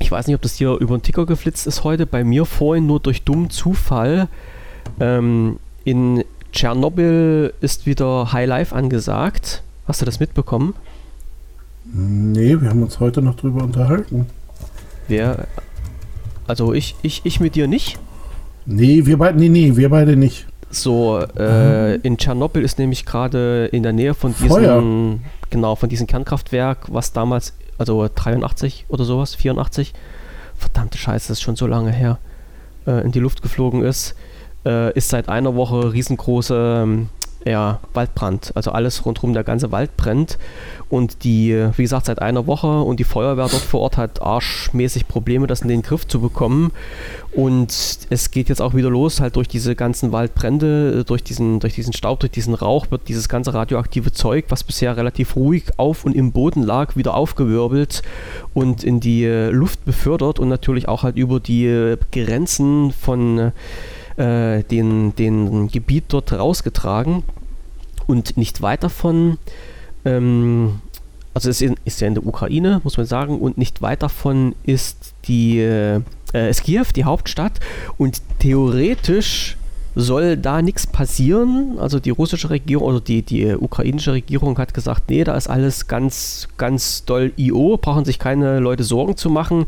ich 0.00 0.10
weiß 0.10 0.26
nicht, 0.26 0.34
ob 0.34 0.42
das 0.42 0.56
hier 0.56 0.72
über 0.72 0.98
den 0.98 1.02
Ticker 1.02 1.26
geflitzt 1.26 1.68
ist 1.68 1.84
heute. 1.84 2.06
Bei 2.06 2.24
mir 2.24 2.44
vorhin 2.44 2.88
nur 2.88 2.98
durch 2.98 3.22
dummen 3.22 3.50
Zufall. 3.50 4.26
Ähm, 4.98 5.60
in 5.84 6.24
Tschernobyl 6.50 7.54
ist 7.60 7.86
wieder 7.86 8.32
High 8.32 8.48
Life 8.48 8.74
angesagt. 8.74 9.62
Hast 9.86 10.00
du 10.00 10.06
das 10.06 10.18
mitbekommen? 10.18 10.74
Nee, 11.84 12.60
wir 12.60 12.68
haben 12.68 12.82
uns 12.82 12.98
heute 12.98 13.22
noch 13.22 13.36
drüber 13.36 13.62
unterhalten. 13.62 14.26
Wer? 15.06 15.46
Also 16.48 16.72
ich, 16.72 16.96
ich, 17.02 17.20
ich 17.22 17.38
mit 17.38 17.54
dir 17.54 17.68
nicht? 17.68 17.96
Nee, 18.70 19.06
wir 19.06 19.16
beide, 19.16 19.38
nee, 19.38 19.48
nee, 19.48 19.74
wir 19.76 19.88
beide 19.88 20.14
nicht. 20.14 20.46
So, 20.68 21.20
äh, 21.38 21.94
in 21.96 22.18
Tschernobyl 22.18 22.62
ist 22.62 22.78
nämlich 22.78 23.06
gerade 23.06 23.70
in 23.72 23.82
der 23.82 23.94
Nähe 23.94 24.12
von 24.12 24.34
diesem, 24.34 24.48
Feuer. 24.48 24.82
genau, 25.48 25.74
von 25.74 25.88
diesem 25.88 26.06
Kernkraftwerk, 26.06 26.86
was 26.92 27.14
damals, 27.14 27.54
also 27.78 28.06
83 28.14 28.84
oder 28.90 29.04
sowas, 29.04 29.34
84, 29.34 29.94
verdammte 30.54 30.98
Scheiße, 30.98 31.28
das 31.28 31.38
ist 31.38 31.42
schon 31.42 31.56
so 31.56 31.66
lange 31.66 31.92
her, 31.92 32.18
äh, 32.86 33.02
in 33.04 33.10
die 33.10 33.20
Luft 33.20 33.40
geflogen 33.40 33.82
ist, 33.82 34.14
äh, 34.66 34.92
ist 34.92 35.08
seit 35.08 35.30
einer 35.30 35.54
Woche 35.54 35.94
riesengroße 35.94 36.82
ähm, 36.82 37.08
ja, 37.44 37.80
Waldbrand. 37.94 38.52
Also 38.54 38.72
alles 38.72 39.04
rundherum, 39.04 39.32
der 39.32 39.44
ganze 39.44 39.72
Wald 39.72 39.96
brennt. 39.96 40.38
Und 40.90 41.24
die, 41.24 41.68
wie 41.76 41.82
gesagt, 41.82 42.06
seit 42.06 42.20
einer 42.20 42.46
Woche 42.46 42.80
und 42.80 42.98
die 42.98 43.04
Feuerwehr 43.04 43.48
dort 43.48 43.62
vor 43.62 43.80
Ort 43.80 43.96
hat 43.96 44.22
arschmäßig 44.22 45.06
Probleme, 45.06 45.46
das 45.46 45.60
in 45.60 45.68
den 45.68 45.82
Griff 45.82 46.06
zu 46.06 46.20
bekommen. 46.20 46.72
Und 47.32 47.98
es 48.10 48.30
geht 48.30 48.48
jetzt 48.48 48.62
auch 48.62 48.74
wieder 48.74 48.90
los, 48.90 49.20
halt 49.20 49.36
durch 49.36 49.48
diese 49.48 49.76
ganzen 49.76 50.12
Waldbrände, 50.12 51.04
durch 51.04 51.22
diesen, 51.22 51.60
durch 51.60 51.74
diesen 51.74 51.92
Staub, 51.92 52.20
durch 52.20 52.32
diesen 52.32 52.54
Rauch 52.54 52.90
wird 52.90 53.08
dieses 53.08 53.28
ganze 53.28 53.52
radioaktive 53.54 54.12
Zeug, 54.12 54.46
was 54.48 54.64
bisher 54.64 54.96
relativ 54.96 55.36
ruhig 55.36 55.64
auf 55.76 56.04
und 56.04 56.16
im 56.16 56.32
Boden 56.32 56.62
lag, 56.62 56.96
wieder 56.96 57.14
aufgewirbelt 57.14 58.02
und 58.54 58.82
in 58.82 59.00
die 59.00 59.26
Luft 59.26 59.84
befördert 59.84 60.38
und 60.38 60.48
natürlich 60.48 60.88
auch 60.88 61.02
halt 61.02 61.16
über 61.16 61.38
die 61.38 61.96
Grenzen 62.12 62.92
von 62.92 63.52
äh, 64.18 64.62
den, 64.64 65.14
den 65.16 65.68
Gebiet 65.68 66.04
dort 66.08 66.32
rausgetragen. 66.32 67.22
Und 68.06 68.36
nicht 68.36 68.62
weit 68.62 68.82
davon, 68.82 69.38
ähm, 70.04 70.80
also 71.34 71.50
es 71.50 71.60
ist, 71.60 72.00
ja 72.00 72.08
in 72.08 72.14
der 72.14 72.26
Ukraine, 72.26 72.80
muss 72.84 72.96
man 72.96 73.06
sagen, 73.06 73.38
und 73.38 73.58
nicht 73.58 73.82
weit 73.82 74.02
davon 74.02 74.54
ist 74.64 75.14
die 75.26 75.58
äh, 75.60 76.00
ist 76.32 76.64
Kiew, 76.64 76.86
die 76.96 77.04
Hauptstadt. 77.04 77.60
Und 77.98 78.22
theoretisch 78.38 79.57
soll 80.00 80.36
da 80.36 80.62
nichts 80.62 80.86
passieren. 80.86 81.76
Also 81.78 81.98
die 81.98 82.10
russische 82.10 82.50
Regierung 82.50 82.86
oder 82.86 83.00
die, 83.00 83.22
die 83.22 83.54
ukrainische 83.54 84.12
Regierung 84.12 84.56
hat 84.58 84.72
gesagt, 84.72 85.10
nee, 85.10 85.24
da 85.24 85.36
ist 85.36 85.48
alles 85.48 85.88
ganz, 85.88 86.48
ganz 86.56 87.04
doll 87.04 87.32
IO, 87.36 87.76
brauchen 87.76 88.04
sich 88.04 88.20
keine 88.20 88.60
Leute 88.60 88.84
Sorgen 88.84 89.16
zu 89.16 89.28
machen. 89.28 89.66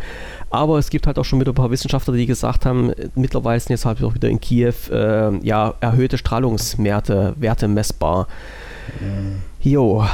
Aber 0.49 0.79
es 0.79 0.91
gibt 0.91 1.09
halt 1.09 1.19
auch 1.19 1.25
schon 1.25 1.41
wieder 1.41 1.51
ein 1.51 1.57
paar 1.57 1.73
Wissenschaftler, 1.73 2.15
die 2.15 2.27
gesagt 2.27 2.65
haben, 2.65 2.93
mittlerweile 3.17 3.59
sind 3.59 3.71
jetzt 3.71 3.85
halt 3.85 4.03
auch 4.05 4.15
wieder 4.15 4.29
in 4.29 4.41
Kiew 4.41 4.75
äh, 4.93 5.37
ja, 5.45 5.75
erhöhte 5.81 6.17
Strahlungswerte 6.17 7.35
Werte 7.37 7.67
messbar. 7.67 8.29
Jo, 9.61 10.05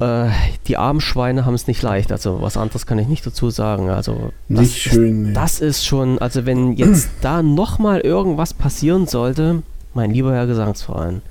äh, 0.00 0.28
die 0.66 0.76
armen 0.76 1.00
Schweine 1.00 1.44
haben 1.44 1.54
es 1.54 1.66
nicht 1.66 1.82
leicht. 1.82 2.12
Also 2.12 2.40
was 2.40 2.56
anderes 2.56 2.86
kann 2.86 2.98
ich 2.98 3.08
nicht 3.08 3.26
dazu 3.26 3.50
sagen. 3.50 3.90
Also 3.90 4.32
das 4.48 4.60
Nicht 4.60 4.82
schön. 4.82 5.26
Ist, 5.26 5.36
das 5.36 5.60
ist 5.60 5.86
schon, 5.86 6.18
also 6.18 6.46
wenn 6.46 6.72
jetzt 6.72 7.10
da 7.20 7.42
nochmal 7.42 8.00
irgendwas 8.00 8.54
passieren 8.54 9.06
sollte, 9.06 9.62
mein 9.94 10.10
lieber 10.10 10.32
Herr 10.32 10.46
Gesangsverein. 10.46 11.22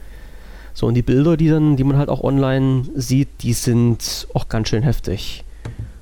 So, 0.74 0.88
und 0.88 0.96
die 0.96 1.04
Bilder, 1.04 1.38
die 1.38 1.50
dann, 1.50 1.76
die 1.76 1.84
man 1.84 1.98
halt 1.98 2.10
auch 2.10 2.24
online 2.24 2.86
sieht, 2.96 3.30
die 3.42 3.54
sind 3.54 4.28
auch 4.34 4.50
ganz 4.50 4.70
schön 4.70 4.82
heftig. 4.82 5.44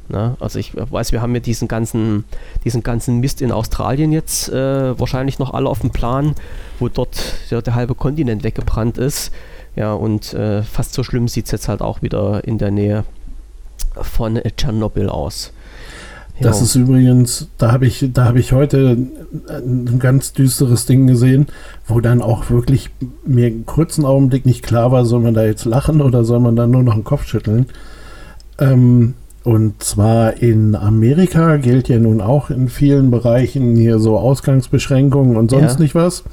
Ne? 0.08 0.36
Also 0.40 0.60
ich 0.60 0.74
weiß, 0.76 1.12
wir 1.12 1.22
haben 1.22 1.34
ja 1.34 1.40
diesen 1.40 1.68
ganzen, 1.68 2.26
diesen 2.64 2.84
ganzen 2.84 3.20
Mist 3.20 3.42
in 3.42 3.52
Australien 3.52 4.12
jetzt 4.12 4.50
äh, 4.50 5.00
wahrscheinlich 5.00 5.40
noch 5.40 5.54
alle 5.54 5.70
auf 5.70 5.80
dem 5.80 5.92
Plan, 5.92 6.36
wo 6.80 6.90
dort 6.90 7.36
ja, 7.50 7.62
der 7.62 7.76
halbe 7.76 7.96
Kontinent 7.96 8.44
weggebrannt 8.44 8.98
ist. 8.98 9.32
Ja, 9.76 9.94
und 9.94 10.34
äh, 10.34 10.64
fast 10.64 10.94
so 10.94 11.04
schlimm 11.04 11.28
sieht 11.28 11.46
es 11.46 11.52
jetzt 11.52 11.68
halt 11.70 11.82
auch 11.82 12.02
wieder 12.02 12.44
in 12.46 12.58
der 12.58 12.72
Nähe 12.72 13.04
von 14.02 14.36
äh, 14.38 14.52
Tschernobyl 14.56 15.10
aus. 15.10 15.54
Das 16.42 16.58
Jo. 16.60 16.64
ist 16.66 16.76
übrigens, 16.76 17.48
da 17.60 17.72
habe 17.72 17.86
ich, 17.86 18.10
da 18.14 18.26
habe 18.26 18.40
ich 18.40 18.52
heute 18.52 18.98
ein 19.48 20.00
ganz 20.00 20.34
düsteres 20.34 20.88
Ding 20.88 21.06
gesehen, 21.06 21.46
wo 21.88 22.00
dann 22.00 22.22
auch 22.22 22.50
wirklich 22.50 22.90
mir 23.26 23.46
einen 23.48 23.66
kurzen 23.68 24.06
Augenblick 24.06 24.46
nicht 24.46 24.64
klar 24.64 24.92
war, 24.92 25.06
soll 25.06 25.20
man 25.20 25.36
da 25.36 25.46
jetzt 25.46 25.66
lachen 25.66 26.02
oder 26.02 26.24
soll 26.26 26.40
man 26.40 26.56
da 26.56 26.66
nur 26.66 26.82
noch 26.84 26.96
den 26.96 27.04
Kopf 27.04 27.26
schütteln. 27.28 27.68
Ähm, 28.60 29.14
und 29.44 29.84
zwar 29.84 30.38
in 30.42 30.76
Amerika 30.76 31.58
gilt 31.58 31.90
ja 31.90 31.98
nun 32.00 32.22
auch 32.22 32.50
in 32.50 32.70
vielen 32.70 33.12
Bereichen 33.12 33.76
hier 33.76 34.00
so 34.00 34.18
Ausgangsbeschränkungen 34.18 35.38
und 35.38 35.52
sonst 35.52 35.74
Ja. 35.76 35.80
nicht 35.80 35.96
was. 35.96 36.24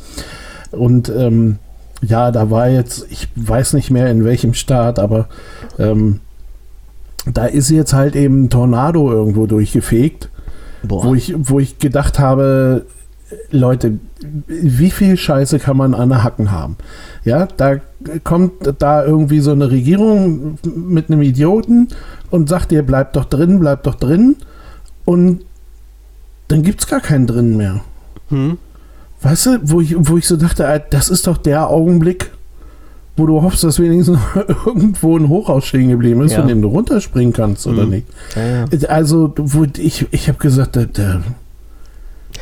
Und 0.70 1.10
ähm, 1.14 1.58
ja, 2.02 2.30
da 2.30 2.50
war 2.50 2.68
jetzt, 2.68 3.06
ich 3.10 3.28
weiß 3.34 3.72
nicht 3.74 3.90
mehr 3.90 4.10
in 4.10 4.24
welchem 4.24 4.54
Staat, 4.54 4.98
aber 4.98 5.28
ähm, 5.78 6.20
da 7.26 7.46
ist 7.46 7.70
jetzt 7.70 7.92
halt 7.92 8.16
eben 8.16 8.44
ein 8.44 8.50
Tornado 8.50 9.10
irgendwo 9.10 9.46
durchgefegt, 9.46 10.30
Boah. 10.82 11.04
wo 11.04 11.14
ich, 11.14 11.34
wo 11.36 11.58
ich 11.58 11.78
gedacht 11.78 12.18
habe, 12.18 12.86
Leute, 13.50 13.98
wie 14.46 14.90
viel 14.90 15.16
Scheiße 15.16 15.58
kann 15.58 15.76
man 15.76 15.94
an 15.94 16.08
der 16.08 16.24
Hacken 16.24 16.50
haben? 16.50 16.76
Ja, 17.24 17.46
da 17.46 17.76
kommt 18.24 18.52
da 18.78 19.04
irgendwie 19.04 19.40
so 19.40 19.52
eine 19.52 19.70
Regierung 19.70 20.58
mit 20.64 21.10
einem 21.10 21.22
Idioten 21.22 21.88
und 22.30 22.48
sagt 22.48 22.72
ihr, 22.72 22.82
bleibt 22.82 23.16
doch 23.16 23.26
drin, 23.26 23.60
bleibt 23.60 23.86
doch 23.86 23.96
drin. 23.96 24.36
Und 25.04 25.44
dann 26.48 26.62
gibt 26.62 26.80
es 26.80 26.86
gar 26.86 27.00
keinen 27.00 27.26
drin 27.26 27.56
mehr. 27.56 27.80
hm? 28.30 28.58
Weißt 29.22 29.46
du, 29.46 29.58
wo 29.64 29.80
ich, 29.80 29.94
wo 29.98 30.16
ich 30.16 30.26
so 30.26 30.36
dachte, 30.36 30.64
äh, 30.64 30.80
das 30.90 31.08
ist 31.08 31.26
doch 31.26 31.36
der 31.38 31.68
Augenblick, 31.68 32.30
wo 33.16 33.26
du 33.26 33.42
hoffst, 33.42 33.64
dass 33.64 33.80
wenigstens 33.80 34.18
irgendwo 34.66 35.16
ein 35.18 35.28
Hochhaus 35.28 35.66
stehen 35.66 35.88
geblieben 35.88 36.20
ist, 36.22 36.32
Ja. 36.32 36.38
von 36.40 36.48
dem 36.48 36.62
du 36.62 36.68
runterspringen 36.68 37.32
kannst, 37.32 37.66
oder 37.66 37.84
Mhm. 37.84 37.90
nicht? 37.90 38.06
Ja, 38.36 38.46
ja. 38.46 38.88
Also, 38.88 39.34
wo 39.36 39.64
ich, 39.76 40.06
ich 40.12 40.28
habe 40.28 40.38
gesagt, 40.38 40.76
da, 40.76 40.84
da 40.84 41.20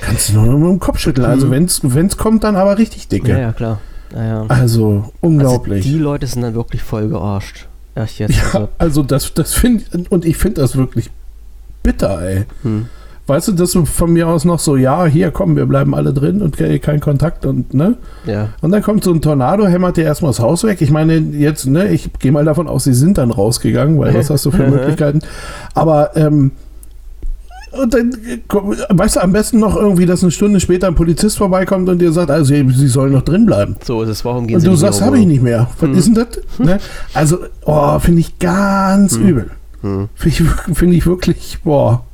kannst 0.03 0.29
du 0.31 0.35
nur 0.35 0.59
mit 0.59 0.69
dem 0.69 0.79
Kopf 0.81 0.99
schütteln. 0.99 1.27
Also, 1.27 1.47
Mhm. 1.47 1.51
wenn's 1.53 1.81
wenn's 1.83 2.17
kommt, 2.19 2.45
dann 2.45 2.57
aber 2.57 2.77
richtig 2.79 3.09
dicke. 3.09 3.31
ja, 3.33 3.39
ja, 3.39 3.53
klar. 3.53 3.81
Also, 4.15 4.47
Also 4.49 5.13
unglaublich. 5.21 5.83
die 5.85 5.99
Leute 5.99 6.27
sind 6.27 6.43
dann 6.43 6.55
wirklich 6.55 6.83
voll 6.83 7.09
gearscht. 7.09 7.67
Echt 7.95 8.19
jetzt. 8.19 8.37
ja, 8.37 8.43
Also, 8.53 8.69
also 8.79 9.03
das, 9.03 9.33
das 9.35 9.55
finde 9.55 9.85
und 10.11 10.25
ich 10.27 10.37
finde 10.37 10.61
das 10.61 10.77
wirklich 10.77 11.11
bitter, 11.83 12.21
ey. 12.23 12.45
hm. 12.63 12.87
Weißt 13.29 13.49
du, 13.49 13.53
das 13.53 13.77
von 13.85 14.13
mir 14.13 14.29
aus 14.29 14.45
noch 14.45 14.61
so, 14.61 14.77
ja, 14.77 15.05
hier 15.05 15.33
kommen, 15.33 15.57
wir 15.57 15.67
bleiben 15.67 15.97
alle 15.97 16.13
drin 16.15 16.43
und 16.43 16.57
ke- 16.57 16.79
kein 16.79 17.01
Kontakt 17.01 17.45
und 17.45 17.75
ne? 17.75 17.97
Ja. 18.25 18.51
Und 18.61 18.71
dann 18.71 18.83
kommt 18.83 19.03
so 19.03 19.13
ein 19.13 19.21
Tornado, 19.21 19.67
hämmert 19.67 19.97
dir 19.97 20.05
erstmal 20.05 20.31
das 20.31 20.39
Haus 20.39 20.63
weg. 20.63 20.81
Ich 20.81 20.93
meine, 20.93 21.17
jetzt, 21.17 21.67
ne, 21.67 21.89
ich 21.89 22.13
gehe 22.21 22.31
mal 22.31 22.45
davon 22.45 22.69
aus, 22.69 22.85
sie 22.85 22.95
sind 22.95 23.19
dann 23.19 23.33
rausgegangen, 23.33 23.99
weil 23.99 24.15
was 24.15 24.31
hast 24.31 24.47
du 24.47 24.53
für 24.53 24.69
Möglichkeiten? 24.71 25.21
Aber, 25.75 26.17
ähm, 26.17 26.53
und 27.83 27.93
dann, 27.93 28.17
weißt 28.91 29.17
du, 29.17 29.21
am 29.23 29.33
besten 29.33 29.59
noch 29.59 29.77
irgendwie, 29.77 30.07
dass 30.07 30.23
eine 30.23 30.31
Stunde 30.31 30.61
später 30.61 30.87
ein 30.87 30.95
Polizist 30.95 31.37
vorbeikommt 31.37 31.89
und 31.89 31.99
dir 31.99 32.11
sagt, 32.13 32.31
also 32.31 32.55
sie 32.55 32.89
sollen 32.89 33.13
noch 33.13 33.23
drin 33.23 33.45
bleiben. 33.45 33.77
So 33.85 34.03
ist 34.03 34.09
es. 34.09 34.25
Warum 34.25 34.47
gehen 34.47 34.55
Und 34.55 34.61
sie 34.61 34.67
du 34.67 34.71
nicht 34.73 34.81
sagst, 34.81 35.03
habe 35.03 35.19
ich 35.19 35.27
nicht 35.27 35.43
mehr. 35.43 35.69
Was 35.81 35.89
Hm. 35.91 35.99
ist 35.99 36.07
denn 36.07 36.15
das? 36.15 36.59
Ne? 36.59 36.79
Also, 37.13 37.39
oh, 37.67 37.99
finde 37.99 38.21
ich 38.21 38.39
ganz 38.39 39.17
Hm. 39.17 39.29
übel. 39.29 39.51
Wohnung? 39.83 40.09
Finde 40.15 40.37
ich, 40.39 40.43
find 40.79 40.95
ich 40.95 41.07
wirklich, 41.07 41.59
boah, 41.65 42.06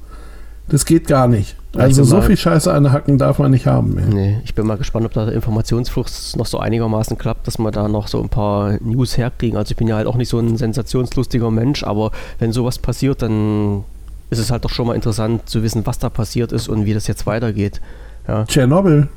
das 0.73 0.87
geht 0.87 1.07
gar 1.07 1.29
nicht. 1.29 1.55
Also 1.77 2.03
so 2.03 2.23
viel 2.23 2.37
Scheiße 2.37 2.73
an 2.73 2.93
Hacken 2.93 3.19
darf 3.19 3.39
man 3.39 3.51
nicht 3.51 3.67
haben. 3.67 3.99
Ey. 3.99 4.15
Nee, 4.15 4.41
ich 4.43 4.55
bin 4.55 4.67
mal 4.67 4.79
gespannt, 4.79 5.05
ob 5.05 5.13
da 5.13 5.27
der 5.27 5.35
Informationsfluss 5.35 6.35
noch 6.37 6.47
so 6.47 6.59
einigermaßen 6.59 7.19
klappt, 7.19 7.47
dass 7.47 7.59
wir 7.59 7.71
da 7.71 7.89
noch 7.89 8.09
so 8.09 8.23
ein 8.23 8.31
paar 8.31 8.79
News 8.81 9.19
herkriegen. 9.19 9.59
Also 9.59 9.73
ich 9.73 9.77
bin 9.77 9.87
ja 9.87 9.97
halt 9.97 10.07
auch 10.07 10.17
nicht 10.17 10.31
so 10.31 10.39
ein 10.39 10.57
sensationslustiger 10.57 11.51
Mensch, 11.51 11.85
aber 11.85 12.11
wenn 12.39 12.53
sowas 12.53 12.79
passiert, 12.79 13.21
dann 13.21 13.85
ist 14.31 14.39
es 14.39 14.51
halt 14.51 14.65
doch 14.65 14.71
schon 14.71 14.87
mal 14.87 14.95
interessant 14.95 15.47
zu 15.47 15.63
wissen, 15.63 15.85
was 15.85 15.99
da 15.99 16.09
passiert 16.09 16.53
ist 16.53 16.69
und 16.69 16.87
wie 16.87 16.95
das 16.95 17.07
jetzt 17.07 17.27
weitergeht. 17.27 17.83
Ja. 18.27 18.47
Tschernobyl. 18.47 19.09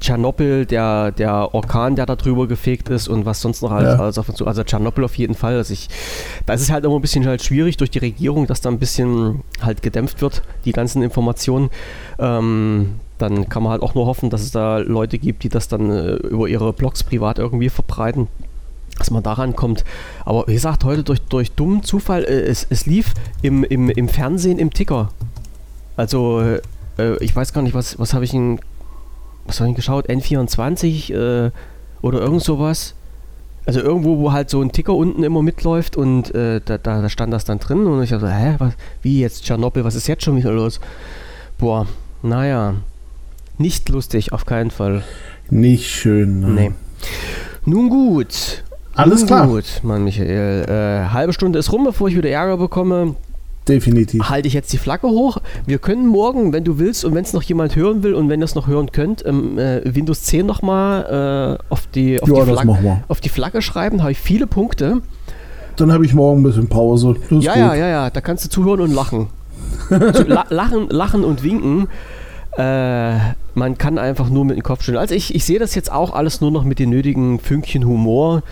Tschernobyl, 0.00 0.66
der, 0.66 1.10
der 1.12 1.54
Orkan, 1.54 1.96
der 1.96 2.06
da 2.06 2.16
drüber 2.16 2.46
gefegt 2.46 2.88
ist 2.90 3.08
und 3.08 3.26
was 3.26 3.40
sonst 3.40 3.62
noch 3.62 3.70
alles, 3.72 3.94
Ja. 3.94 4.00
alles 4.02 4.18
auf 4.18 4.28
uns 4.28 4.38
zu. 4.38 4.46
Also 4.46 4.62
Tschernobyl 4.62 5.04
auf 5.04 5.16
jeden 5.16 5.34
Fall. 5.34 5.56
Also 5.56 5.72
ich, 5.72 5.88
da 6.46 6.52
ist 6.54 6.60
es 6.62 6.70
halt 6.70 6.84
immer 6.84 6.94
ein 6.96 7.00
bisschen 7.00 7.26
halt 7.26 7.42
schwierig 7.42 7.76
durch 7.76 7.90
die 7.90 7.98
Regierung, 7.98 8.46
dass 8.46 8.60
da 8.60 8.68
ein 8.70 8.78
bisschen 8.78 9.42
halt 9.60 9.82
gedämpft 9.82 10.20
wird, 10.22 10.42
die 10.64 10.72
ganzen 10.72 11.02
Informationen. 11.02 11.70
Ähm, 12.18 12.94
dann 13.18 13.48
kann 13.48 13.64
man 13.64 13.72
halt 13.72 13.82
auch 13.82 13.94
nur 13.94 14.06
hoffen, 14.06 14.30
dass 14.30 14.42
es 14.42 14.52
da 14.52 14.78
Leute 14.78 15.18
gibt, 15.18 15.42
die 15.42 15.48
das 15.48 15.66
dann 15.66 15.90
äh, 15.90 16.12
über 16.14 16.46
ihre 16.48 16.72
Blogs 16.72 17.02
privat 17.02 17.38
irgendwie 17.38 17.68
verbreiten. 17.68 18.28
Dass 18.96 19.10
man 19.10 19.22
daran 19.22 19.54
kommt. 19.56 19.84
Aber 20.24 20.46
wie 20.48 20.54
gesagt, 20.54 20.84
heute 20.84 21.02
durch, 21.04 21.20
durch 21.22 21.52
dummen 21.52 21.82
Zufall, 21.82 22.24
äh, 22.24 22.42
es, 22.42 22.66
es 22.70 22.86
lief 22.86 23.14
im, 23.42 23.64
im, 23.64 23.90
im 23.90 24.08
Fernsehen 24.08 24.58
im 24.58 24.72
Ticker. 24.72 25.10
Also, 25.96 26.40
äh, 26.42 26.60
ich 27.20 27.34
weiß 27.34 27.52
gar 27.52 27.62
nicht, 27.62 27.74
was, 27.74 27.98
was 27.98 28.14
habe 28.14 28.24
ich 28.24 28.34
in 28.34 28.60
was 29.48 29.60
habe 29.60 29.70
ich 29.70 29.76
geschaut? 29.76 30.08
N24 30.08 31.12
äh, 31.12 31.50
oder 32.02 32.20
irgend 32.20 32.42
sowas. 32.42 32.94
Also 33.66 33.80
irgendwo, 33.80 34.18
wo 34.18 34.32
halt 34.32 34.48
so 34.48 34.62
ein 34.62 34.72
Ticker 34.72 34.94
unten 34.94 35.22
immer 35.22 35.42
mitläuft 35.42 35.96
und 35.96 36.34
äh, 36.34 36.60
da, 36.64 36.78
da, 36.78 37.02
da 37.02 37.08
stand 37.10 37.32
das 37.34 37.44
dann 37.44 37.58
drin 37.58 37.86
und 37.86 38.02
ich 38.02 38.10
dachte, 38.10 38.32
hä, 38.32 38.54
was, 38.58 38.72
wie 39.02 39.20
jetzt 39.20 39.44
Tschernobyl, 39.44 39.84
was 39.84 39.94
ist 39.94 40.06
jetzt 40.06 40.24
schon 40.24 40.36
wieder 40.36 40.52
los? 40.52 40.80
Boah, 41.58 41.86
naja, 42.22 42.76
nicht 43.58 43.88
lustig, 43.90 44.32
auf 44.32 44.46
keinen 44.46 44.70
Fall. 44.70 45.02
Nicht 45.50 45.86
schön. 45.90 46.40
Ne? 46.40 46.46
Nee. 46.48 46.72
Nun 47.66 47.90
gut. 47.90 48.64
Alles 48.94 49.20
Nun 49.20 49.26
klar. 49.26 49.46
gut, 49.46 49.64
Mann 49.82 50.04
Michael. 50.04 50.64
Äh, 50.68 51.12
halbe 51.12 51.32
Stunde 51.32 51.58
ist 51.58 51.70
rum, 51.70 51.84
bevor 51.84 52.08
ich 52.08 52.16
wieder 52.16 52.30
Ärger 52.30 52.56
bekomme. 52.56 53.16
Definitiv. 53.68 54.22
halte 54.28 54.48
ich 54.48 54.54
jetzt 54.54 54.72
die 54.72 54.78
Flagge 54.78 55.08
hoch. 55.08 55.38
Wir 55.66 55.78
können 55.78 56.06
morgen, 56.06 56.52
wenn 56.52 56.64
du 56.64 56.78
willst 56.78 57.04
und 57.04 57.14
wenn 57.14 57.24
es 57.24 57.32
noch 57.32 57.42
jemand 57.42 57.76
hören 57.76 58.02
will 58.02 58.14
und 58.14 58.28
wenn 58.28 58.40
ihr 58.40 58.44
es 58.44 58.54
noch 58.54 58.66
hören 58.66 58.90
könnt, 58.92 59.24
ähm, 59.26 59.58
äh, 59.58 59.82
Windows 59.94 60.22
10 60.22 60.46
nochmal 60.46 61.58
äh, 61.60 61.72
auf, 61.72 61.86
die, 61.88 62.20
auf, 62.22 62.28
Ja, 62.28 62.44
die 62.44 62.50
Flagge- 62.52 63.00
auf 63.08 63.20
die 63.20 63.28
Flagge 63.28 63.62
schreiben. 63.62 64.00
habe 64.02 64.12
ich 64.12 64.18
viele 64.18 64.46
Punkte. 64.46 65.00
Dann 65.76 65.92
habe 65.92 66.04
ich 66.04 66.14
morgen 66.14 66.40
ein 66.40 66.44
bisschen 66.44 66.68
Pause. 66.68 67.14
Das 67.30 67.44
Ja, 67.44 67.56
ja, 67.56 67.74
ja, 67.74 67.88
ja, 67.88 68.10
da 68.10 68.20
kannst 68.20 68.44
du 68.44 68.48
zuhören 68.48 68.80
und 68.80 68.92
lachen. 68.92 69.28
so, 69.88 69.96
la 70.26 70.44
lachen, 70.50 70.88
lachen 70.90 71.22
und 71.24 71.42
winken. 71.44 71.86
Äh, 72.56 73.16
man 73.54 73.78
kann 73.78 73.98
einfach 73.98 74.28
nur 74.30 74.44
mit 74.44 74.56
dem 74.56 74.62
Kopf 74.64 74.82
schütteln. 74.82 74.98
Also 75.00 75.14
ich, 75.14 75.34
ich 75.34 75.44
sehe 75.44 75.58
das 75.60 75.74
jetzt 75.76 75.92
auch 75.92 76.12
alles 76.12 76.40
nur 76.40 76.50
noch 76.50 76.64
mit 76.64 76.78
den 76.80 76.90
nötigen 76.90 77.38
Fünkchen 77.38 77.84
Humor. 77.86 78.42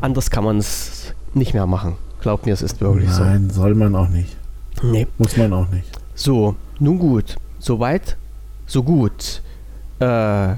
Anders 0.00 0.30
kann 0.30 0.42
man 0.44 0.58
es 0.58 1.14
nicht 1.34 1.54
mehr 1.54 1.66
machen. 1.66 1.94
Glaub 2.20 2.46
mir, 2.46 2.52
es 2.54 2.62
ist 2.62 2.80
wirklich 2.80 3.10
Nein, 3.18 3.50
soll 3.50 3.74
man 3.74 3.94
auch 3.94 4.08
nicht. 4.08 4.36
Nee. 4.82 5.06
Muss 5.18 5.36
man 5.36 5.52
auch 5.52 5.68
nicht. 5.70 5.86
So, 6.14 6.56
nun 6.78 6.98
gut. 6.98 7.36
Soweit, 7.58 8.16
so 8.66 8.82
gut. 8.82 9.42
Äh, 10.00 10.54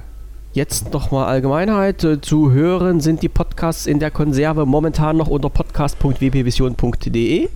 jetzt 0.54 0.92
nochmal 0.92 1.26
Allgemeinheit. 1.26 2.02
Äh, 2.04 2.20
Zu 2.20 2.50
hören 2.52 3.00
sind 3.00 3.22
die 3.22 3.28
Podcasts 3.28 3.86
in 3.86 3.98
der 4.00 4.10
Konserve 4.10 4.64
momentan 4.66 5.16
noch 5.16 5.28
unter 5.28 5.50
podcast.wpvision.de 5.50 7.48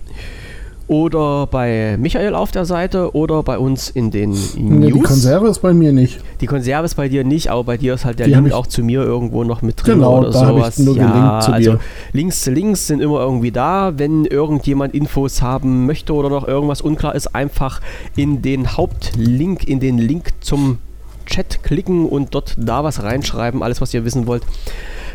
oder 0.89 1.45
bei 1.45 1.97
Michael 1.99 2.33
auf 2.33 2.51
der 2.51 2.65
Seite 2.65 3.15
oder 3.15 3.43
bei 3.43 3.59
uns 3.59 3.89
in 3.91 4.09
den 4.09 4.31
News. 4.31 4.55
Nee, 4.57 4.91
die 4.91 4.99
Konserve 4.99 5.47
ist 5.47 5.59
bei 5.59 5.71
mir 5.71 5.93
nicht. 5.93 6.19
Die 6.41 6.47
Konserve 6.47 6.85
ist 6.85 6.95
bei 6.95 7.07
dir 7.07 7.23
nicht, 7.23 7.49
aber 7.49 7.63
bei 7.63 7.77
dir 7.77 7.93
ist 7.93 8.05
halt 8.05 8.17
der 8.17 8.25
Die 8.27 8.33
Link 8.33 8.51
auch 8.51 8.65
zu 8.65 8.83
mir 8.83 9.03
irgendwo 9.03 9.43
noch 9.43 9.61
mit 9.61 9.85
drin 9.85 9.99
Genau, 9.99 10.17
oder 10.17 10.31
da 10.31 10.47
hab 10.47 10.57
ich 10.57 10.63
sowas. 10.63 10.79
nur 10.79 10.97
ja, 10.97 11.39
zu 11.41 11.51
also 11.53 11.71
dir. 11.73 11.79
Links 12.11 12.41
zu 12.41 12.51
Links 12.51 12.87
sind 12.87 13.01
immer 13.01 13.19
irgendwie 13.19 13.51
da. 13.51 13.93
Wenn 13.97 14.25
irgendjemand 14.25 14.95
Infos 14.95 15.43
haben 15.43 15.85
möchte 15.85 16.11
oder 16.13 16.29
noch 16.29 16.47
irgendwas 16.47 16.81
unklar 16.81 17.13
ist, 17.13 17.35
einfach 17.35 17.81
in 18.15 18.41
den 18.41 18.75
Hauptlink, 18.75 19.67
in 19.67 19.79
den 19.79 19.99
Link 19.99 20.29
zum 20.41 20.79
Chat 21.27 21.61
klicken 21.61 22.07
und 22.07 22.33
dort 22.33 22.55
da 22.57 22.83
was 22.83 23.03
reinschreiben. 23.03 23.61
Alles, 23.61 23.79
was 23.79 23.93
ihr 23.93 24.05
wissen 24.05 24.25
wollt, 24.25 24.41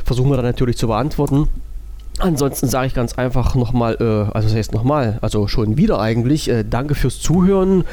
versuchen 0.05 0.31
wir 0.31 0.37
dann 0.37 0.47
natürlich 0.47 0.77
zu 0.77 0.87
beantworten. 0.87 1.49
Ansonsten 2.19 2.69
sage 2.69 2.87
ich 2.87 2.95
ganz 2.95 3.15
einfach 3.15 3.55
nochmal, 3.57 3.97
äh, 4.01 4.33
also 4.33 4.49
das 4.49 4.55
heißt 4.57 4.73
nochmal, 4.73 5.19
also 5.21 5.49
schon 5.49 5.77
wieder 5.77 6.01
eigentlich, 6.01 6.49
äh, 6.49 6.65
danke 6.65 6.95
fürs 6.95 7.21
Zuhören, 7.21 7.85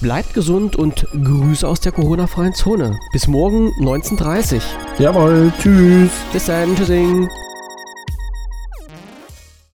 bleibt 0.00 0.34
gesund 0.34 0.76
und 0.76 1.06
Grüße 1.12 1.66
aus 1.66 1.80
der 1.80 1.92
Corona-freien 1.92 2.54
Zone. 2.54 2.98
Bis 3.12 3.26
morgen 3.28 3.68
19.30 3.80 4.60
Jawohl, 4.98 5.52
tschüss. 5.60 6.10
Bis 6.32 6.46
dann, 6.46 6.76
tschüssing. 6.76 7.28